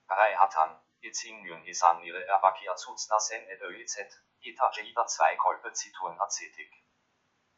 [0.10, 4.11] Rei Hatan, Izin Myn Isan Nire Erbakia Zutzna Sen et Öizet,
[4.41, 6.72] Ita Jeida 2 Kolpe Zituen Acetik.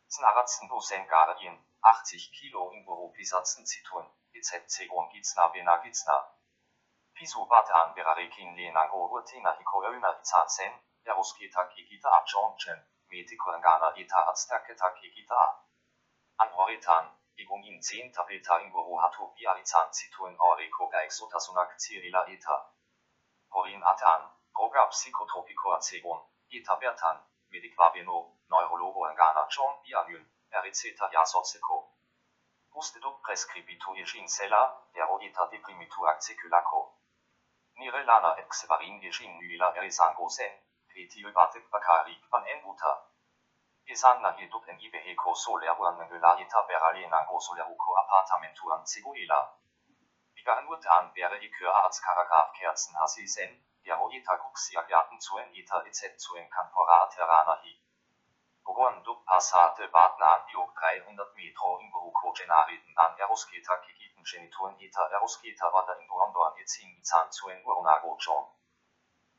[0.07, 6.17] Znaratzen Busen Garien, 80 Kilo in Borupisatzen Zitun, EZC Gizna Bena Gizna.
[7.13, 12.79] Pisu Batan Berarekin Lenango Rutina Hiko Öna Izansen, Erosketa Kikita Abjonchen,
[13.09, 14.93] Metikoengana Eta Aztaketa.
[16.37, 22.72] An Horitan, Igungin 10 Tapeta in Boru Hatu Biarizan Zitun Aureko Gaixotasunak Cirila Eta.
[23.53, 24.21] Horin Atan,
[24.51, 27.19] Droga Psychotropico Acegon, Eta Bertan,
[27.51, 31.89] Medikvabeno, Neurologo Engana John Bianyn, Ericeta Jasoceko.
[32.71, 34.63] Pustedo prescribitu Ejin Sella,
[34.93, 36.97] Erodita deprimitu acceculaco.
[37.77, 40.53] Nire lana exevarin Ejin nuila erisango sen,
[40.87, 42.93] Petil batek bakarik van enbuta.
[43.85, 49.39] Esanna jedup en ibeheco soleruan mengelarita beralienango soleruco appartamentuan seguila.
[50.43, 53.51] Bigarenut an wäre ikör Arztkaragaf Kerzen hasi sen,
[53.83, 57.71] Erodita guxiagiaten zuen ita etc zuen campora terrana hi.
[58.65, 65.07] Buruandu passate Partner an die 300 Metro in Buruko Genariden an Erosketa Kikiten Genituren Eta
[65.15, 68.45] Erosketa Wada in Burandoan Etzin Izan zuen Urunago John.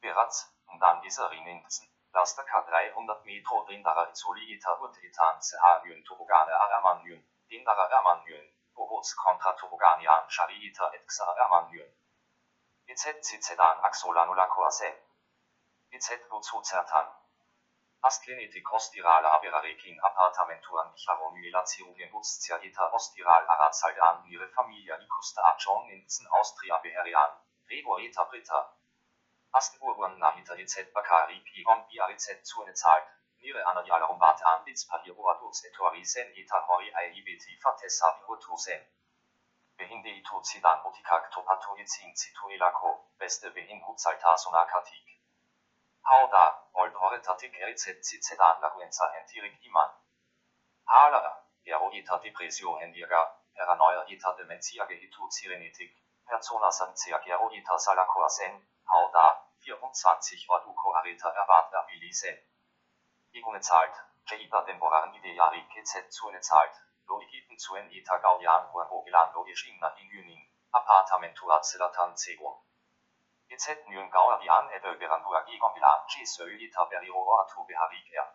[0.00, 6.02] Beratz, und an dieser Rininzen, Laster K 300 Metro Rindara Izoli Eta Ut Etan Seharjun
[6.02, 11.90] Tobogane Aramanjun, Dindara Ermanjun, Bogots Kontra Toboganian Shari Eta Etxa Ermanjun.
[12.86, 14.90] EZ Zizedan Axolanulako Ase.
[15.90, 17.12] EZ Buzu Zertan.
[18.08, 26.78] Asclenetic ostirala aberarekin appartamentuan Charonuelatiurien Butzia eta ostiral arazaldan ihre Familie Nicosta Ajon Ninzen Austria
[26.82, 27.32] Beherian,
[27.66, 28.60] Gregor eta Britta.
[29.60, 33.08] Asturban nahita etc Bakari Pion Biarizet zuene zahlt,
[33.44, 35.32] Nire anadialarum bate an Bitzpahiro
[35.68, 38.86] etorisen eta hori aibeti fatessa bihotusen.
[39.80, 45.12] Behinde ito zidan botikak topato yitzin zituelako, beste behin hutzaltasonakatik.
[46.12, 49.92] Hauda, old horretatik erizet zitzedan laguenza entirik iman.
[50.86, 51.22] Hala,
[51.66, 53.22] ero ita depresio endirga,
[53.58, 55.92] paranoia ita dementia gehitu zirenetik,
[56.32, 58.56] persona sanzia gero ita salakoa sen,
[58.96, 59.28] hauda,
[59.68, 62.42] 24 waduko areta erwartler bilisen.
[63.38, 63.96] Igune zahlt,
[64.30, 66.76] Jaiba temporan ideari KZ zuene zahlt,
[67.08, 70.44] logikiten zuen ita gaudian huan hogilan logischina in Jüning,
[70.80, 72.60] appartamentua zelatan zegon.
[73.56, 77.24] EZ nyen gauer die an ebe berandua gigon bilan chi söylita beriro
[77.70, 78.28] behaviker.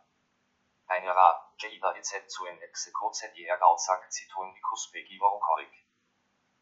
[0.88, 1.30] Eine ra,
[1.64, 5.18] jeida EZ zuen exeko zedier gauzak zitun vikus begi
[5.48, 5.74] korik.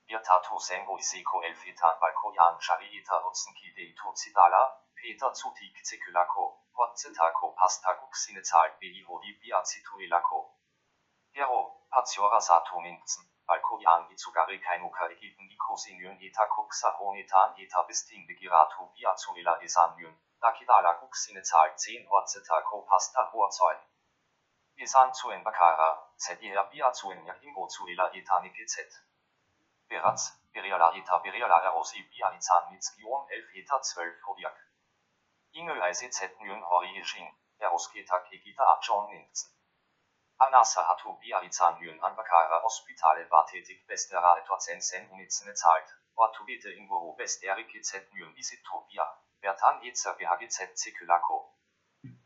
[0.05, 4.63] Wir tatu sengo isiko elfitan balkoyan shariita nutzenki deitu zidala,
[4.95, 6.45] Peter zutik zekulako,
[6.83, 10.41] Hotzitako pasta guxine zahlt behi hodi biazituilako.
[11.37, 11.59] Hero,
[11.95, 13.25] patiora satu minzen.
[13.47, 21.71] Balkoyan Itsugari Kainuka Egiten Ikosinyon Eta Kuxahonetan Eta Bisting Begiratu Biazuela Esanyun, Dakidala Kuxine Zahl
[21.85, 23.87] 10 Orzeta Kopasta Horzeugen.
[24.77, 25.89] Esan zuen Bakara,
[26.19, 29.01] Zedira Biazuen Yahimbo Zuela Eta Nikizet.
[29.89, 34.66] Beratz, Beriala eta Beriala erosi bializan mitskion 11 eta 12 hodiak.
[35.53, 37.27] Ingel ICZ Nyon Hori Ishin,
[37.59, 39.51] Erosketa Kegita Abjon Nintzen.
[40.39, 45.89] Anasa hatu bializan Nyon Anbakara Hospitale war tätig bestera etwa 10 Cent Unitzene zahlt.
[46.15, 49.05] Ortubite Inguru Best Erike Z Nyon Isitopia,
[49.41, 51.53] Bertan Etzer BHGZ Zikulako.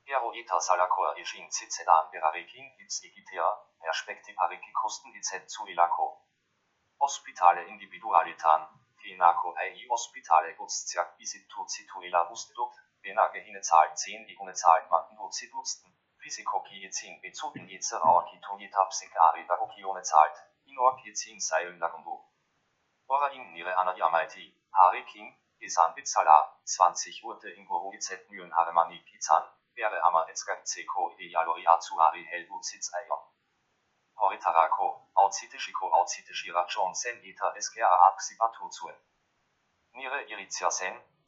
[0.05, 3.49] Gero Eta Salakor Ishin Zizedan Berarekin Itz Egitea,
[3.79, 6.21] Perspektivariki Kosten IZ zu Ilako.
[6.99, 8.67] Hospitale Individualitan,
[9.01, 15.31] Finako AI Hospitale Gutsziak Bisitu Zituela Ustedut, Benage Hine zahlt 10 Igune zahlt man nur
[15.31, 22.23] Zidusten, Fisikoki Izin Bezugin Itze Raokito Yetapsikari Dagokione zahlt, Inor Kizin Seilen Lagundu.
[23.07, 28.99] Ora in Nire Ana Yamaiti, Hari King, Isan Bitzala, 20 Urte Inguru IZ Mühen Haremani
[28.99, 33.19] Pizan, wäre Ama Etzgang Zeko Idealori Atsuari Helbu Sitz Eion.
[34.15, 38.95] Horitarako, Auzitishiko Auzitishira John Sen Eta SGA Axibatu zuen.
[39.93, 40.23] Nire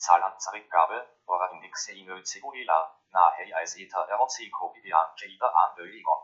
[0.03, 5.75] Iritia Sen, Zalan Zarikgabe, Ora Indexe Inö Zegoela, Nahe Eis Eta Eroziko Idean Jada An
[5.75, 6.21] Böigon.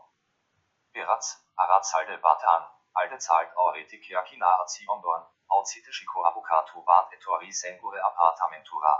[0.92, 2.62] Beratz, Arazalde Batan,
[2.94, 8.94] Alde Zalt Auretik Yakina Aziondorn, Auzitishiko Avocatu Bat Etori Sengure Apartamentura.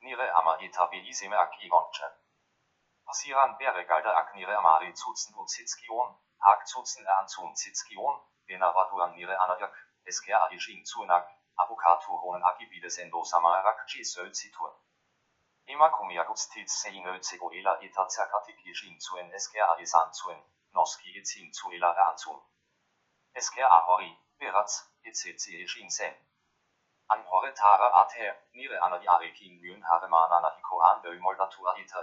[0.00, 2.06] Nire Ama Eta Belisime Akigonche.
[3.04, 9.74] Pasiran Bere Galde Aknire Amari Zutzen Uzitskion, Hag Zutzen Ernzun Zitzkion, Benavaduan Nire Anajak,
[10.06, 14.68] SKA Ishin Zunak, Avokato wonen Agibieder sindo samaraakchi sölt sie tu.
[15.66, 20.42] Ima komi a rustic seinötsiguli la intatsakati gischin zu en skar arisan zuen.
[20.72, 22.40] Noski gezin zu la raan zuen.
[23.38, 24.70] Skar aori, wirat
[25.02, 25.30] ecce
[25.64, 26.14] isch in sen.
[27.06, 30.50] Am ghetara ather, mire anderi arbeig kin münd harema la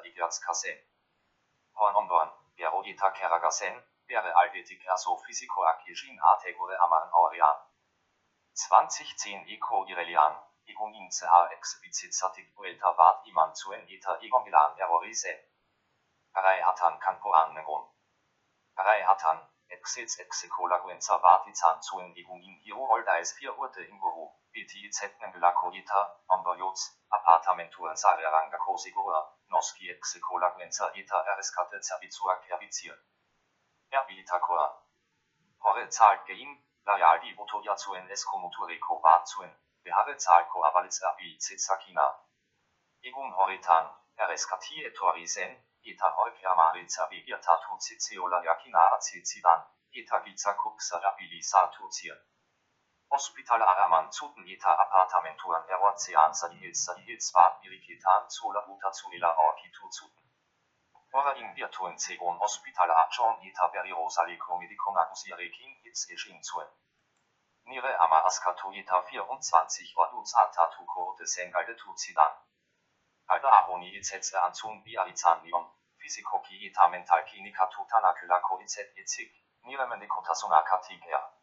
[0.03, 0.11] di
[0.45, 0.77] kasen.
[1.73, 3.75] Ohn ondwan, wir aodi tak hera gassen,
[4.07, 6.49] wäre alteti kasso fisico akgesin athe.
[8.59, 10.35] 2010 Eco Irelian,
[10.67, 15.39] Egon Inze HX Bizitzatik Vuelta Bad Iman zuen Eta Egon Milan Errorisen.
[16.33, 17.87] Arei Hatan Kanpo Annegon.
[18.75, 24.35] Arei Hatan, Exils Execola Guenza Batizan zuen Egon in Hiro Oldais 4 Urte im Büro,
[24.51, 32.95] BTZ Nembula Coita, Ondojots, Appartamenturen Sareranga Cosigura, Noski Execola Guenza Eta Ereskate Zerbizua Kerbizir.
[33.89, 34.83] Erbilitacor.
[35.61, 39.51] Hore zahlt gein, Lajal di Botoja zuen Eskomoturico bat zuen,
[39.83, 42.07] Behare zahlt Avalitz erbil Zezakina.
[43.01, 52.17] Egum Horitan, Ereskati etorisen, Eta Holkiamari Zerbigirtatu Zizeola Yakina Azizidan, Eta Gizakuksa erbilisatu zier.
[53.09, 60.28] Hospital Araman zuten Eta Appartamenturen Erozean Sadihils Sadihils Bad Biriketan Zola Uta Zuela Orkitu zuten.
[61.11, 66.67] Ora in virtuen Zegon Hospital Ajon Eta Beriosaliko Mediconagusiarekin Hitz Ishin zuen.
[67.65, 72.37] Nire Ama Askato Eta 24 Orduz Atatu Korte Sengalde Tuzidan.
[73.25, 75.65] Alda Aroni Itzetze Anzun Bializan Lion,
[75.97, 79.33] Physikoki Eta Mental Klinika Tutanakylako Itzet Itzig,
[79.63, 81.38] Nire Mendikotasuna Katigea.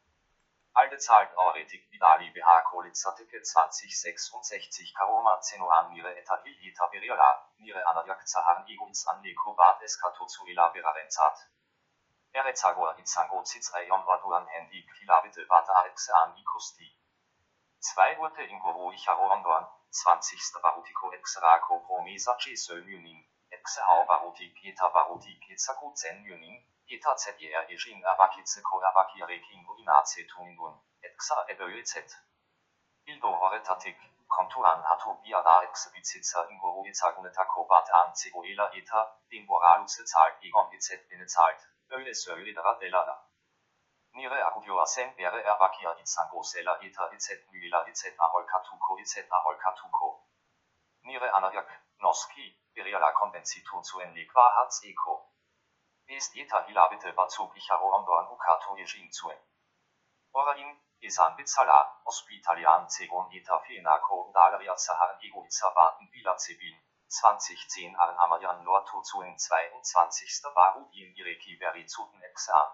[0.76, 8.20] Alde zahlt Auretik Vidali BH Kolitzatike 2066 Karoma Zenoan Nire Eta Eta Beriola, Nire Anajak
[8.28, 11.48] Zahan Iguns an Neko Bad Eskato Zuela Berarenzat.
[12.30, 16.92] Erezagor Itzango Zitzreion Waduan Handy Kilabite Bata Alexe an Ikosti.
[17.80, 20.60] Zwei Urte in Goro Icharo Ondorn, 20.
[20.60, 22.76] Barutiko Exrako Promesa Jesö
[23.48, 26.22] Exe Hau Barutik Eta Barutik Etzaku Zen
[26.86, 32.10] Myunin, Eta ZER Ejin Avakitze Ko Avakire Kingo Inace Tunindun, Exa Eböezet.
[33.04, 33.98] Bildo Horetatik,
[34.28, 40.72] Konturan Hatu Biada Exe Bizitzer Ingoro Izagunetako Bat an Zegoela Eta, den Boraluse zahlt Egon
[40.72, 41.60] EZ Bene zahlt,
[41.90, 43.30] Öle Söle Delada.
[44.12, 50.24] Nire Agudio Asen wäre Ervakia Izango Sela Eta EZ Myela EZ Aholkatuko EZ Aholkatuko.
[51.02, 51.68] Nire Anajak,
[51.98, 54.46] Noski, Beriala Konvenzitu zuen Liqua
[56.08, 56.16] Harz Eko.
[56.16, 59.38] Est Eta Hilabite Bazug Icharo Ondorn Ukato Yejin zuen.
[60.32, 66.76] Orain, Isan Bitzala, Hospitalian Zegon Eta Fenako Dalaria Sahar Ego Izabaten Bila Zebin,
[67.08, 70.52] 2010 Al Amarian Lorto zuen 22.
[70.54, 72.68] Barudin Ireki Verizuten Exam.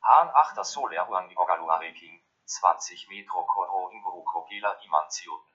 [0.00, 0.64] Hahn 8.
[0.64, 5.52] Soler Uang Igogaluareking, 20 Metro Koro Inguroko Gela Imanzioten.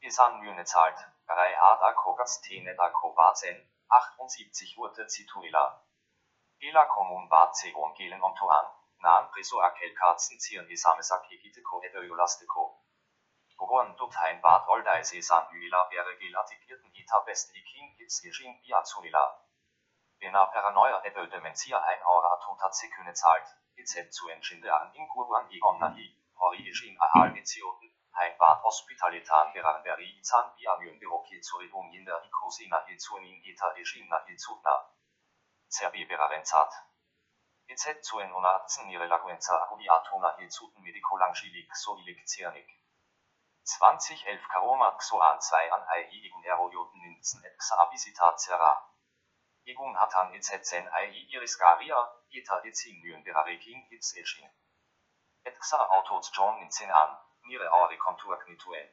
[0.00, 0.98] Isan Müne zahlt,
[1.28, 5.89] Rei Ada Kogas Tene da Kobazen, 78 Urte Zituela.
[6.60, 8.66] Gela Kommun Bad Zegon Gelen Ontoan,
[8.98, 12.64] Nahen Preso Akel Katzen Zieren Isamesaki Giteko Edoyolasteko.
[13.56, 19.40] Gogon Dutein Bad Oldeis Isan Hüla wäre gelatikierten Ita Bestlikin Ijin Biazuela.
[20.18, 23.56] Bena Paranoia Ebel Dementia ein Aura Tota Zeküne zahlt,
[24.10, 31.90] zu Entschinde an Inguruan Egon Nahi, origin ahalmizioten, heimat hospitalitan beranberi itan biamion beroki zuridum
[31.90, 33.72] in der icosina hizunin ita
[36.08, 36.72] berarentat.
[37.74, 42.70] Izet zuen unatzen nire laguenza agudiatona hizuten medicolangilik soilik ziernik.
[43.72, 48.72] 2011 Karoma Xoan 2 an AI igun erojoten nintzen et xabisitacera.
[49.64, 54.50] Igun hatan etzetzen AI iriscaria, ita etzingmyen berareking its eschin.
[55.44, 58.90] Et xa autos John nintzen an, nire aure kontuaknituen.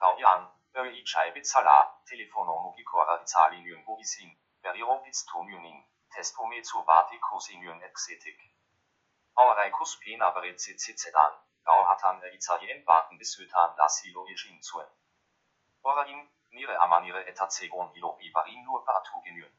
[0.00, 1.78] Gaudian, öre i chaibit sala,
[2.10, 8.38] telefono mugikora italien bogisin, beriro bits tonioning, testometro bati cosinion exetik.
[9.36, 11.34] Aurei cuspina beretzi citzedan,
[11.64, 14.86] Gau hatan Italien baten bis Hütan lasilo Egin zuen.
[15.82, 19.52] Orain, nire amanire etazegon ilo ibarin nur patugenyn.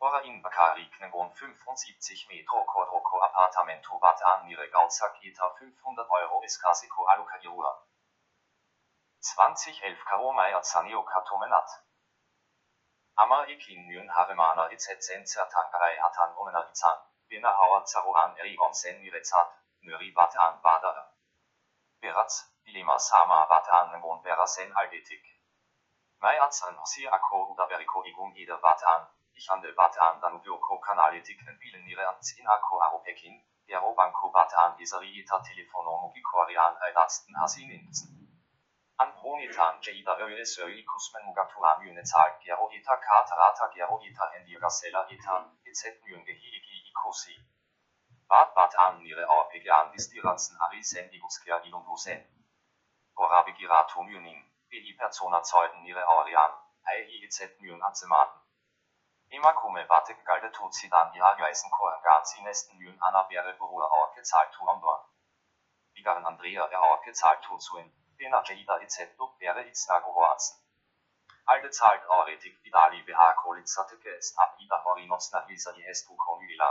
[0.00, 7.06] Orain bakari knegon 75 Metro Quadroco Appartamento bat an nire Gauzak eta 500 Euro eskasiko
[7.14, 7.72] alokajura.
[9.22, 11.70] 2011 Karomeier Zanio Katomenat.
[13.16, 16.98] Ama ikin nyn haremana etzetzen zertangarei hatan omenar izan,
[17.28, 19.50] bena hauer zaroan erigon sen nire zat,
[19.88, 21.04] nöri bat an badara.
[22.00, 22.34] Beraz,
[22.64, 25.24] dilema sama bat an ngon berasen aldetik.
[26.22, 30.80] Mai atzan si ako uda beriko igun ide bat an, ich handel bat an danubioko
[30.86, 34.32] kanaletik nen bilen nire anzin ako aro pekin, ero banko
[39.02, 39.08] an.
[39.08, 45.08] An honitan jeida öyle söyle kusmen mugatuan yöne zahl gero ita katarata gero ita endigasela
[45.10, 45.84] ita, etc.
[46.06, 47.34] yönge higi ikosi.
[48.30, 52.20] Bat bat an nire apegian distiratzen arisen iguskia ilumbusen.
[53.16, 56.52] Orabi giratum yunin, bi persona zeuden nire aurian,
[56.92, 58.40] ei et myun anzematen.
[59.30, 63.52] Ima kume batek galde tut sie dann ja geisen koergan sie nesten yun ana bere
[63.52, 65.00] beruhe aur gezahlt tu andor.
[65.94, 70.56] Bigaren Andrea er aur gezahlt tu zuen, et du bere itzna gehoazen.
[71.52, 76.70] Alde zahlt auretik vidali beha kolitzateke est ab ida horinos na hisa die estu konvila.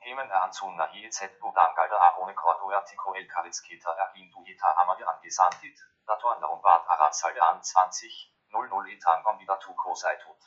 [0.00, 5.76] Hemen anzun nahi et budangalda arone kordo artiko el karitsketa ergin du eta amade angesantit,
[6.06, 8.10] dato anderum bat arazalde an 20,
[8.52, 10.42] 00 etan gambidatu kosaitut.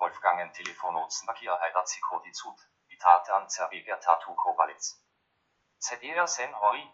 [0.00, 2.58] Wolfgangen telefonotzen bakia heidatziko dizut,
[2.88, 4.86] bitate an zerbeger tatu kobalitz.
[5.80, 6.84] ZDR sen hori.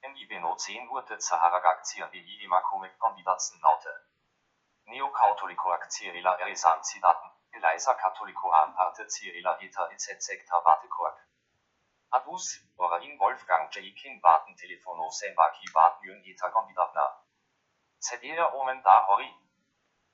[0.00, 3.94] En ibeno 10 wurde zaharagakzia de imakumek gambidatzen laute.
[4.84, 7.30] Neokatholiko akzierila erisan zidaten.
[7.52, 10.60] Eliza Catholico Amparte Cyrilla Eta etc.
[10.64, 11.18] Vatekork.
[12.10, 12.46] Adus,
[12.76, 17.06] Orain Wolfgang Jaikin Baten Telefono Sembaki Baten Jön Eta Gombidatna.
[17.98, 19.34] ZDR Omen Da Hori.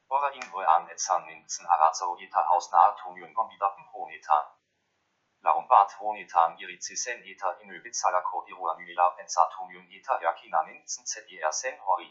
[0.08, 4.44] Orain Oean Etzan Nintzen Arazo Eta Hausnahe Tumjön Gombidaten Honetan.
[5.44, 12.08] Laum Bat Honetan Irizisen Eta Inöbizalako Iruanüla Pensatumjön Eta Yakina Nintzen ZDR Sen Hori.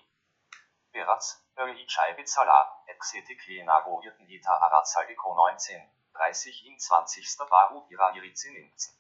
[0.93, 1.25] Beraz,
[1.57, 7.49] öri Scheibizala, exetik Lenago Irten Ita Arazaldiko 19, 30 in 20.
[7.49, 8.93] Baru Ira Irizininzen.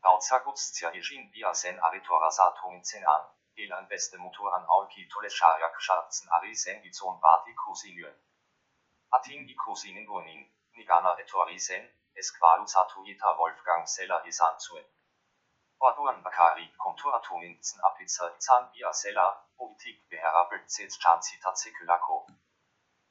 [0.00, 3.22] Gauzagutszia Ijin Biasen Aritorasatumzen an,
[3.54, 8.16] Elan beste Motor an Aulki Tolescharak Scharzen Arisen Gizon Bati Kusinyen.
[9.10, 14.84] Atin i Kusinen Gunin, Nigana Etorisen, Esqualuzatu Ita Wolfgang Seller Isanzuen.
[15.78, 22.26] Orduan Bakari Konturatuninzen Apizza Izan Bia Seller, Politik beherabelt zet chancita seculako.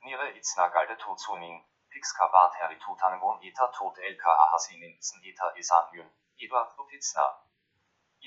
[0.05, 1.57] Nire itzna galde tozunin,
[1.89, 7.25] pixkavat heritutangon eta tot elka ahasininzen eta isanjun, Eduard Lupitzna.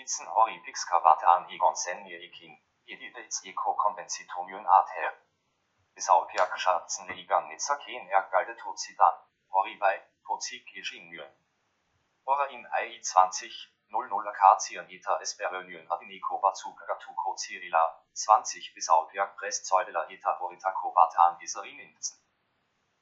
[0.02, 5.14] Itzen hori pixkavat an egon sen ikin, edidets eko konvensitomion at her.
[5.94, 9.96] Bisaupiak schatzen ligan nitzaken er galde tozidan, hori bei,
[10.26, 11.30] tozik ejinjun.
[12.26, 13.51] Ora in AI 20,
[13.94, 17.82] 00 Akazien eta Esperönyen Adiniko Bazooka Gatuko Cirila,
[18.14, 22.18] 20 bis Audberg Presszeudela eta Boritako Batan Iserininzen.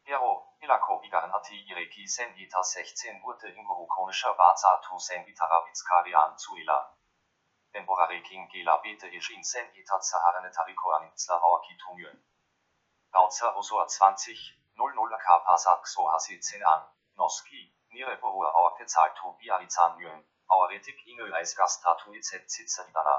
[0.04, 6.78] Hero, Ilako Igaren Ati Ireki Sen eta 16 wurde ingorukonischer Bazatu Sen Gitaravitskarian Zuila.
[7.72, 12.18] Temporareking Gela Bete Ejin Sen eta Zaharene Tariko Anitzla Awakitumyen.
[13.12, 14.34] Gautzer Osoa 20,
[14.76, 16.82] 00 Akapasat Xohasi 10 an,
[17.16, 20.24] Noski, Nire Bohua Awakezaltu Biarizanyen.
[20.48, 22.46] Auretik Ingel als Gastatu etc.
[22.46, 23.16] Citadana.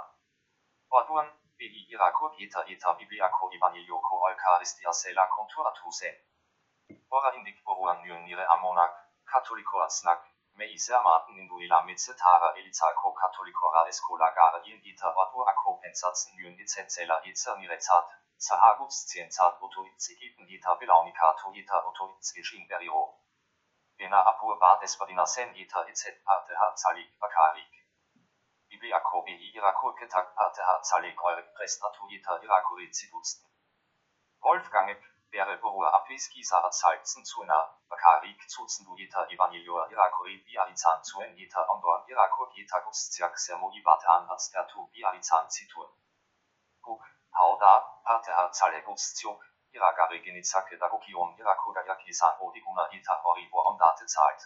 [0.89, 6.15] Orduan, Bigi Irako Geta Eta Bibliako Evangelioko Eucharistia Sela Konturatu Sen.
[7.09, 8.93] Ora indik Boruan Nyon Nire Amonak,
[9.25, 10.21] Katholiko Atznak,
[10.55, 17.21] Meise Amaten Induila Mitzetara Elizako Katholikora Eskola Gara in Ita Ordu Ako Pensatzen Nyon Itzenzela
[17.25, 18.05] Itzer Nirezat,
[18.37, 22.17] Zahaguts Zienzat Otto Itzigiten Ita Belaunika Ita Otto
[24.03, 26.09] Bena apur bat esperina sen eta etc.
[26.29, 27.75] parte hat salik bakarik.
[28.69, 33.47] bibliako i irako ketak parte har zalig eure prestatuita irako rizidutsten.
[34.43, 34.89] Wolfgang
[35.31, 37.59] wäre Borua Apis Gisa Salzen Zuna,
[37.89, 45.49] Bakarik Zuzenduita Evangelio Irakori Biarizan Zuen Yeta Ondor Irakor Yeta Gustiak Sermo Ibatan Aztertu Biarizan
[45.49, 45.87] Zitun.
[46.83, 47.01] Buk,
[47.31, 47.73] Hauda,
[48.03, 54.41] Parteha Zale Gustiok, Irakari Genizake Dagokion Irakoda Yakisan Odiguna Ita Oribo Ondate Zeit.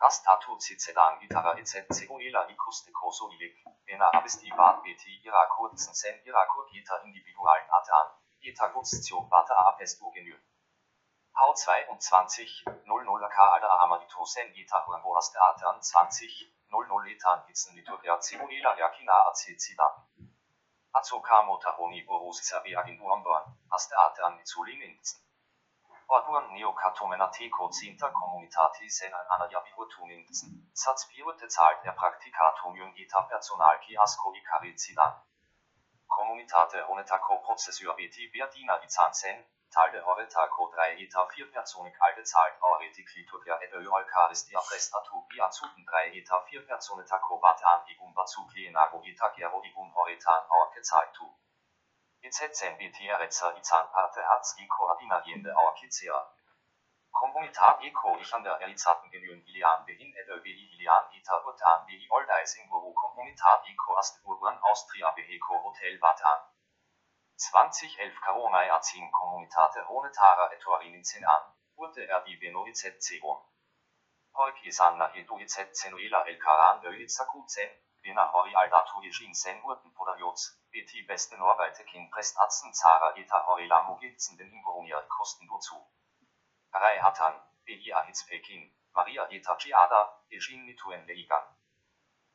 [0.00, 1.90] Rastatu Cicedan Gitarra etc.
[1.90, 8.14] Seguela Ikuste Koso Ilik, Bena Abisti Bad Beti Irakor Sen Irakor Gita Individualen Atan.
[8.40, 10.38] Etagutzio Bata Apestu Genü.
[11.34, 12.46] H22
[12.86, 16.30] 00 K Alter Amadito Sen Eta Huambo Aste Atan 20
[16.70, 20.07] 00 Etan Hitzen Liturgia Zimonila Yakina Azizida.
[20.92, 25.20] Azoka Motaroni Borus Sabia in Uambon, Aste Atan Zulin Inzen.
[26.08, 26.48] Orduan
[27.30, 33.78] Teko Zinta Communitati Sen Anaya Bihutun Inzen, Satz Biurte Zahlt der Praktikatum Jung Eta Personal
[33.80, 35.22] Kiasko Ikari Zidan.
[36.08, 42.54] Communitate Honetaco Prozessor BT Verdina Izanzen, Tal de Horetaco 3 Eta 4 Personik Alte Zahlt
[42.62, 49.30] Auretik Liturgia et Eucharistia Prestatu Biazuten 3 Eta 4 Personetaco Batan Igum Bazukli Nago Eta
[49.36, 51.28] Gero Igum Horetan Orke Zahltu.
[52.22, 56.18] Izetzen BT Eretzer Izan Parte Herz Iko Adinariende Orkizea.
[57.12, 62.06] Komunitat Eko ich an der Elizaten genügen Ilian Behin et Öbi Ilian Eta Utan Bi
[62.08, 66.57] Oldeising Guru Komunitat Eko Astburgan Austria Beheko Hotel Batan.
[67.38, 73.40] 2011 Karomai Azin Kommunitate Honetara Etorin an, wurde er die Benoizet Zegon.
[74.34, 77.70] Holki Sanna Edu Izet Zenuela El Karan Öizakuzen,
[78.02, 83.68] Bena Hori Aldatu Yeshin Sen Urten Podajoz, Beti Beste Norweite Kin Prestatzen Zara Eta Hori
[83.68, 85.76] Lamugitzen den Ingoroniat Kosten dazu.
[86.72, 91.46] Rei Hatan, Beia Hitzpekin, Maria Eta Giada, Ejin Nituen Leigan.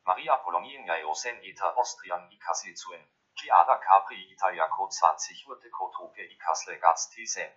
[0.06, 6.78] Maria Polonien Jaiosen Eta Austrian Ikasi Zuen, Giada Capri Italia Code 20 Urte Kotoke Ikasle
[6.80, 7.52] Gaz Tisen.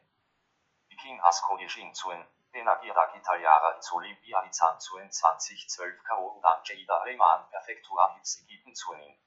[0.91, 7.49] Ikin Asko Ejin Zuen, Benagira Italiara Izoli Bia Izan Zuen 2012 Karo Dan Jada Lehmann
[7.51, 9.19] Perfektua Hitzigiten Zuenin.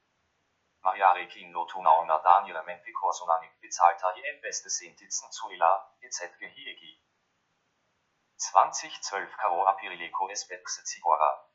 [0.82, 6.34] Maria Rekin Lotuna Ona Daniele Menfikor Sonanik bezahlter die Beste Sintitzen Zuela, etc.
[6.40, 7.00] Hiegi.
[8.38, 11.49] 2012 Karo Apirileko Esbexe Zigora.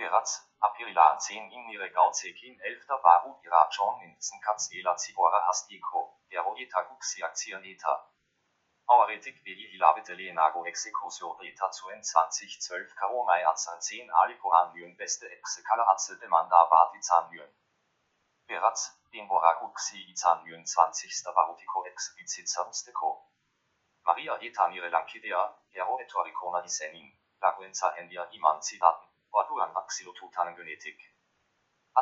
[0.00, 2.88] Beratz, Apirila 10 in ihre Gauzekin 11.
[3.02, 8.08] Baru Ira John Nintzen Katzela Zigora Hastiko, Geroeta Guxi Aktioneta.
[8.86, 15.26] Auretik Veli Hilabete Lenago Executio Reta Zuen 2012 Karo Mai Azan 10 Aliko Anlyon Beste
[15.26, 17.52] Exekala Atze Demanda Batizan Lyon.
[18.48, 21.34] Beratz, den Boraguxi Izan Lyon 20.
[21.34, 23.28] Barutiko Ex Vizitza Usteko.
[24.06, 25.44] Maria etanire lankidea,
[25.74, 27.12] hero etoricona isenin,
[27.42, 31.00] laguenza endia iman zidaten, orduan axilotutanen genetik.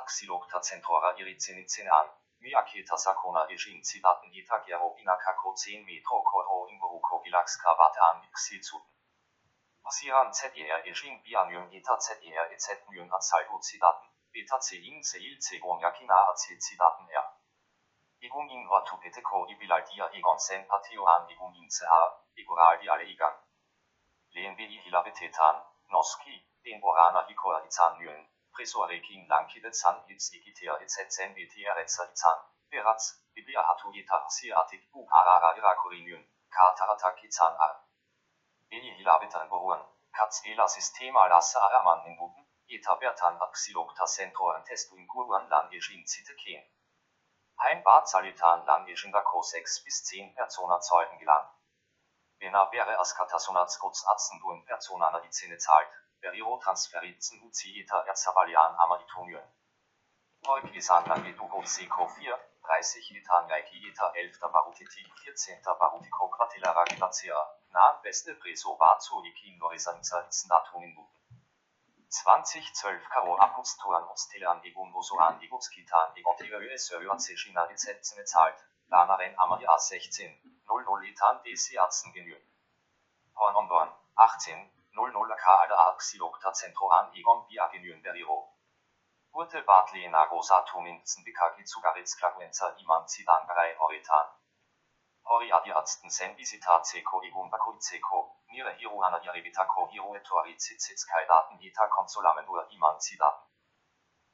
[0.01, 2.11] Axilocta centora irizinicinan,
[2.41, 8.95] myaketa sakona ejin zidaten eta gero inakako 10 metro koro imboruko gilax kravate an xizuten.
[9.83, 16.19] Pasiran ZER ejin bianium eta ZER et myun azaldo zidaten, beta cein seil cegon yakina
[16.33, 17.27] acil zidaten er.
[18.27, 21.99] Igumin orthopeteko ibilaldia egon sen patio an igumin ca,
[22.43, 23.35] igural di ale igan.
[24.35, 25.63] Lehnbi hilabetetan,
[25.95, 26.37] noski,
[26.69, 28.25] den borana ikoa izan nyen,
[28.57, 31.29] presoarekin lankide zan hits igitea etc.
[31.37, 32.41] bta etza izan,
[32.71, 33.05] beratz,
[33.35, 36.25] biblia hatu eta siatik bu arara irakorinyen,
[36.57, 37.77] kataratak izan ar.
[38.71, 39.85] Beni hilabetan boruan,
[40.19, 45.71] katz ela sistema lasa araman in buten, eta bertan axilokta centroen testu in guruan lan
[45.79, 46.67] ejin ziteken.
[47.67, 51.47] Ein Barzalitan lang Dako 6 bis 10 Persona Zeugen gelang.
[52.39, 55.91] Bena wäre as Katasonats Gots Atzenduen Persona na die Zähne zahlt,
[56.21, 59.43] Beriro Transferizen Uzieta Erzavalian Amaditonien.
[60.47, 64.49] Eukisan Langedugo Seco 4, 30 Etan Yaiki Eta 11.
[64.53, 65.75] Barutiti 14.
[65.79, 67.41] Barutiko Quatilara Glacea,
[67.71, 71.19] nahen beste Preso Bazo Ikin Lorisanza Itzendatonin Buten.
[72.11, 78.59] 2012 Karo Apostolan Ostelan Egun Bosoan Egutskitan Egotive Server China Lizenzen zahlt.
[78.91, 82.37] Lanaren Amalia 16, 00 Etan DC Atzen genü.
[83.35, 88.49] Hornonborn, 18, 00 K Alda Axilokta Centro an Egon Bia genüen Beriro.
[89.33, 94.27] Urte Bartley Nago Satumin Zendikaki Zugaritz Klaguenza Iman Zidan Berei Horitan.
[95.23, 98.21] Hori adi atzten sen visita ceko igum bakui ceko,
[98.51, 103.47] nire hiru ana iribitako hiru etori zitzitz kai daten ita konsolamen ur iman zidaten.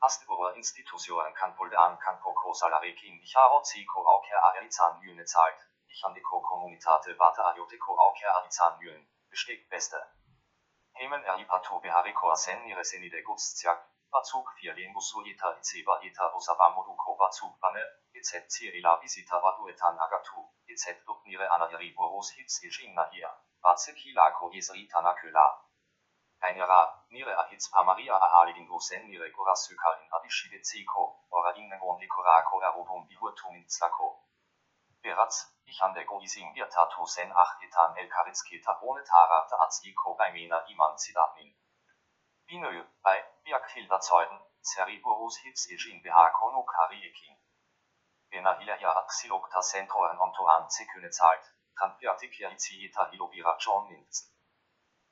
[0.00, 5.60] Hast ur institutionen kan polde an kan poko salarekin icharo ceko auker aerizan lyne zahlt,
[5.88, 10.06] ich an deko kommunitate bata ayoteko auker aerizan lyne, besteht beste.
[11.02, 13.80] Hemen eripato behariko asen nire senide gutstiak,
[14.14, 17.82] Bazug 4 Lengusu Eta Iceba Eta Osabamoduko Bazug Bane,
[18.14, 25.46] EZ Cirila Visita Vaduetan Agatu, EZ Duknire Anayari Boros Hitz Ejina hier, Bazekilako Isritana Köla.
[26.40, 26.80] Einera,
[27.10, 34.23] Nire Ahitz Pamaria Ahalin Gosen Nire Gorasukarin Adishide Ziko, Ora Innegon Likorako Erobum Bihurtum Inzlako.
[35.66, 40.32] Ich an der Goising Virtatu Sen Ach Etan El Karitzketa ohne Tara Ta Aziko bei
[40.32, 41.54] Mena Iman Zidatnin.
[42.46, 47.36] Binö, bei Biakhilda Zeuden, Ceriburus Hitz Ejin Behako no Kariekin.
[48.30, 54.32] Bena Hilaja Axilokta Centroen Ontoan Zeküne zahlt, Tranpiatik ja Iziita Hilobira John Linzen.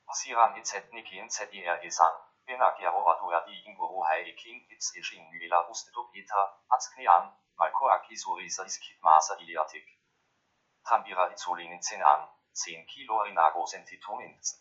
[0.07, 1.53] Asiran Izet Nikin Zer
[1.83, 2.13] Esan,
[2.45, 9.37] Bena Gerova Duadi Inguru Haekin Hitz Ejin Nuela Ustetuk Eta, Azknean, Malkoaki Surisa Iskit Masa
[9.39, 9.87] Iliatik.
[10.85, 14.59] Tranbira Izolingen 10 an, 10 Kilo Inago Sentitoninzen.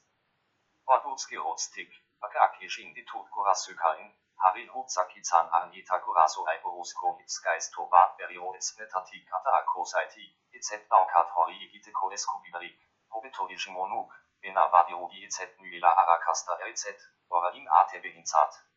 [0.86, 1.90] Ordutski Rotstik,
[2.20, 4.12] Akaki Shindi Tut Kurasukain,
[4.42, 11.54] Haril Hutsaki Zan Arnita Kuraso Aiborusko Hitzgeist Tobat Berioes Metatik Atako Saiti, EZ Baukat Hori
[11.64, 12.76] Igite Kodesko Biberik,
[13.08, 14.10] Hobito Ishimonuk,
[14.42, 16.98] Bena Badirogi EZ Nuela Arakasta RZ,
[17.30, 18.71] Orain ATB Hinzat.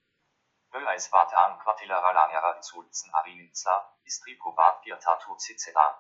[0.76, 5.96] Möleis Warte an Quatillera Langera Zulzen Arininza, Istripo Bad Girtatu Zizedan.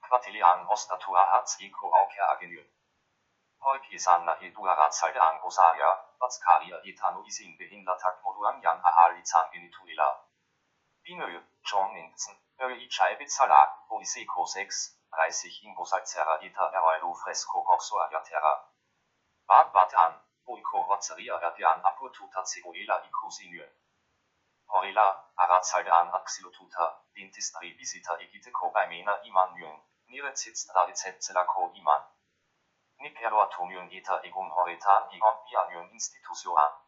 [0.00, 2.66] Quatilian Ostatua Hatz Iko Auker Agenür.
[3.60, 10.26] Holkisanna Eduara Zalde Angosaria, Batskaria Etano Isin Behindertak Moduan Jan Ahali Zangenituela.
[11.04, 18.66] Binö, John Nintzen, Öi Chaibe Zala, Oiseko 6, 30 Ingosalzera Eta Eroilu Fresco Coxo Agatera.
[19.46, 23.66] Bad Batan, Oiko Rotzeria Erdian Apurtuta Cegoela Icosinue.
[24.68, 25.06] Horila,
[25.36, 32.02] Arazaldean Axilotuta, Dentistri Visita Egite Kobaimena Iman Jung, Nire Zitz Davizetzelako Iman.
[32.98, 36.78] Nikeratomion eta egun horetan igon bianion instituzioan.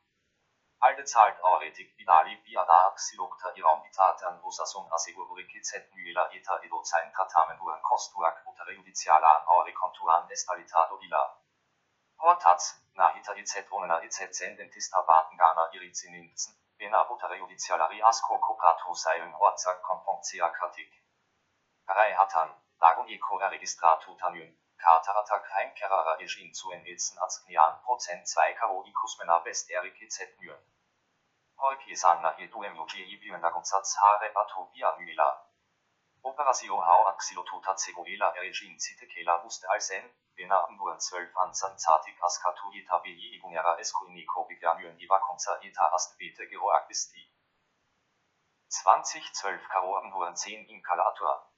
[0.86, 7.82] Alde zahlt auretik bidali biada xilokta iram bitaten rosason asegurike zet nuela eta edozain tratamenduren
[7.90, 11.24] kostuak utere judicialan aure konturan estalitado ila.
[12.18, 12.64] Hortatz,
[12.98, 19.34] na hita izet onena izet zen dentista batengana irizininzen, bena utere judicialari asko koprato seilen
[19.42, 21.02] horzak komponktia kratik.
[21.98, 22.56] Rei hatan,
[22.86, 29.70] dagun eko registratu tanjun, Kataratak Heimkerara Regin zu Enilsen Azknian Prozent 2 Karoli Kusmena Best
[29.70, 30.62] Erik EZ Mühen.
[31.56, 35.47] Holki Sanna Edu Muji Ibiwenda Gonzatz Hare Atopia Müla.
[36.24, 40.02] Operation Hau Axilotota Cegoela Regin Zitekela Uste Alsen,
[40.34, 45.92] Bena Amburen 12 an Sanzatik Askatu Eta Bi Igungera Esko Iniko Bigamühen Iva Konza Eta
[45.94, 47.22] Astbete Gero Agbisti.
[48.68, 51.52] 2012 Karo Amburen 10 in Kalatua.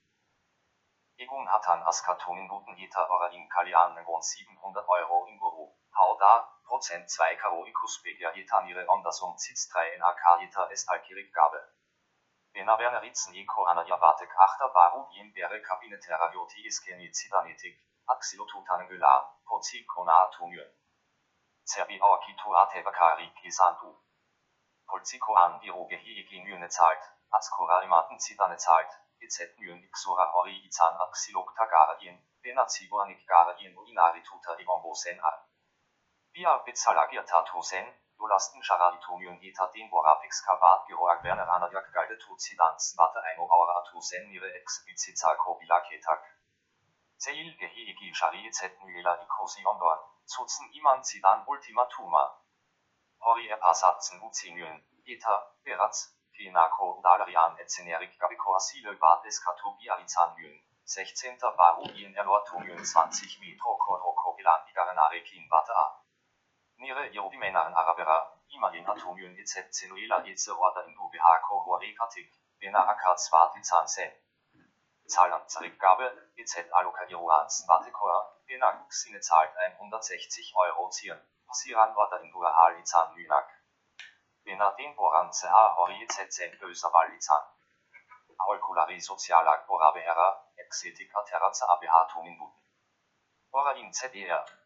[1.17, 5.73] Egun hatan askatonin guten Eta ora in Kalianen 700 Euro in Guru.
[5.93, 11.33] Hau da, Prozent 2 Karoikus Begia Etanire Andersum Zitz 3 in AK Eta est Alkirik
[11.33, 11.80] Gabe.
[12.53, 18.89] Bena Werner Ritzen Eko Anna Javatek Achter Baru Ien Bere Kabinetera Joti Iskeni Zidanetik, Axilotutanen
[19.45, 20.71] Pozi Kona Atumien.
[21.65, 23.95] Zerbi Awakitu Atevakari Kisandu.
[24.89, 28.91] Polziko an Biroge Hiegi Mühne zahlt, Azkora Imaten Zidane zahlt,
[29.21, 34.57] EZ Myen Ixora Hori Izan Axilokta Garien, Bena Zigoanik Garien Uinari Tuta
[39.21, 44.29] Myen Eta Den Borapix Kavat Geroag Werner Anajak Galde Tuzidanz Warte Eino Aura Atu Sen
[44.29, 46.23] Nire Exibizita Kobila Ketak.
[47.19, 52.25] Zeil Gehegi Shari EZ Myela Ikosi Ondorn, Zutzen Iman Zidan Ultimatuma.
[53.21, 56.15] Hori Epasatzen Uzinyen, Eta, Beratz,
[57.03, 61.39] Dalarian et Cenerik Gabiko Asile Bad Eskatobia Izanjön, 16.
[61.57, 66.00] Baruin Erlortumjön 20 Metro Koroko Gelan Igarenare Kin Bata A.
[66.81, 69.69] Nire Jobimenaren Arabera, Imalin Atomjön etc.
[69.71, 74.07] Celuela Eze Orda in UBH Kohore Katik, Bena Akar Zwart Izanse.
[75.07, 81.21] Zahlen Zurückgabe, EZ Aloka Iroans Batekora, Bena Xine zahlt 160 Euro zieren,
[81.53, 83.49] Siran Orda in UBH Izan Lünak.
[84.45, 86.57] Bena temporan CH hori etc.
[86.61, 87.45] böser Valitzan.
[88.39, 92.63] Aulkulari sozialag borabehera, exetik atera CABH tuminbuten.
[93.53, 94.60] Ora in ZDR.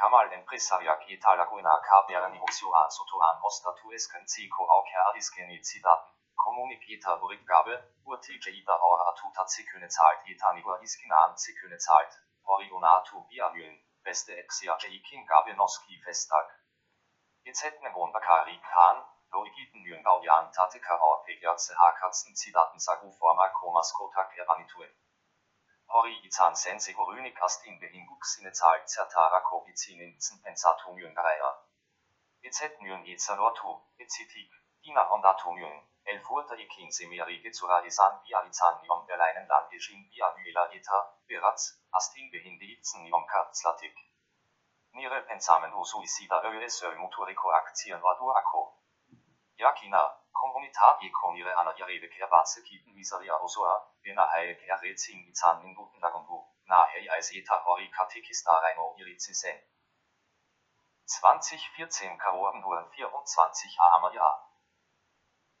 [0.00, 6.14] Kamal empresariak italaguena kabera negozio a sotoan ostatu esken ziko auker adiskeni zidaten.
[6.44, 7.74] Kommunikita Rückgabe,
[8.06, 12.16] urtige ida aura atuta ziköne zahlt etanigua iskinan ziköne zahlt.
[12.54, 16.48] Orionatu biamyön, beste exia jeikin gabe noski festag.
[17.52, 19.04] Ezetnegon Bakari Khan,
[19.34, 24.92] Loigiten Yun Gaudian Tateka Orpega CH Katzen Zidaten Sagu Forma Komas Kotak Eranituen.
[25.92, 31.50] Hori Izan Sense Gorynik Astin Behinguk Sine Zahl Zertara Kobizinin Zenpensatum Yun Gareya.
[32.42, 34.50] EZ Yun Ezalotu, Ezitik,
[34.82, 40.70] Dina Honda Tonyon, El Furta Ikin Semeri Gezura Isan Bializan Nion Berleinen Lan Ejin Bianuela
[40.72, 43.96] Eta, Beratz, Astin Behindizen Nion Katzlatik.
[44.92, 48.78] Nire pensamen o suicida öesö motorico aktien vado ako.
[49.58, 51.52] Jakina, komunitat e konire
[52.14, 57.88] kerbatse kiten miseria osoa, bena hae kerretzing izan minuten lagundu, na hei als eta ori
[57.90, 59.58] katekista reino irizisen.
[61.10, 64.38] 2014 Karoren wurden 24 armer Jahr.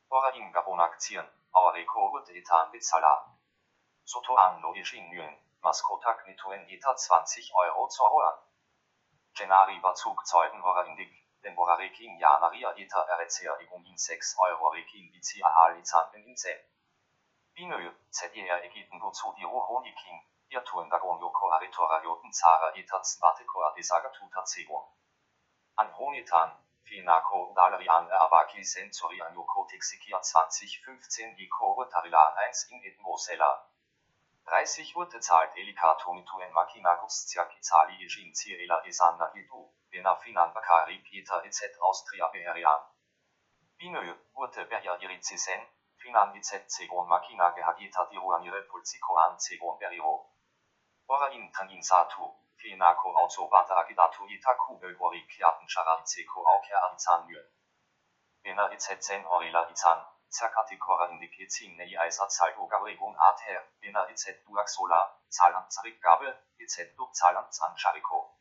[0.08, 3.26] Ora in Gabon Aktien, Aureko wird etan bezahlt.
[4.04, 8.38] Soto an logischen Mühen, Maskotak nituen eta 20 Euro zu holen.
[9.34, 14.70] Genari war Zugzeugen ora indig, den bora reking janaria eta eretzea igun in 6 Euro
[14.76, 16.58] reking bizi ahal in 10.
[17.54, 17.78] Binö,
[18.18, 24.10] ZDR egiten wozu die Rohoniking, ihr tun dagon joko aritora joten zara eta zvateko adesaga
[24.18, 24.84] tuta zegon.
[25.76, 26.50] An Honitan,
[26.84, 33.50] Finako, Dalarian, Avaki, Sensorian, Yoko, Texikia 2015, Iko, Tarilan 1 in Edmosella.
[34.44, 41.42] 30 Urte zahlt Elika Tonituen Makinagus Ziakizali Ijin Cirila Isanda Edu, Bena Finan Bakari Pieta
[41.44, 42.80] EZ Austria Beherian.
[43.78, 44.02] Binö,
[44.34, 50.30] Urte Berja Irizisen, Finan EZ Zegon Makina Gehagita Diruanire Pulziko an Zegon Beriro.
[51.08, 57.44] Ora in Tanin Satu, Finako Auto Bata Agidatu Itaku Bögori Kiaten Charanzeko Auker Anzan Mür.
[58.44, 65.18] Bena EZ Zen Horila Izan, Zerkatikora Indikizin Nei Eisatzalgo Gabrigun Ater, Bena EZ Duak Sola,
[65.28, 68.39] Zalan Zarikgabe, EZ Duk Zalan Zanchariko.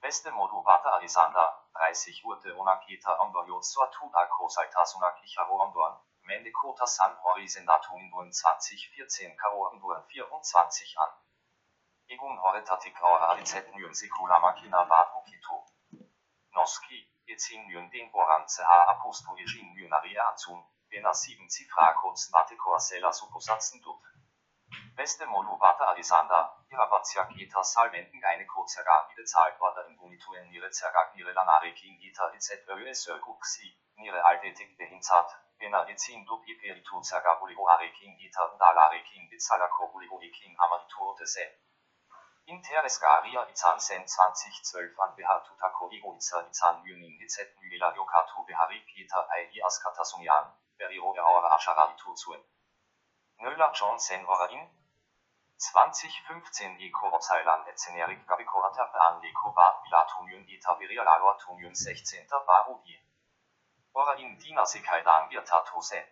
[0.00, 6.86] Beste Modu Bata Alisanda, 30 Urte Onakita Ondorio Suatu Dako Saltasunak Icharo Ondorn, Mende Kota
[6.86, 11.10] San Horisendatum in 2014 Karo in 24 an.
[12.08, 15.64] Egun horretatik aura alitzen nuen sekula makina bat okito.
[16.54, 23.12] Noski, etzin nuen den borantze ha aposto egin nuen ariatzun, bena sieben zifrakots bateko sela
[23.12, 24.00] supposatzen dut.
[24.98, 30.72] Beste Molu bata Alisanda, ihrer Baziak eta Salventen eine Kozerag bezahlt war in Bonituen ihre
[30.72, 32.66] Zergag ihre Lanare King Gita etc.
[32.66, 39.00] ÖSÖ Guxi, ihre Altetik behinzat, bena etzin dut iperitu Zergabuligo Are King Gita und Alare
[39.04, 41.46] King bezalako Buligo King Amaritur de Se.
[42.46, 49.28] Interes Garia Izan Sen 2012 an Behatutako Egoiza Izan Yunin EZ Myela Yokatu Behari Gita
[49.30, 52.42] Ai Askatasunian, Beriro Eaura Ashararitu zuen.
[53.38, 54.77] Nöller Johnson Orain
[55.58, 62.28] 2015 Eko Otzailan Etzenerik Gabiko Aterban Leko Bad Bilatunion Eta Virialalo Atunion 16.
[62.46, 62.94] Barudi.
[63.92, 66.04] Orain Dina Sekaidan Virtato Sen.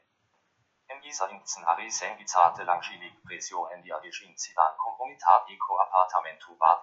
[0.88, 6.58] En dieser Inzen Ari Sen Bizate Langschillig Presio en die Adigin Zidan Kompromitat Eko Appartamentu
[6.58, 6.82] Bad.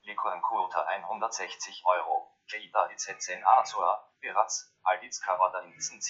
[0.00, 2.32] Leko en Quota 160 Euro.
[2.46, 6.00] Jada EZ10 Azura, Beratz, Alditz Kavada Inzen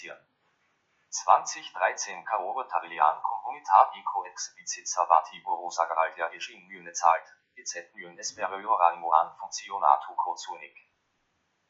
[1.24, 7.24] 2013 Kaore Tarilian Comunitat Eco Expliciza Vati Borosa Garaldia Regime Mühne zahlt,
[7.56, 10.76] EZ Mühlen Espereora Imoan Funktionatu Kozunik.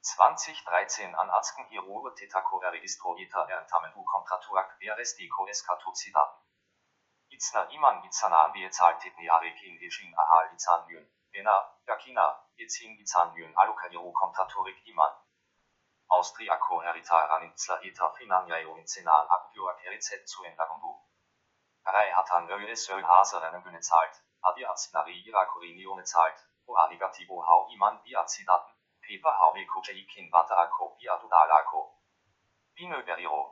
[0.03, 6.43] 2013 an Azken Hirore Tetacora Registro Eta Erntamentu Contraturak Veres Deco Escatocidaten.
[7.31, 13.57] Itzna Iman Itzana bezahlt Tetniare King Regime Ahal Itzan Mühlen, Bena, Yakina, Itzin Itzan Mühlen
[13.57, 15.13] Alukadiro Contratorik Iman.
[16.15, 20.93] Austriako heritaranitsla eta finanjaio inzenal akutioak erizet zuen lagundu.
[21.85, 24.17] Arei hatan öösöl haseren bühne zahlt,
[26.67, 31.83] o a negativo hau iman biazidaten, pepa hau eko jeikin bata ako biadudalako.
[32.75, 33.43] Bino beriro.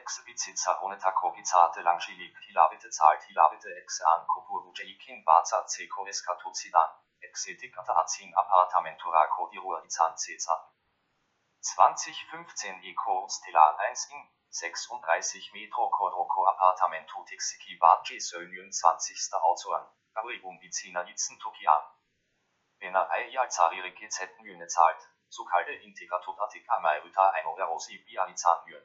[0.00, 7.78] Explizitza honetako bizate langschilig hilabete zahlt hilabete exe an kopuru jeikin bata zeko eskatuzidan, exetik
[7.78, 10.73] ata azin appartamenturako dirua izan zezaten.
[11.64, 19.32] 2015 Eco Stellar 1 in 36 Metro Quadroco Appartamento Tixiki Badji Sönjön 20.
[19.32, 21.82] Autoren, Abrigum Bizina Itzen Tokian.
[22.78, 28.84] Bena Eia Zarire GZ Mühne zahlt, so kalte Integratot Atika Mairüta ein Overosi Bializan Mühn.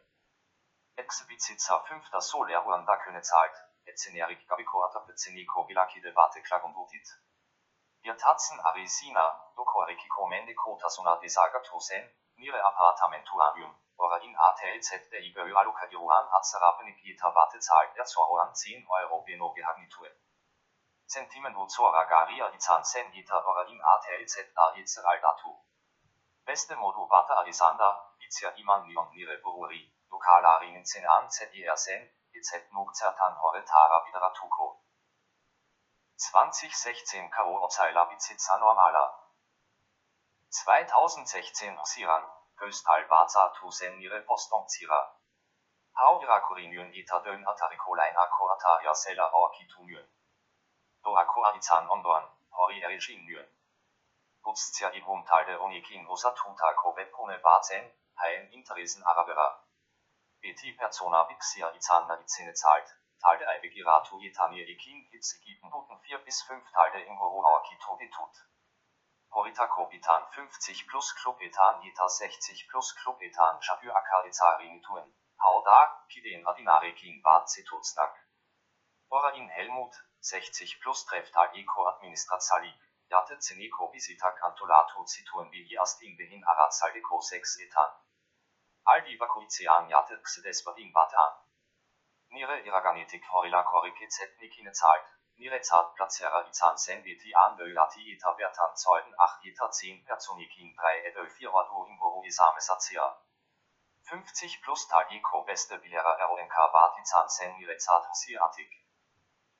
[0.96, 2.06] Exibizitza 5.
[2.22, 7.10] Soler Ruanda Köne zahlt, Etzenerik Gabiko Atapezenico Vilaki de Vate Klagondutit.
[8.04, 12.10] Wir tatzen Arisina, Dokoarikiko Mendiko Tasuna Desaga Tosen,
[12.40, 18.88] Nire Appartamentuarium, ora in ATLZ der Iberi Alukadiruan Azarapenik Gita Warte zahlt der Zoroan 10
[18.88, 20.10] Euro Beno Gehagnitue.
[21.06, 25.54] Sentimento Zora Garia Izan Sen Gita ora in ATLZ da Itzeral Datu.
[26.46, 33.36] Beste Modu Warte Alisanda, Izia Iman Nion Nire Bururi, Lokalarin Zenan ZIR Sen, EZ Nukzertan
[33.36, 34.80] Horetara Videratuko.
[36.16, 39.19] 2016 Karo Opsaila Bizitza Normala.
[40.52, 42.24] 2016 Siran,
[44.68, 45.16] Zira.
[45.94, 49.30] Haura Korinyon Ita Dön Atarikolain Ako Ataria Sela.
[51.04, 53.46] Dorako Arizan Ondorn, Hori Erigin Nyon.
[54.42, 57.86] Gutstia Ibum Talde Onikin Osatuta Kobepone Bazen,
[58.16, 59.64] Haien Interesen Arabera.
[60.42, 62.90] Beti Persona Bixia Izana Izene zahlt,
[63.22, 68.50] Talde Aibegiratu Itanie Ikin Hitzigiten Buten 4 bis 5 Talde Ingoro Aoki Toditut.
[69.32, 75.14] Horita Kobitan 50 plus Club Etan Ita 60 plus Club Etan Shafür Akarizari Nituen.
[75.38, 78.14] Hauda, Kiden Adinare King Bad Zitutsnak.
[79.10, 82.74] Orain Helmut, 60 plus Treftal Eco Administrazali.
[83.08, 87.92] Jate Zeneko Visita Cantolato Zituen Bihi Astin Behin Arazaldeko 6 Etan.
[88.86, 91.34] Aldi Bakuizean Jate Xedes Badin Batan.
[92.30, 95.19] Nire Iraganitik Horila Korike Zetnikine zahlt.
[95.40, 101.06] Nire Zart Platzera Izan Senditi an Dölati Eta Bertan Zeuden 8 Eta 10 Personikin 3
[101.10, 103.06] Edel 4 Wadu Imboru Isame Satzia.
[104.10, 108.70] 50 plus Tagiko Beste Bilera RONK Batizan Sen Nire Zart Siatik.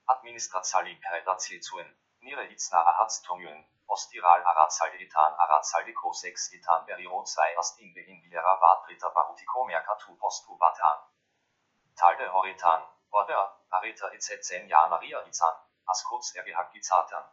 [0.08, 1.96] Administrazali Kaidazi zuen.
[2.20, 3.64] Nire Itzna Ahatztongen.
[3.88, 10.58] Ostiral Arazalde Etan Arazaldeko 6 Etan Berio 2 Astin Behin Bilera Badrita Barutiko Merkatu Postu
[10.58, 11.00] Batan.
[11.96, 12.84] Talde Horitan.
[13.12, 14.68] Oder, Areta etc.
[14.68, 15.69] Janaria Izan.
[15.92, 17.26] RGH Gizatan.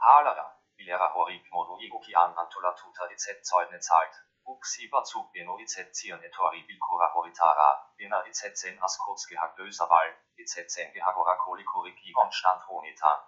[0.00, 0.46] Halera,
[0.76, 3.42] Bilera Horik Modu Igokian Antolatuta etc.
[3.42, 4.14] Zeudne zahlt.
[4.44, 5.92] Uxiba Zug Beno etc.
[5.92, 8.78] Zion Etori Bilkura Horitara, Bena etc.
[8.80, 10.90] Askots GH Böserwall, etc.
[10.94, 13.20] GH Horakolikorik Igon Stand Honitan.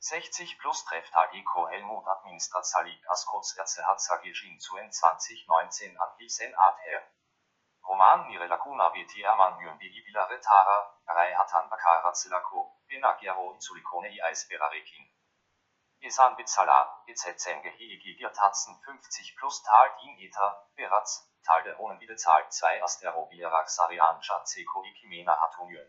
[0.00, 7.02] 60 plus Treftal Eco Helmut Administrazalik Askots RCH Sagijin zu N2019 an Hilsen Adher.
[7.86, 14.08] Roman Nire Lacuna Veti Erman Yumbi Ibila Retara, Rei Hatan Bakara Zilako, Bena Gero Insulikone
[14.08, 15.04] i Eisberarekin.
[16.00, 22.16] Isan Bitzala, EZN Gehigi Girtatzen 50 plus Tal Din Eta, Beratz, Tal der Hohen Bide
[22.16, 25.88] Zahl 2 Astero Bilerak Sarian Chatseko Ikimena Hatunyen.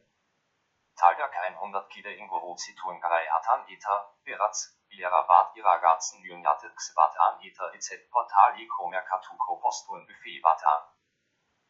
[0.98, 7.16] Tal der 100 Kide Ingoro Zituen Garei Hatan Eta, Beratz, Bilera Bad Iragatzen Yunjate Xbat
[7.20, 10.95] an Eta EZ Portal Eko Merkatuko Postuen Buffet Batan.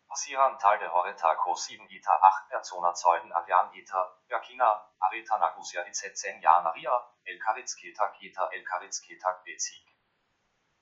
[0.07, 5.85] Pasiran Tal der Horeta Ko 7 Eta 8 Persona Zeuden Avian Eta, Yakina, Areta Nagusia
[5.87, 9.85] EZ Janaria, El Karitzketak Eta El Karitzketak Bezig.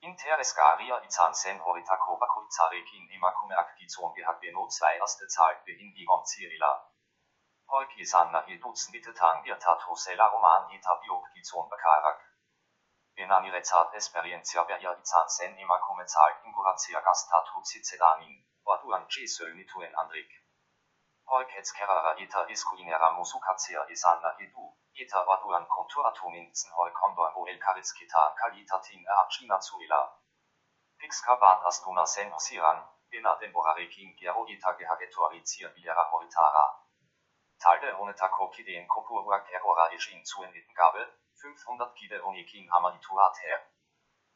[0.04, 6.74] Intereskaria Izan Sen Horitako Bakuizarekin Imakume Akgizon Gehak Beno 2 Aste Zahlt Behin Digon Zirila.
[7.68, 12.20] Holki Sanna Il Dutzend Bitetan Birtato Sela Roman Eta Biok Gizon Bakarak.
[13.16, 18.44] Benani Rezat Esperiencia Beria Izan Sen Imakume Zahlt Inguratia Gastatu Zizedanin.
[18.66, 20.32] Waduan Jesöl Nituen Andrik.
[21.26, 24.66] Holkets Kerara Eta Iskuinera Musukatsea Isanna Edu.
[24.96, 30.02] Eta Waduan Konturatominzen Hol Kondor O El Karitzkita Kalitatin Archina Zuila.
[30.98, 32.80] Pixkabat Astuna Sen Siran,
[33.12, 36.66] Bena Demborarekin Gero Eta Gehagetorizier Bilera Horitara.
[37.60, 41.04] Talde Honetako Kideen Kopuruak Erora Ejin Zuen Ettengabe,
[41.42, 43.60] 500 Kide Onikin Amadituat her.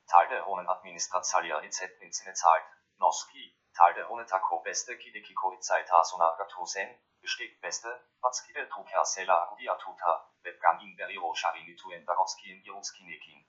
[0.07, 2.01] Talde Honen Administrazalia etc.
[2.01, 2.67] Inzine zahlt,
[2.99, 6.89] Noski, Talde Honetako Beste Kidekiko Itzaitasuna Gatosen,
[7.21, 7.91] Besteck Beste,
[8.23, 10.13] Batskide Tuker Sela Gudiatuta,
[10.43, 13.45] Webgang Imberio Sharinituen Darowski Jeruskinekin.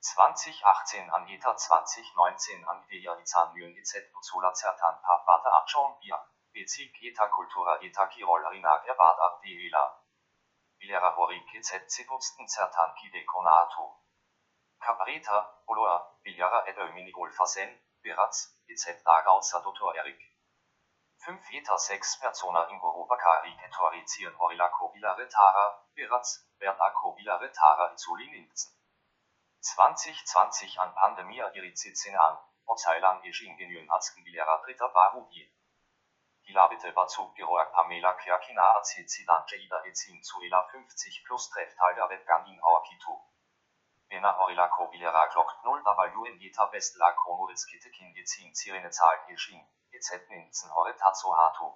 [0.00, 6.22] 2018 an ETA 2019 an Idea Izan Myen EZ Buzula Zertan Papata Achon Bia,
[6.54, 9.84] Bezig ETA Kultura ETA Kirol Arina Erbad Abdeela.
[10.78, 13.90] Bilera Horik EZ Zibutsten Zertan Kide Konaatu.
[14.78, 17.30] Capareta, Oloa, Biljara Edel Minigol
[19.04, 19.94] Dagautzer Dr.
[19.94, 20.20] Erik.
[21.24, 28.34] 5 Eta 6 Persona Ingoro Bakari Ketorizieren Horilako Bilare Tara, Beratz, Bernako Bilare Tara Izulin
[28.34, 28.72] Inzen.
[29.62, 35.48] 2020 an Pandemia Irizizin an, Ozailan Ejin Genyen Atzken Bilera Dritter Barudi.
[36.42, 42.58] Hilabite Bazug Geroak Pamela Kiakina Azizidan Jada Ezin Zuela 50 plus Treftal der Webgang in
[42.60, 43.31] Awakitu.
[44.12, 49.16] Bena Horilako Bilera Glock 0 W in Eta Best La Konorizkite Kin Ezin Zirene Zahl
[49.28, 49.64] Ejin.
[49.90, 51.72] EZ Ninzen Horetatsu Hatu.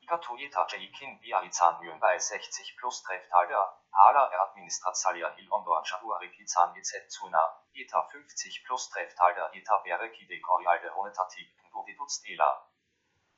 [0.00, 6.74] Ikatoyeta Jaikin Biarizan Myen bei 60 plus Treftal der Hala er Administrazalia Hil Ondor Shahuarikizan
[6.74, 12.66] EZ Zuna, ETA 50 plus Treftal der ETA Bereki de Corialde Honetatik Dudituz Dela.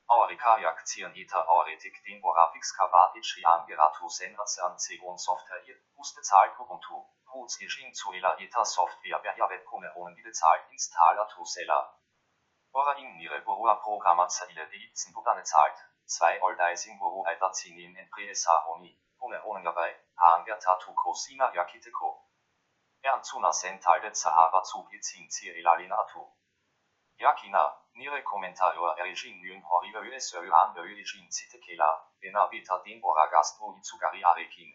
[0.07, 6.57] Aurikajak zieren ETA Auretik den Borafix Kabat Ichian Geratu Sen Azan Zegon Software ihr, Ustezahlt
[6.59, 7.03] Ubuntu,
[7.35, 11.99] Huz Ijin Zuela ETA Software Berjavet Kone Hohen Bidezahlt Installator Sela.
[12.71, 15.75] Orain Nire Borua Programma Zaile Deitzen Budane zahlt,
[16.07, 22.23] 2 Oldaising Boru Aitazinin Empresa Honi, ohne Honen dabei, Hanger Tatu Kosina Yakiteko.
[23.03, 26.31] Ernzuna Sentalde Sahara Zug Izin Zirilalin Atu.
[27.19, 31.91] Yakina, nire komentarjoa erigin horiga USÖ an erigin zitekela,
[32.21, 34.71] bena beta denbora gastro itsugari arekin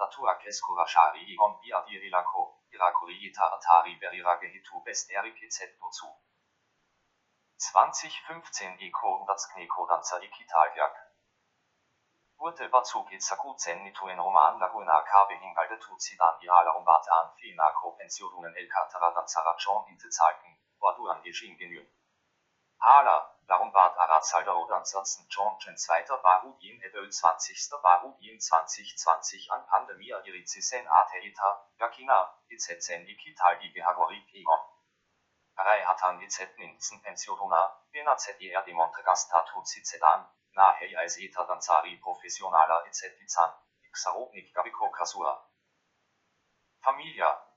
[0.00, 5.60] er, datua keskura shari igon bia dirilako, irakuri ita atari berirage hitu best erik etc.
[5.98, 6.08] zu.
[7.60, 10.94] 2015 Eko Datskneko Danza Ikitaljak.
[12.38, 18.68] Urte Bazug Itzakutzen Nituen Roman Laguna Kabe Hingalde Tuzidan Ihala Umbat an Finako Pensionen El
[18.68, 21.99] Katara Danzara John Intezalken, Waduan Ejin Genü.
[22.82, 26.04] Hala, Larumbat Arazalder oder ansonsten John Chen 2.
[26.22, 27.70] Barudin Edel 20.
[27.82, 34.24] Barudin 2020 an Pandemia Irizisen Ateita, Yakina, Izetzen Ikitalgi Gehagori
[36.00, 37.60] hatan izet nintzen pensiona,
[37.92, 40.24] bena ZER di Montregastatu zizedan,
[40.56, 43.12] nahe eiseta danzari professionala etc.
[43.26, 43.50] Izan,
[43.92, 45.34] Xarobnik Gabiko Kasura.
[46.84, 47.49] Familia.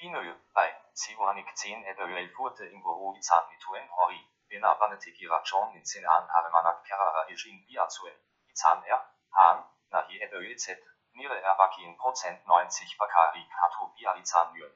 [0.00, 7.26] 10 Edöel Furte im Guru Izan Mituen Hori, bena Banetikira John in Zenan Haremanak Kerara
[7.28, 8.14] Ejin Biazuen,
[8.46, 9.02] Izan er,
[9.32, 10.78] Han, nahi Edöel Z,
[11.14, 14.72] Nire Erwakin Prozent 90 Bakari Katu Bia Izan Yön.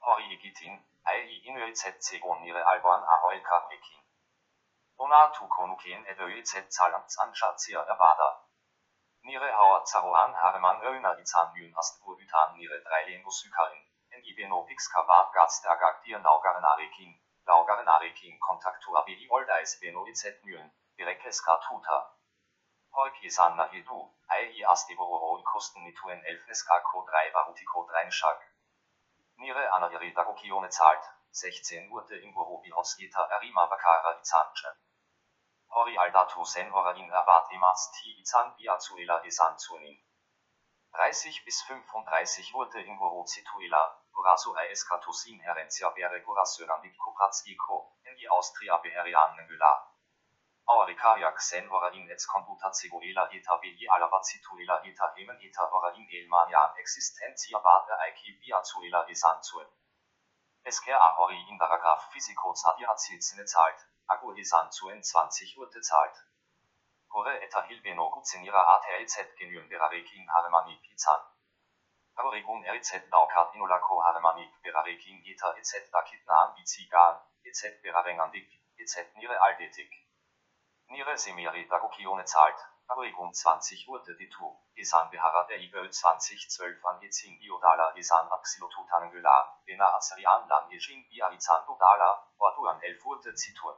[0.00, 4.04] Hori Egitin, Ai inuizetsi nire alban ahoilka ekin.
[4.98, 8.30] Onatu konuken edöizet zalamtsan shatzia ervada.
[9.22, 13.88] Nire hauer zaroan hareman öuna izan yun astbu utan nire dreilien busykarin,
[14.18, 17.10] en ibeno pixkavat gatstagak dir naugaren arekin,
[17.50, 21.98] laugaren arekin kontaktu abili oldais beno izet nyen, direkeska tuta.
[22.96, 24.00] Hoikisan na hidu,
[24.34, 28.42] ai i astiboro kosten mituen elfneska ko 3 varutiko 3 shak.
[29.36, 31.04] Nire anadiri dagokione zahlt,
[31.42, 34.74] 16 Urte im Gorobi Hosgeta Erima Bakara Izanche.
[35.76, 39.98] Hori aldatu sen orain erbat emas ti Izan biazuela Isan zunin.
[40.98, 43.82] 30 bis 35 Urte im Goro Zituela,
[44.18, 49.70] Gorasu Aeskatusin Herencia Bere Gorasörandik Kopratskiko, in die Austria Beherianen Güla.
[50.74, 58.00] Aurikariak sen orain et computazigoela eta bili alabazituela eta hemen eta orain elmanian existentia bate
[58.08, 59.70] aiki biazuela Isan zuen.
[60.66, 66.22] SKA Hori in Paragraph Physiko Zadiazizine zahlt, Akku Isan zuen 20 Urte zahlt.
[67.14, 71.37] Hore eta Hilbeno Gutzenira ATLZ genüen Berarekin Haremani Pizan.
[72.18, 77.14] Aurigun RZ Daukat Inolako Haremani Berarekin Eta EZ Dakitna Ambizigan,
[77.44, 79.92] EZ Berarengandik, EZ Nire Aldetik.
[80.90, 82.58] Nire Semiri Dagokione zahlt,
[82.88, 89.94] Aurigun 20 Urte Ditu, Isan Behara der Ibel 2012 an Izin Iodala Isan Axilotutanengula, Bena
[89.94, 93.76] Azerian Lan Ejin Biarizan Dodala, Orduan El Urte Zitur.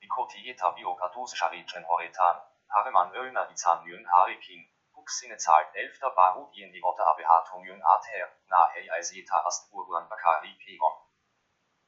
[0.00, 4.68] Bikoti Eta Biogatus Sharichen Horetan, Hareman Öllner Izan Yön Harikin,
[5.08, 6.00] Buxine zahlt 11.
[6.14, 10.92] Barudien die Worte Abehatung Yön Ater, Nahe Eiseta Asturban Bakari Kegon.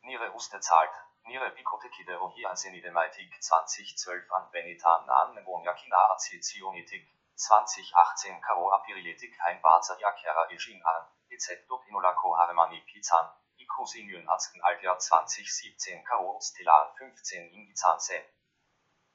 [0.01, 0.91] Nire Uste zahlt,
[1.25, 9.61] Nire Bikotekide Rohi Ansenide Maitik 2012 an Benitan an Yakina Acetionitik, 2018 Karo Apiriletik Hein
[9.61, 13.29] Baza Yakera Ejin an, EZ Dopinolako Haremani Pizan,
[13.59, 18.25] Ikosinyen Azken Altjahr 2017 Karo Stellar 15 in Izanse.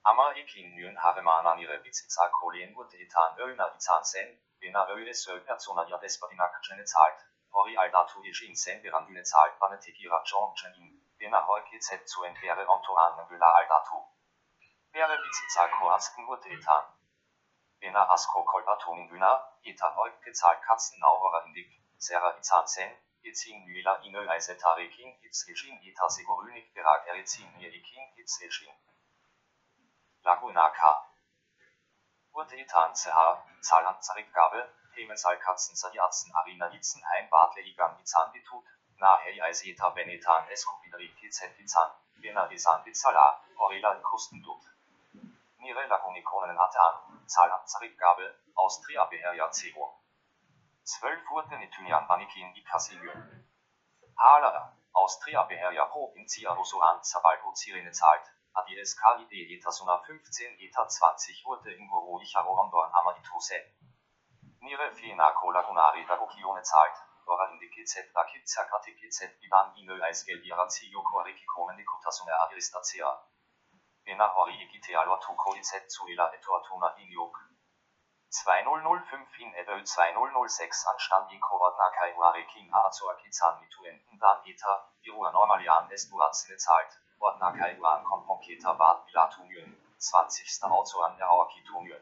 [0.06, 5.40] Ama Ekin Nyen Hareman an ihre Bizitza Kolien wurde etan Öllner Izansen, Bena Ölle Söl
[5.40, 11.48] Persona ja Despadinak Chene zahlt, Hori Aldatu Ejin Sen Berandüne zahlt Banetekira John Chenin, Bena
[11.48, 14.06] Holke Z zu entwehre Antoine Müller Aldatu.
[14.91, 16.86] Wäre Bizitza Koasken wurde etan.
[17.80, 22.91] Bena Asko Kolbaton Bühner, Eta Holke zahlt Katzenauerer Indik, Sera Izansen,
[23.23, 28.40] Itzin Müla Inöl Eisetarekin Itz Ejin Eta Segorünik Berak Erizin Ekin Itz
[30.26, 30.31] Ejin.
[30.31, 30.81] Laguna K.
[32.34, 38.65] Urte Etan CH, Zalan Zarikgabe, Themensal Katzen Sadiatzen Arina Itzen Heim Bartle Igan Izan Ditut,
[38.99, 41.91] Nahe Eiseta Benetan Eskubidri KZ Izan,
[42.22, 44.64] Bena Isan Bizala, Orela Kustendut.
[45.60, 50.02] Nire Lagunikonen Atan, Zalan Zarikgabe, Austria Beherja Zero.
[51.02, 53.45] 12 Urte Nitunian Banikin Ikasilien.
[54.18, 61.72] Hala, Austria Beherja Provincia Rosuan Zabalgo Zirine zahlt, ADS KID Etasuna 15 Eta 20 Urte
[61.76, 63.57] in Guru Icharo Ondorn Amaditose.
[64.61, 66.95] Nire Fina Kolagunari Dagokione zahlt,
[67.26, 73.11] Dora Indikizet Dakizia Katikizet Iban Inö Eisgel Irazio Koarikikomen Nikotasune Adristacea.
[74.06, 77.36] Bena Hori Egite Alwatuko Izet Zuela Etuatuna Iniok.
[78.32, 84.73] 2005 in Edel 2006 anstand in Kovatna Kaiware King Azoakizan Mituen Dan Eta,
[85.03, 87.05] Irua Normalian Esturazine zahlt.
[88.04, 90.64] Konponketa Bad Milatunyen, 20.
[90.64, 92.02] Autoren der Awakitunyen.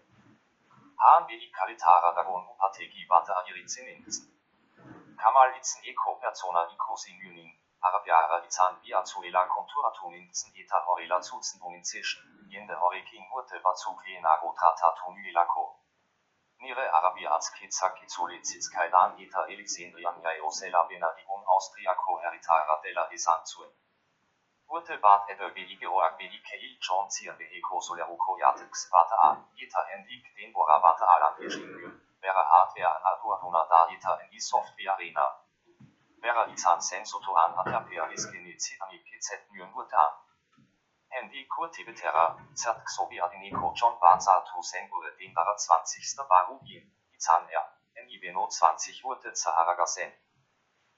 [0.97, 3.07] HNBI Kalitara Dagon Upategi
[3.61, 4.33] Inzen.
[5.17, 12.47] Kamal Itzen Eko Persona Iko Sinyunin, Arabiara izan Biazuela Konturatunin Zen Eta Horela Zuzenbungen Zischen,
[12.49, 15.65] Jende Horekin Urte Bazuklenago Tratatunuelako.
[16.59, 23.71] Nire Arabiatskizak Izolizizkaidan Eta Elixendrian Osela Benadigun Austriaco Heritara della Esanzuen.
[24.73, 29.83] Urte bat edo belige oak belike il John Zier beheko soleruko Jatex Vata an, Eta
[29.89, 31.91] Hendik den Bora Vata alan Regime,
[32.23, 35.27] wäre Hardware an Aduaruna da Eta die Software Arena.
[36.23, 40.13] Wäre Izan Sensoto an Atapia Iskinizit an IPZ Myen Urte an.
[41.09, 42.25] Handy Kurtibetera,
[42.55, 44.59] Zert Xobi Adiniko John Bazatu
[45.19, 46.27] den Dara 20.
[46.27, 47.65] Barubin, Izan er,
[48.07, 50.11] NIBNO 20 Urte Zaharagasen.
[50.11, 50.32] Wäre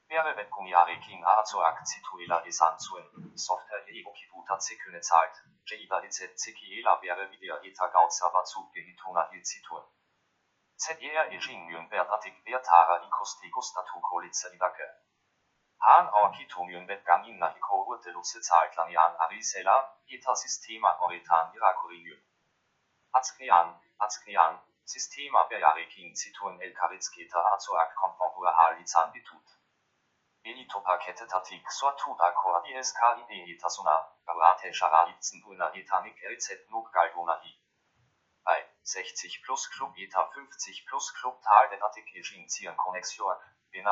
[0.09, 7.63] Webkumiare King Azoak Zituela Esanzuen, Software Ego Kibuta Zeküne zahlt, Jeda EZ Zekiela wäre wieder
[7.63, 9.81] Eta Gauzaba zu Gehituna Ilzitun.
[10.77, 14.87] ZER Ejin Myen Bertatik Bertara Ikostigos Statu Kolitze Idake.
[15.79, 22.19] Han Aukitomion Betgamin na Iko Urte Luxe Zahlklanian Arisela, Eta Sistema Oritan Irakurinium.
[23.11, 29.64] Azknian, Azknian, Sistema Berjarekin Zitun El Karitzketa Azoak Konfambura Halizan Bitut.
[30.45, 37.41] Elito Pakete Tatik Sortu Akor ISK Ide Etasuna, Garate Sharalitzen Una Etanik LZ Nuk Galgona
[37.43, 37.59] I.
[38.43, 42.77] Bei 60 plus Club Eta 50 plus Club Tal den Artikel Zieren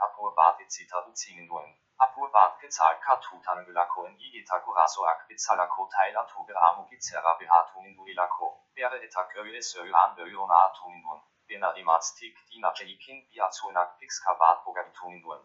[0.00, 1.74] Apur Bade Zita Uzingen Duen.
[1.96, 8.60] Apur Bad gezahlt Katutangelako in Igeta Guraso Ak Bezalako Teil Atuge Amu Gizera Behatungen Duelako.
[8.74, 11.22] Wäre eta Köye Söy an Beurona Atungen Duen.
[11.48, 15.40] Bena Imatstik Dina Jaikin Biazuenak Pixkabat Bogatungen Duen.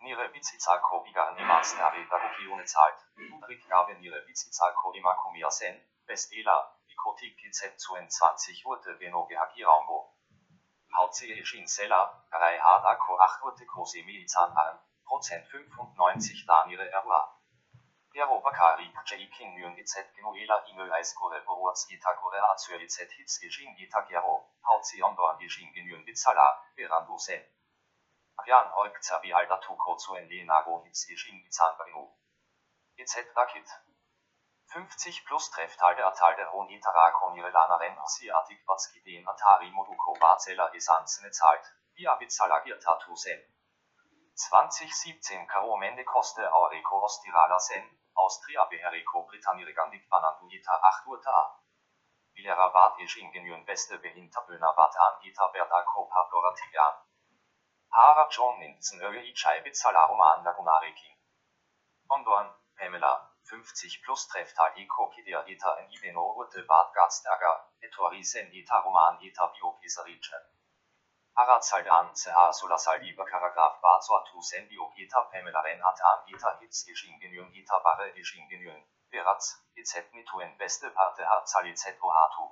[0.00, 2.98] Nire Bizizalko Bigar Nimats Nare Dagogione zahlt.
[3.16, 10.14] Udrik Gabe Nire Bizizalko Imakumia Sen, Bestela, Bikotik GZ 22 Urte Beno Gehagiraumbo.
[10.94, 17.36] Hauptsächlich in Sella, Rei Hadako 8 Urte Kose Milizan Alm, Prozent 95 Danire Erwa.
[18.14, 25.36] Europakari Jaikin Myon EZ Genuela Imel Eiskore Boruaz Itakore Azur EZ Hitz Gejin Itakero, Hauptziondor
[25.40, 27.42] Gejin Genyon Bizala, Berandu Sen.
[28.36, 32.08] Avian Org Zabi Alda Tuko zu Enlenago Hitz Gejin Bizanbrinu.
[32.96, 33.66] EZ Rakit.
[34.72, 41.30] 50 plus Trefftalde Atalde Ron Itarakon ihre Lanaren Asiatik Batski den Atari Moduko Bazela Esansene
[41.30, 41.64] zahlt,
[41.94, 43.40] via Bizalagier Tatu Sen.
[44.36, 47.84] 2017 Caro Mende Coste Aurico Ostirala Sen,
[48.14, 51.60] Austria Beherico Britannia Gandik Bananduita 8 Urta.
[52.34, 56.94] Vilera Bad Ingenieur Beste Behinter Böhner Bad an Ita Berdaco Paploratigan.
[57.90, 61.16] Hara John Nintzen Öge Ichai Bizalaroman Lagunareki.
[62.08, 68.80] Ondorn, Pamela, 50 plus Trefftal Iko Kidia Ita in Iveno Urte Bad Gatzberger, Etorisen Ita
[68.80, 70.54] Roman Ita Biokiserice.
[71.36, 77.50] Arazaldan CH Solasal Iber Paragraph Bazor tu Sendio Gita Pamela Renat an Gita Hitz Ingenieur
[77.50, 78.80] Gita Barre Ingenieur,
[79.10, 82.48] Beratz, EZ Mituen Beste Parte Harzali ZO Hatu.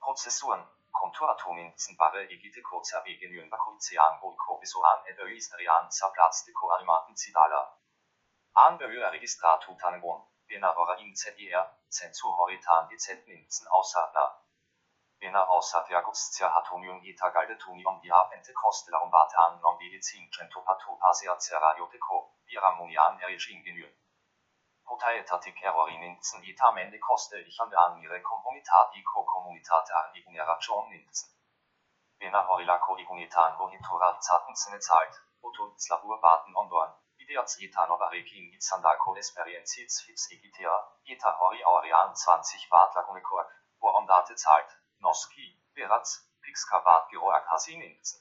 [0.00, 7.78] Prozessuren, Konturatomin Barre Egite Kurzer Ingenieur Bakuizian Boiko Bisoan Edo Isterian Zaplatz de Koalimaten Zidala.
[8.56, 14.30] Anbehör Registratu Tangon, Bena Ora in ZIR, Zensur Horitan EZ Ninzen Aussadler.
[15.18, 22.30] Bena aussat Agustia hatonium eta galdetunium dia pentecostelarum bate an non medicin centopatu pasia ceradioteco,
[22.46, 23.90] viramunian erich ingenieur.
[24.84, 31.28] Potaetatik errorininzen eta mende koste ich an der anire comunitat ico communitate anlignera John ninzen.
[32.20, 36.94] Bena horilaco igunitan vohitora zaten zene zahlt, otoz labur baten ondorn,
[37.24, 40.74] videaz eta novarekin itzandako experienzits hits egitea,
[41.16, 44.74] eta hori aurian 20 bat lagunekork, worum date zahlt.
[45.04, 45.46] Noski,
[45.76, 46.10] Beratz,
[46.42, 48.20] Pixkabat Geroak Hasininzen.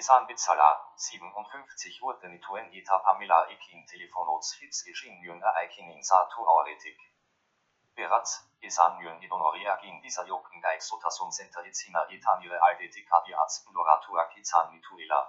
[0.00, 4.84] Esan Bizala, 57 Urte Nituen Eta Pamela Ekin Telefonots Hitz
[5.24, 6.98] Jünger Eikin in Satu Auretik.
[7.96, 13.64] Beratz, Esan Jün Idonoria Gin dieser Joken Geik Sotasun Center Izina Eta Nire Aldetik Adiaz
[13.72, 15.22] Loratua Kizan Nituela.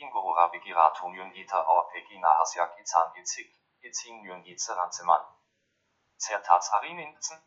[0.00, 3.50] Jün Eta Orpegina Hasya Kizan Izik,
[3.82, 5.24] Izin Jün Itzeranzemann.
[6.18, 7.40] Zertats Arininzen.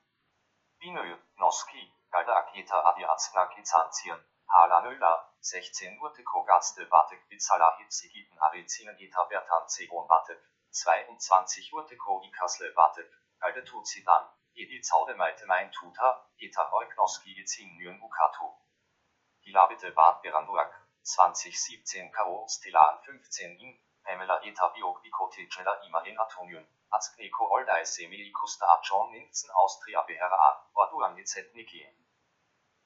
[0.79, 1.03] Binö,
[1.39, 9.23] Noski, Galda Akita Adiazna Kizanzien, Hala Nöla, 16 Urteko Gaste Batek Bizala Hitzigiten Arizinen Eta
[9.29, 10.39] Bertan Zegon Batek,
[10.71, 13.09] 22 Urteko Ikasle Batek,
[13.39, 14.23] Galde Tuzidan,
[14.55, 18.47] Edi Zaude Meite Mein Tuta, Eta Eugnoski Izin Nyen Ukatu.
[19.45, 26.63] Hilabite Bad Beranduak, 2017 Karo Stellan 15 in, Pamela eta biok bikotecela imahen atonion,
[26.97, 30.49] atskniko oldae semi-ikusta ajon nintzen Austria behera a,
[30.83, 31.83] orduan niki.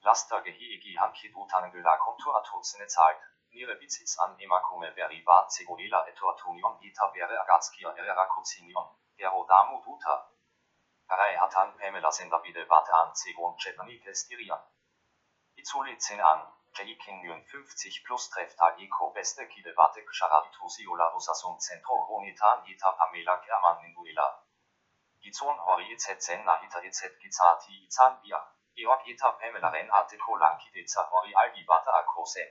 [0.06, 3.22] Lasta gehiigi hankit utanengula kontu atotsene zahlt,
[3.54, 8.88] nire bizitz an emakume beri bat zegoela eto atonion ita bere agatskia erera kutsinion,
[9.18, 10.18] ero damu duta.
[11.10, 14.62] Arai hatan Pamela sendabide bate an zegon chetnike stirian.
[15.56, 22.92] Itzuli 10 an, Jaikin 50 plus trefft Aliko beste Kidevate Charalitusiola Rosasun Centro Ronitan Ita
[22.92, 24.46] Pamela Kerman Ninguela.
[25.20, 28.40] Gizon Hori Zen na Ita Izet Gizati Izan Bia.
[28.76, 32.46] Georg Ita Pamela Ren Artiko Lanki Deza Hori Aldi Bata Akose.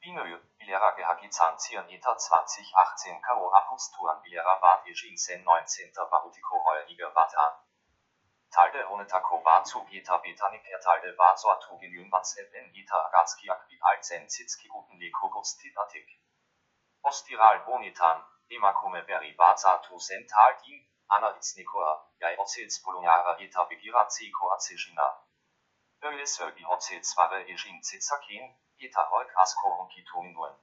[0.00, 0.24] Binö,
[0.58, 3.48] Bilera Gehagizan Zion Ita 2018 K.O.
[3.48, 6.10] Apustuan Bilera Bad Ejin Sen 19.
[6.10, 7.71] Barutiko Heulige Bate an.
[8.54, 15.30] Talde honetako batzuk eta betanik ertalde batzortu genuen batzeben eta agazkiak bit altzen zitzkiguten leko
[15.36, 16.10] goztidatik.
[17.12, 18.20] Ostiral bonitan,
[18.58, 20.84] emakume berri batzatu zen taldin,
[21.18, 25.08] analiznikoa, jai otzils polonara eta begiratziko atzegina.
[26.10, 28.54] Öles ögi otzilsware egin zitzakin,
[28.88, 30.56] eta hoik asko honkitun duen.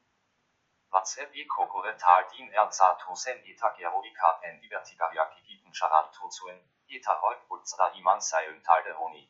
[0.95, 6.60] Batzeb eko gore taldin erzatu zen eta geroika en egiten charaltu zuen,
[6.98, 9.24] Eta Holputzer iman seilen talde honi.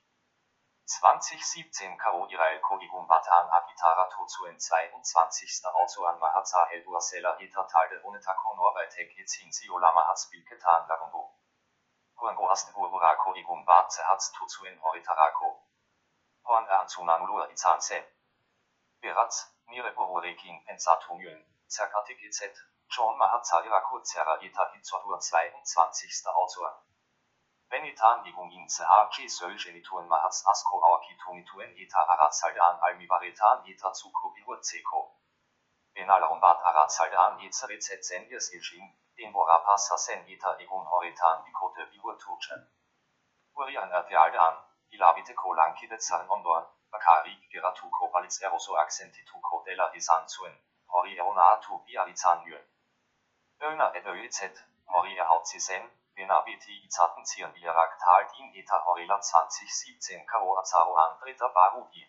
[0.91, 5.67] 2017 Karo Irael Kodigum Batan Agitara Tozuen 22.
[5.81, 11.23] Autoan Mahatsa Heldur Sela Eta talde Honetako Norbeitek Etzin Siola Mahats Bilketan Lagungo.
[12.15, 15.51] Huango Astebura Kodigum Batze Hatz Tozuen Horitarako.
[16.43, 17.99] Hoan Ernzunanulur Izanse.
[19.01, 19.35] Beratz,
[19.67, 22.53] Nire Borurekin Pensatumyun, Zerkatik EZ,
[22.87, 26.27] John Mahatsa Irako Zera Eta Hitzotur 22.
[26.33, 26.73] Autoan.
[27.69, 31.13] Benitan di gung in se a ki sol genituen ma has asko a ki
[31.83, 35.01] eta arazaldan almi baretan eta zuko biru zeko.
[35.93, 38.49] En ala bat arazaldan eza rezet zen jes
[39.17, 42.61] den bora pasa zen eta egun horretan bikote biru tutxen.
[43.53, 44.55] Urian erte aldan,
[44.95, 50.55] ilabiteko lankide zan ondoan, bakarik geratuko balitz eroso aksentituko dela izan zuen,
[50.87, 52.65] hori erona atu bi aritzan nuen.
[53.61, 54.11] Öna edo
[54.97, 62.03] hori erhautzi zen, Izaten zieren Birak Taldin Eta Horela 2017 Karo Azaro an dritter Barudi.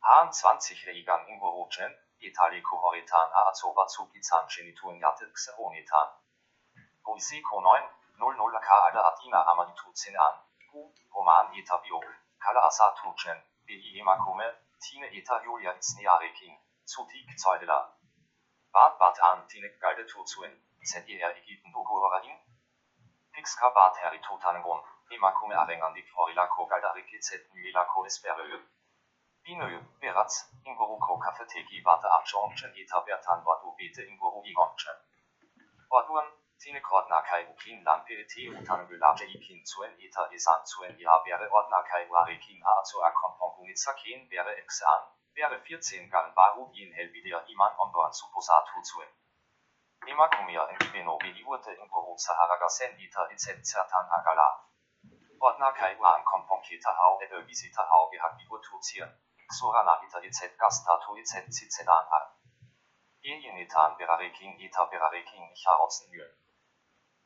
[0.00, 6.08] Haan 20 Regan Ingorogen, Italiko Horetan Azoba zu Gizan Genituen Yatet Xeronetan.
[7.02, 9.90] Poesiko 9, 00 K Alda Adina Amaditu
[10.26, 10.34] an.
[10.74, 12.06] U, Roman Eta Biok,
[12.38, 14.46] Kala Asatugen, Bi Emakume,
[14.78, 16.54] Tine Eta Julia Itznearekin,
[16.86, 17.98] Zutik Zeudela.
[18.72, 20.54] Bad Bad an Tinek Galde Tuzuen,
[20.84, 22.38] ZER Egiten Bugorain,
[23.38, 24.80] Pixkabat heritotangon,
[25.16, 28.56] emakume arengandik forilako galdarikizet nuilako esperöö.
[29.44, 29.68] Binö,
[30.00, 30.34] beratz,
[30.70, 34.98] ingoruko kafeteki bata arjonchen eta bertan batu bete ingoru igonchen.
[36.00, 36.32] Orduan,
[36.64, 41.22] tine kordnakai ukin lampe te utangulaje ikin zuen eta esan zuen ja
[42.14, 48.84] warekin a zu akompongunitzakin bere exan, bere 14 gan baru in helbidia iman ondoan supposatu
[48.92, 49.18] zuen.
[50.06, 54.64] Emakumia Beno Beliurte Ingoro Saharagasen Ita Izenzertan Agala.
[55.40, 59.12] Ordner Kaiwan Komponketa Hau Ebe Visita Hau Gehabibu Tuzieren.
[59.50, 62.26] Sorana Ita Izet Gastatu Izet Zizedan Al.
[63.22, 66.30] Ejenitan Berarekin Ita Berarekin Icha Otzenjön.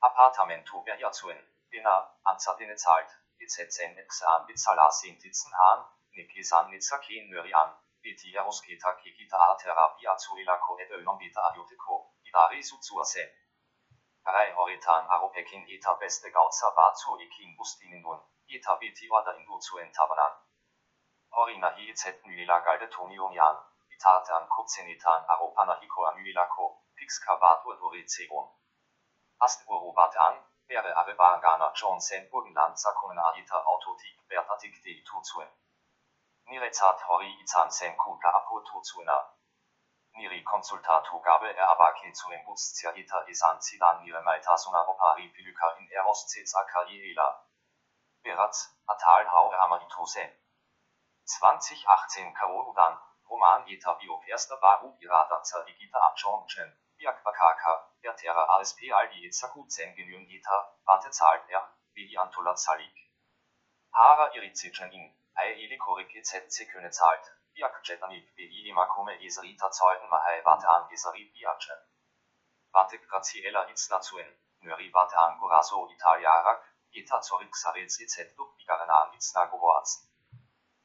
[0.01, 1.39] Appartamentu Berjazuen.
[1.71, 3.11] Bina, Anzadine zahlt.
[3.39, 5.85] Izetzen Exan Bizala Sintitzen Han.
[6.17, 7.77] Nikisan Nitzakin Nörian.
[8.03, 12.12] Biti Erosketa Kikita Arterapia Zuilako Ebe Nombita Ayoteko.
[12.33, 13.29] Dari Sutsuase.
[14.25, 20.33] Arai Horitan Aropekin Eta Beste Gautza Batsu Ikin Bustinindun, Eta Biti Wada Indu zu Entabanan.
[21.37, 23.57] Horina Hi Zet Nuila Galde Tonionian,
[23.93, 28.49] Itatan Kutzenitan Aropana Hiko Anuilako, Pixka Batu Dorizegon.
[29.39, 31.69] Astburu Batan, Bere Arebagana
[32.31, 35.53] Burgenland Sakunen Aita Autotik Bertatik De Tuzuen.
[36.49, 39.21] Nirezat Hori Izan Sen Kuka Apo Tuzuena.
[40.17, 45.69] Niri konsultatu gabe er abaki zu embustia ita isan zidan nire maita suna opari piluka
[45.79, 47.29] in eros cesa karriela.
[48.25, 48.59] Beratz,
[48.93, 50.25] atal hau amaditose.
[51.27, 52.99] 2018 Karorudan,
[53.31, 59.27] Roman ita bio erster baru irada zer igita abjonchen, biak bakaka, der terra ASP aldi
[59.29, 61.65] itzaku zen genügen ita, warte zahlt er,
[61.95, 62.97] wie antola zalik.
[63.93, 65.07] Hara irizichen in,
[65.37, 67.33] ei ilikorik etc köne zahlt.
[67.55, 71.75] Biakčetanik bi imakume Israelita Zeugen mahai Vatan Israel Biakče.
[72.75, 74.31] Vate Graziella Iznazuen,
[74.63, 76.63] Nöri Vate Anguraso Italiarak,
[76.93, 80.09] Eta Zorik Sarezi Zetlu Bigarena Iznagovoazen.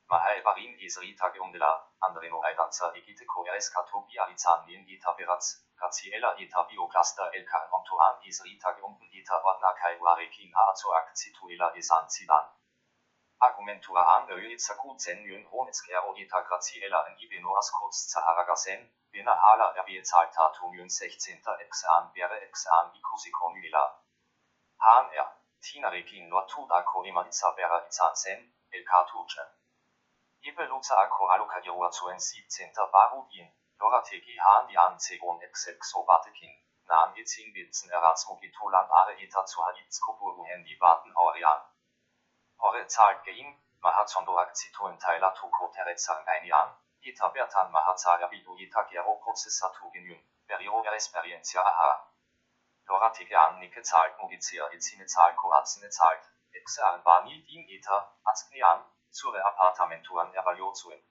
[0.10, 7.30] Mahai Varin Israelita Geundela, Andreno Aidanza Egite Koeres Katobia Izanien Eta Beratz, graziella eta biocluster
[7.34, 12.45] el caronto an isrita geumpen eta ordna kai warekin a zu acsituela esancidan.
[13.39, 19.68] Argumentua an öica kuzen yun honetskero eta graziella en ibeno as kurz zaharagasen, bena hala
[19.81, 21.53] erbiezaltatum yun 16.
[21.65, 23.84] exan wäre exan ikusikonila.
[24.85, 25.27] Han er,
[25.61, 28.41] tinarekin no tuda ko imanitsa vera itzansen,
[28.72, 29.45] el cartuche.
[30.41, 32.89] Ibe luza ako alokadioa zuen 17.
[32.91, 36.53] Barudin, lorateki han die Anzegung exexobatekin,
[36.89, 41.61] nahm itzin bitzen erasmogitolan are eta zu halitzkoburu handy warten aurian.
[42.59, 46.73] Ore zahlt geim, mahatsondo akzituen teiler toko terezang einian,
[47.11, 51.91] eta bertan mahatsaga bidu eta gero prozessatu genüm, perio experiencia aha.
[52.89, 56.23] Lorateki an nike zahlt mugizia itzine zahlt koatzine zahlt,
[56.61, 57.99] exern bani din eta,
[58.34, 61.01] azknian, zure appartamentuan evaluozuen.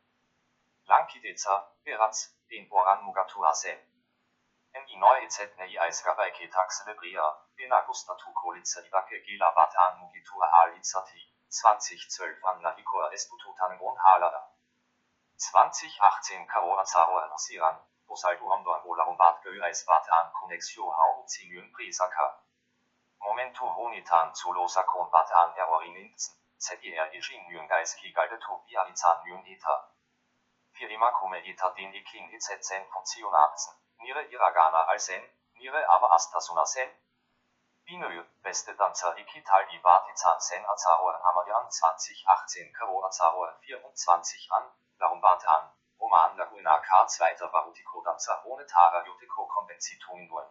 [0.89, 1.55] Lankideza,
[1.85, 2.17] beraz,
[2.51, 3.79] den Boran Mugatua sen.
[4.73, 7.25] En i neue et nei eisgabai ketak celebria,
[7.57, 13.97] den Augustatu kolice ibake gela bat an mugitua halizati, 2012 an la Hikoa estututan gon
[14.05, 14.43] halada.
[15.39, 17.77] 2018 Karo Azaro an Siran,
[18.09, 18.47] Osaldu
[19.19, 22.43] bat Göreis bat an Konexio hau Zingyun Prisaka.
[23.21, 29.19] Momentu Honitan zu Losakon bat an Erorin Inzen, ZDR Ijin Yun Geiski Galde Topia Izan
[29.27, 29.77] Yun Eta.
[30.73, 35.23] Firima come eta den iking itzen funktionatzen, nire iragana alsen,
[35.55, 36.91] nire aber astasuna sen.
[37.87, 44.65] Binö, beste Danzer ikital die Batizan sen Azaroer Amadian 2018 Karo Azaroer 24 an,
[44.99, 47.07] darum bat an, Roman Laguna K.
[47.07, 50.51] zweiter Barutiko Danzer ohne Tara Jutiko Konvenzitungen wurden.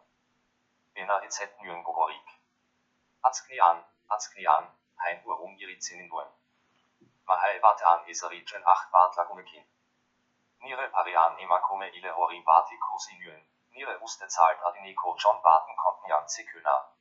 [0.93, 2.29] Bena itzen Nyen Gohorik.
[3.21, 4.71] Azknian, Azknian,
[5.03, 6.31] hein Urum Irizinin wurden.
[7.25, 9.67] Mahai bat an Iserigen 8 Bart Lagunekin.
[10.59, 16.09] Nire parian ema come ile hori bati cosinuen, nire uste zahlt adiniko John Barton konnten
[16.09, 16.94] jan zeküna.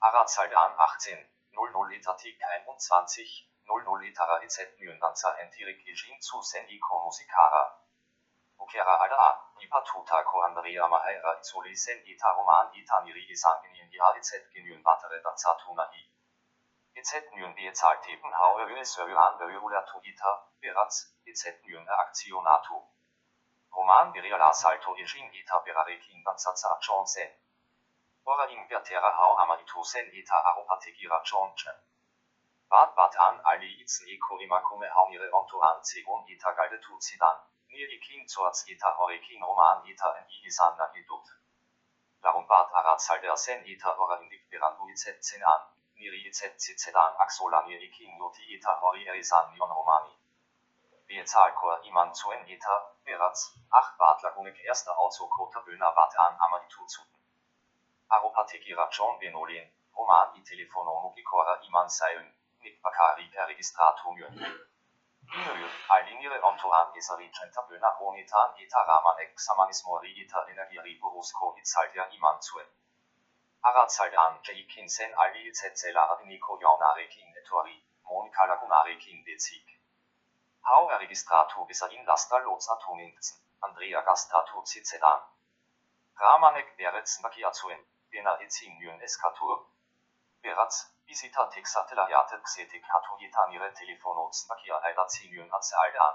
[0.00, 4.40] Ara zahlt an 18, 00 etatik 21, 00 etara
[4.80, 7.62] nyen danza entirik ejin zu sen iko musikara.
[8.58, 13.90] Ukera ada a, nipa tuta ko Andrea mahaira izoli sen ita roman ita niri isangenien
[13.92, 14.52] ja etc.
[14.52, 16.02] genyen batere danza tuna i.
[16.94, 17.32] etc.
[17.36, 20.96] nyen be zahlt teben hau öe söö an öe ulatu ita, beratz,
[21.26, 21.44] etc.
[21.64, 22.84] nyen aktionatu.
[23.76, 27.45] Roman Biriala Salto Ejin Eta Berarekin Bansatsa Chonsen.
[28.28, 31.76] Ora in Hau Amaritu Sen Eta Aropategira Chonchen.
[32.68, 37.36] Bad Bad an Ali Itzen Eko Imakume Haumire Onto an Zegon Eta Galde Tuzidan.
[37.68, 41.26] Niri Kin Zorz Eta Orekin Roman Eta en Igisan Nahidut.
[42.20, 45.60] Darum Bad Arat Salder Sen Eta Ora Indik Berandu Itzen an.
[45.94, 50.18] Niri Itzen Zizedan Axola Niri Kin Noti Eta Ori Erisan Nion Romani.
[51.06, 57.15] Bezahlkor iman zuen eta, beratz, acht Bartlagunek erster Auzo-Kota Böhner Bate an Amaritu zuten.
[58.08, 59.66] Aro partigira John Benolin,
[59.96, 62.26] Roman i telefono mugikora iman saion,
[62.62, 64.34] nit bakari per registratum yon.
[65.34, 72.06] Inuyur, ailinire ontoran gesari centa bena honetan eta raman ek samanismo rigita energiari buruzko itzaldia
[72.18, 72.68] iman zuen.
[73.70, 77.76] Aratzaldan, jeikin zen aili itzetzela adiniko jaunarekin etuari,
[78.10, 79.72] Monika lagunarekin detzik.
[80.62, 85.26] Hau erregistratu bezain lasta lotzatu nintzen, Andrea gastatu zitzetan.
[86.22, 87.82] Ramanek beretzen bakia zuen,
[88.24, 89.66] itzin yun eskatur.
[90.42, 90.76] Beratz,
[91.06, 96.14] visita texatela jatet xetik hatu jitanire telefonots nakia eidatzin yun atze aldan.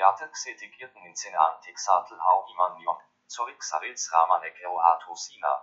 [0.00, 2.98] Jatet xetik irten in zene an texatel hau iman nion,
[3.28, 5.54] zorik sarils Ramanek ero hatu sina.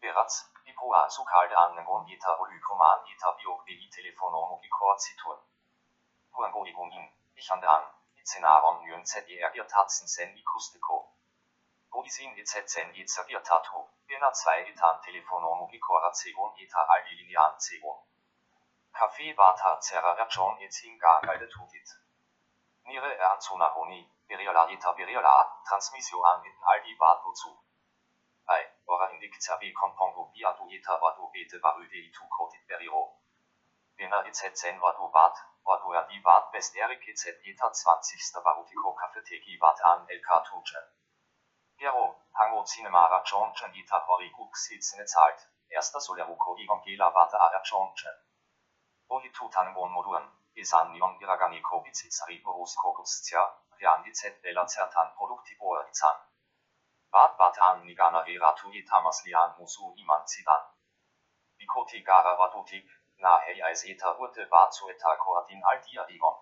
[0.00, 5.40] Beratz, ipoa sukalde annengon jita olykoman jita biok bi telefono mugikor zituen.
[6.34, 7.06] Huangorigonin,
[7.36, 7.84] Ichandan,
[8.16, 11.09] Icenaron Yun ZDR Irtatzen Sen Ikustiko.
[11.92, 17.98] Bodisin Izetzen Izagirtatu, Bena 2 Itan Telefono Mugikora Zegon Ita Aldi Linean Zegon.
[18.92, 21.88] Café Bata Zerra John Itzinga Galde Tutit.
[22.84, 27.58] Nire Ernzona Honi, Beriola Ita Beriola, Transmissio an in Aldi Batu zu.
[28.46, 33.16] Bei, Ora Indik Zerbi Kompongo Biatu Ita Wadu Bete Barüde Itu Kotit Berio.
[33.96, 38.42] Bena Izetzen Wadu Bat, Wadu er die Bat Best Erik EZ Eta 20.
[38.44, 40.99] Barutiko Cafeteki Bat an El Cartuche.
[41.80, 47.62] Gero, Hango Cinemara John Chen Ita Hori Guk Sitzene zahlt, erster Soleruko Evangela Wata Ara
[47.64, 48.12] John Chen.
[49.08, 53.40] Oli Tutanbon Moduren, Isan Nion Iraganiko Bizizari Borus Kokustia,
[53.78, 56.16] Rian Z Bella Zertan Produktibor Izan.
[57.10, 60.60] Bat Bat an Nigana Veratu Itamas Lian Musu Iman Zidan.
[61.56, 62.84] Bikoti Gara Watutik,
[63.16, 66.36] na hei eis eta urte bat zu eta koatin al dia egon.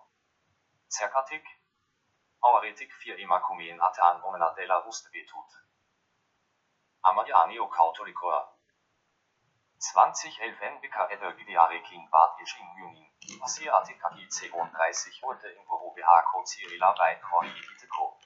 [0.91, 1.58] Zerkatik?
[4.01, 5.51] An onena della wuste betut.
[7.01, 8.57] Amalianio Cautolicoa.
[9.77, 13.11] 2011 NBK Edelgidiare King Bad Ejin Yunin.
[13.43, 18.17] Asiatic AG 32 Ulte in Boro BH Cirila bei Corri Iteko.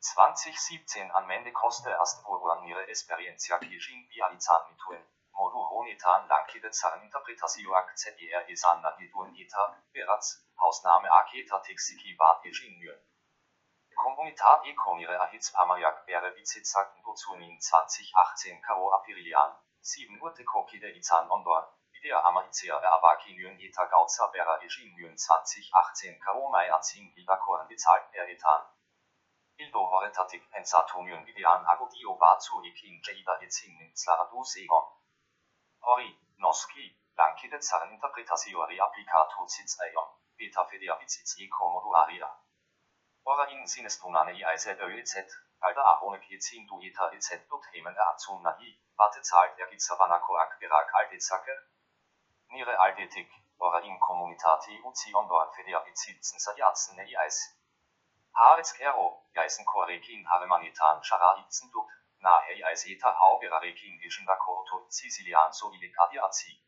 [0.00, 5.04] 2017 an Mende Coste Astburguan Nire Experiencia Kijin Bializan Mituen.
[5.32, 12.78] Modu Honitan Lankide Zan Interpretatio ZER Isan Nahidun Ita, Beratz, Hausname Aketa Tixiki Bad Ejin
[12.78, 13.09] Nyen.
[13.94, 19.50] Comunitat Econire Ahitz Pamajak Bere Bizitzak Buzunin 2018 Karo Apirilian.
[19.82, 26.70] 7 Urte Kokide Izan Ondor, Video Amaizia Erabaki Nyon Eta Gauza Bera Nyon 2018 Karomai
[26.70, 28.62] Azin Ildakoren bezahlt per Etan.
[29.56, 34.86] Ildo Horetatik Pensato Nyon Videan Agodio Bazu Ekin Jada Ezin Sladu Segon.
[35.80, 41.80] Hori, Noski, Lankide Zaren Interpretatiori Applicato Sitz Eion, Beta Fedia Bizitz Eko
[43.30, 43.46] Modularia.
[43.46, 45.14] Ora in Sinestunane IZ ÖEZ,
[45.60, 51.54] Alter Ahone Kezin Dueta EZ Dot Hemen Azun Nahi, Warte zahlt er Gizavanako Akberak Aldezacke?
[52.48, 57.56] Nire Aldetik, ora in Communitati Uzion Dorn Fedia Bizitzen Sajatzen Ne Eis.
[58.34, 61.88] Haaretz Kero, Geisen Korekin Haremanitan Charaitzen Dut,
[62.18, 66.60] Nahe Eiseta Hauberarekin Gishinda Korto Sicilian so Ilikadiazi.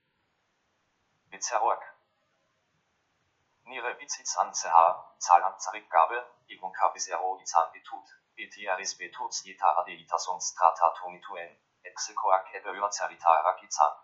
[1.26, 1.91] Bizerroak.
[3.64, 10.18] Nire Bizitz an CH, Zahl an Zarikgabe, Igun Kabisero Izan Bitut, BTRS Betuts Jeta Adeita
[10.18, 11.58] sonst Strata Tonituen.
[11.84, 13.94] Execoac ebeua ceritara gizan.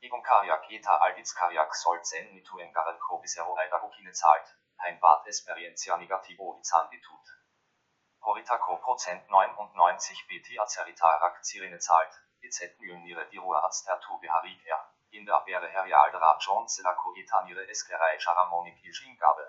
[0.00, 4.52] Igon kariak eta alditz kariak solzen mitu engarel kobisero aidagokine zahlt,
[4.86, 7.32] ein Bad Experiencia negativo izan ditut.
[8.20, 14.93] Horitako Prozent 99 BT aceritarak zirine zahlt, EZ myonire di Ruarzt der Tobi Harik er,
[15.14, 15.42] in der
[16.40, 19.46] John Selako etanire eskerei Charamonik Ijingabe.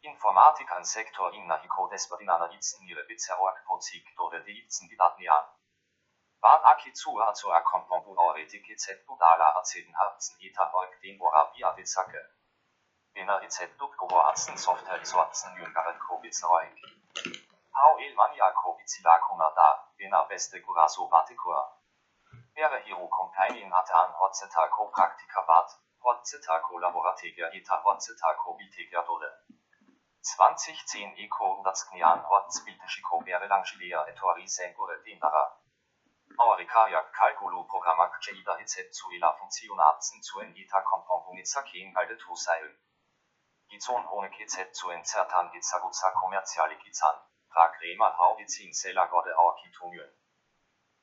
[0.00, 5.44] Informatik an Sektor in Nahiko desbadinana itzen ihre Bizeroak Prozik dore de itzen didatnian.
[6.40, 12.22] Bad Akitsua zu et budala aceden harzen eta org den ora via Zacke.
[13.12, 16.78] Bena et duk gobo arzen software zu arzen jüngeren Kobitzreik.
[17.72, 21.77] Hau el mania Kobizilakuna da, bena beste Guraso Batikua.
[22.58, 25.70] Wäre hero Companion hatte an Hotzeta Praktika Bad,
[26.02, 29.30] Hotzeta Collaborategia eta Hotzeta Kobitegia dole.
[30.22, 35.62] 2010 Eco Datsknian Hotzbildeshiko wäre Langilea et Tori Sengure Dindara.
[38.90, 42.76] Suela functionatzen zu en ita compongunitza ken alde tu seilen.
[43.68, 49.30] Gizon honek etc zu en certan gizagutza commerciale gizan, pra crema hau gizin sela gode
[49.30, 50.10] au kitunien.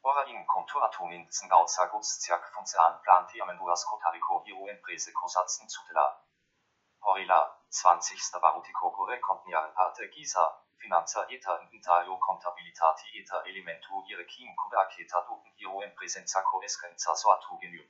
[0.10, 6.04] Ora in conturatumin zen gauza gutzziak funzean planti amenduras cotarico hiro emprese cosatzen zutela.
[7.00, 7.40] Horila,
[7.78, 8.40] 20.
[8.44, 10.44] Barutico core compniare parte gisa,
[10.78, 17.82] finanza eta inventario contabilitati eta elementu hierarchien kudaketa duten hiro en presenza koeskenza soatu genü.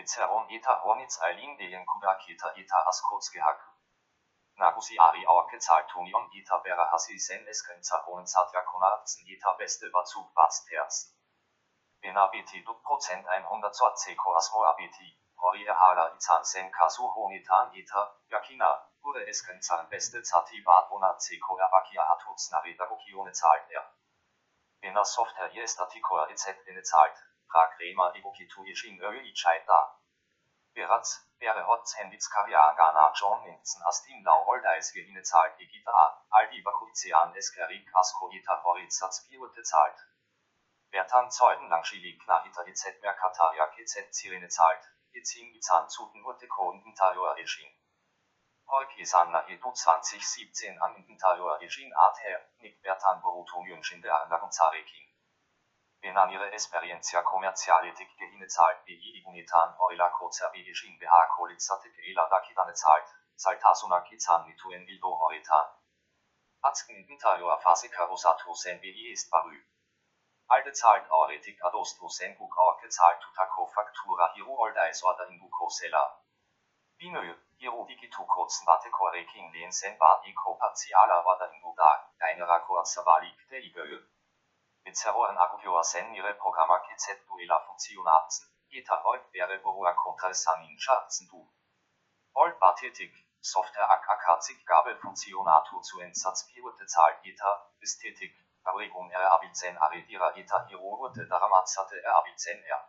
[0.00, 3.69] Bezeron eta hornitz eilin degen kudaketa eta askots gehak.
[4.60, 10.26] Nagusi ari auke zahltunion eta bera hasi sen eskenza hohen satja konarzen eta beste bazug
[10.40, 11.16] batzt herzen.
[12.02, 14.98] Bena BT dut Prozent 120 ko asmo ABT,
[15.46, 18.04] hori erhala izan sen kasu honitan eta,
[18.34, 18.70] yakina,
[19.02, 23.86] wurde es Grenzer beste Zati Bad Ona Ceko Erakia Atuts Navidagokione zahlt er.
[24.80, 25.50] Bena Software
[25.84, 27.16] Artikoa EZ in zahlt,
[27.48, 29.80] Prag Rema Evokitu Yishin Öl Ichai da.
[30.74, 36.62] Beratz, wäre Hotz Henditz Karja Gana John Minzen Astin Lau Holdeis Gehine zahlt Egita Aldi
[36.62, 39.96] Bakuzian Eskerik Asko Ita Horizatz Biurte zahlt.
[40.90, 47.36] Bertan Zeuden Langschilik Nahita EZ Merkataria KZ Zirine zahlt, Izin Izan Zuten Urte Konden Tajoa
[47.38, 47.72] Eschin.
[48.70, 55.09] Holkisanna Edu 2017 an Interior Regin Art her, Nick Bertan Boruto Yunjin der Anlagunzarekin.
[56.02, 62.72] Benanire Experiencia Commerciale Tic Gehine zahlt BI Igunitan Orila Kozer Regin BH Kolitzatik Ela Dakidane
[62.72, 63.04] zahlt,
[63.36, 65.66] Saltasuna Kizan Mituen Bildo Horitan.
[66.62, 69.62] Atzken Interior Fasika Rosato Sen BI ist Barü.
[70.48, 75.68] Alde zahlt Auretik Adosto Sen Buk Orke zahlt Tutako Faktura Hiro Oldeis Order in Buko
[75.68, 76.24] Sela.
[76.98, 82.58] Binö, Hiro digitu kurzen Warte Korekin len sen war iko partiala wada in Buda, einera
[82.60, 83.60] kurzer Walik der
[84.82, 84.88] Ibö.
[84.88, 91.28] Mit Zerroen Agupioa sen ihre Programma KZ Duela Funktionatzen, eta heut wäre Borua Kontrasanin Schatzen
[91.28, 91.52] du.
[92.34, 94.06] Old Bathetik, Software AK
[94.66, 98.34] Gabel Funktionatur zu Entsatz Pirote Zahl eta, Ästhetik,
[98.64, 102.88] Erregung er abilzen aridira eta Hirurte Daramatzate er abilzen er.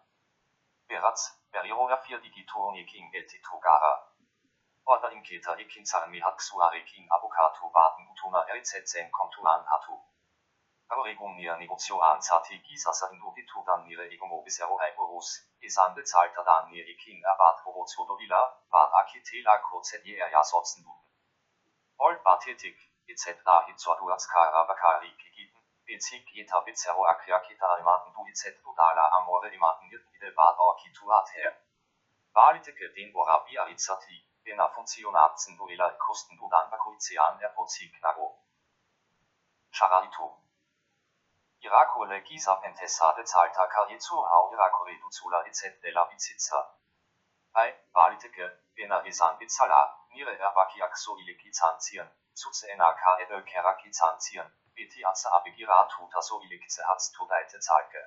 [0.87, 4.07] Beratz, Berioa 4 Digitorni King Etitogara.
[4.85, 10.01] Order in Keta Ekin Sarmi Haksuare King Avocato Baden Utona RZ10 Konturan Hatu.
[11.41, 15.29] Nia negozio anzati gisasa indubitu dan nire igum obisero aiborus,
[15.67, 21.07] isan bezahlter dan nir ikin abat provozo dovila, bat akitela kozedje ja sotzen duten.
[21.97, 22.77] Old batetik,
[23.07, 23.25] etc.
[23.67, 28.61] hitzor du als kara bakari gegeben, bezig eta bizero akriakita imaten du etc.
[28.65, 31.57] dudala amore imaten yidide bat orkituat her.
[32.35, 38.29] Valiteke den borabia itzati, bena funzionatzen duela kosten du dan bakoizean erpozig nago.
[39.71, 40.31] Charalito.
[41.63, 45.79] Irakole Gisa Pentesade Zalta Karizu Hau Irakore Duzula etc.
[45.79, 46.75] della Bizitza.
[47.53, 55.29] Ai, Valiteke, Bena Isan Bizala, Nire Erbakiak so Ilikizantien, Zuzeena Ka Ebe Kerakizantien, Beti Atza
[55.29, 58.03] Abigira Tuta so Ilikze Hatz Tudaite Zalke.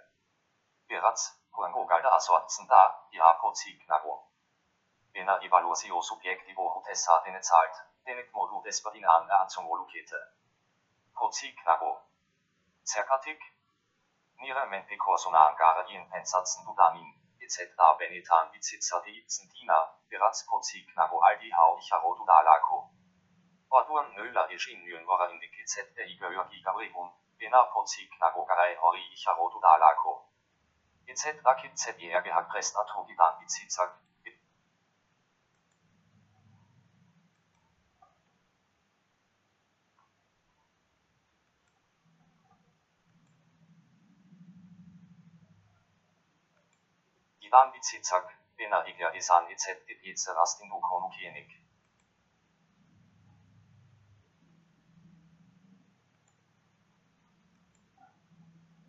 [0.89, 4.33] Beratz, Huango Galda Asortzen da, Irapozig Nago.
[5.13, 10.19] Bena Evaluatio Subjektivo Hutessa dene Zalt, Denet Modu Despertinan Erzung Volukete.
[11.15, 11.55] Pozig
[12.85, 13.41] Cercatic,
[14.37, 17.09] Nire Menpicor Sonangare in Pensatzen Dudamin,
[17.41, 17.73] etc.
[17.99, 22.91] Benetan Bizitza di Itzendina, Beratz Pozig Nago Aldi Hau Icharo Dudalako.
[23.71, 29.03] Orduan Nöller Ischinjön war in die GZ der Igor Gigabrigun, Bena Pozig Nago Garai Hori
[29.13, 30.29] Icharo Dudalako.
[31.07, 31.41] etc.
[31.61, 33.41] Kit ZDR gehackt Rest Atogidan
[47.55, 48.27] Bizitza, Ivan Bizitzak,
[48.59, 49.79] Bena Iger Isan etc.
[50.03, 51.49] Ize Rastingu Konukienik,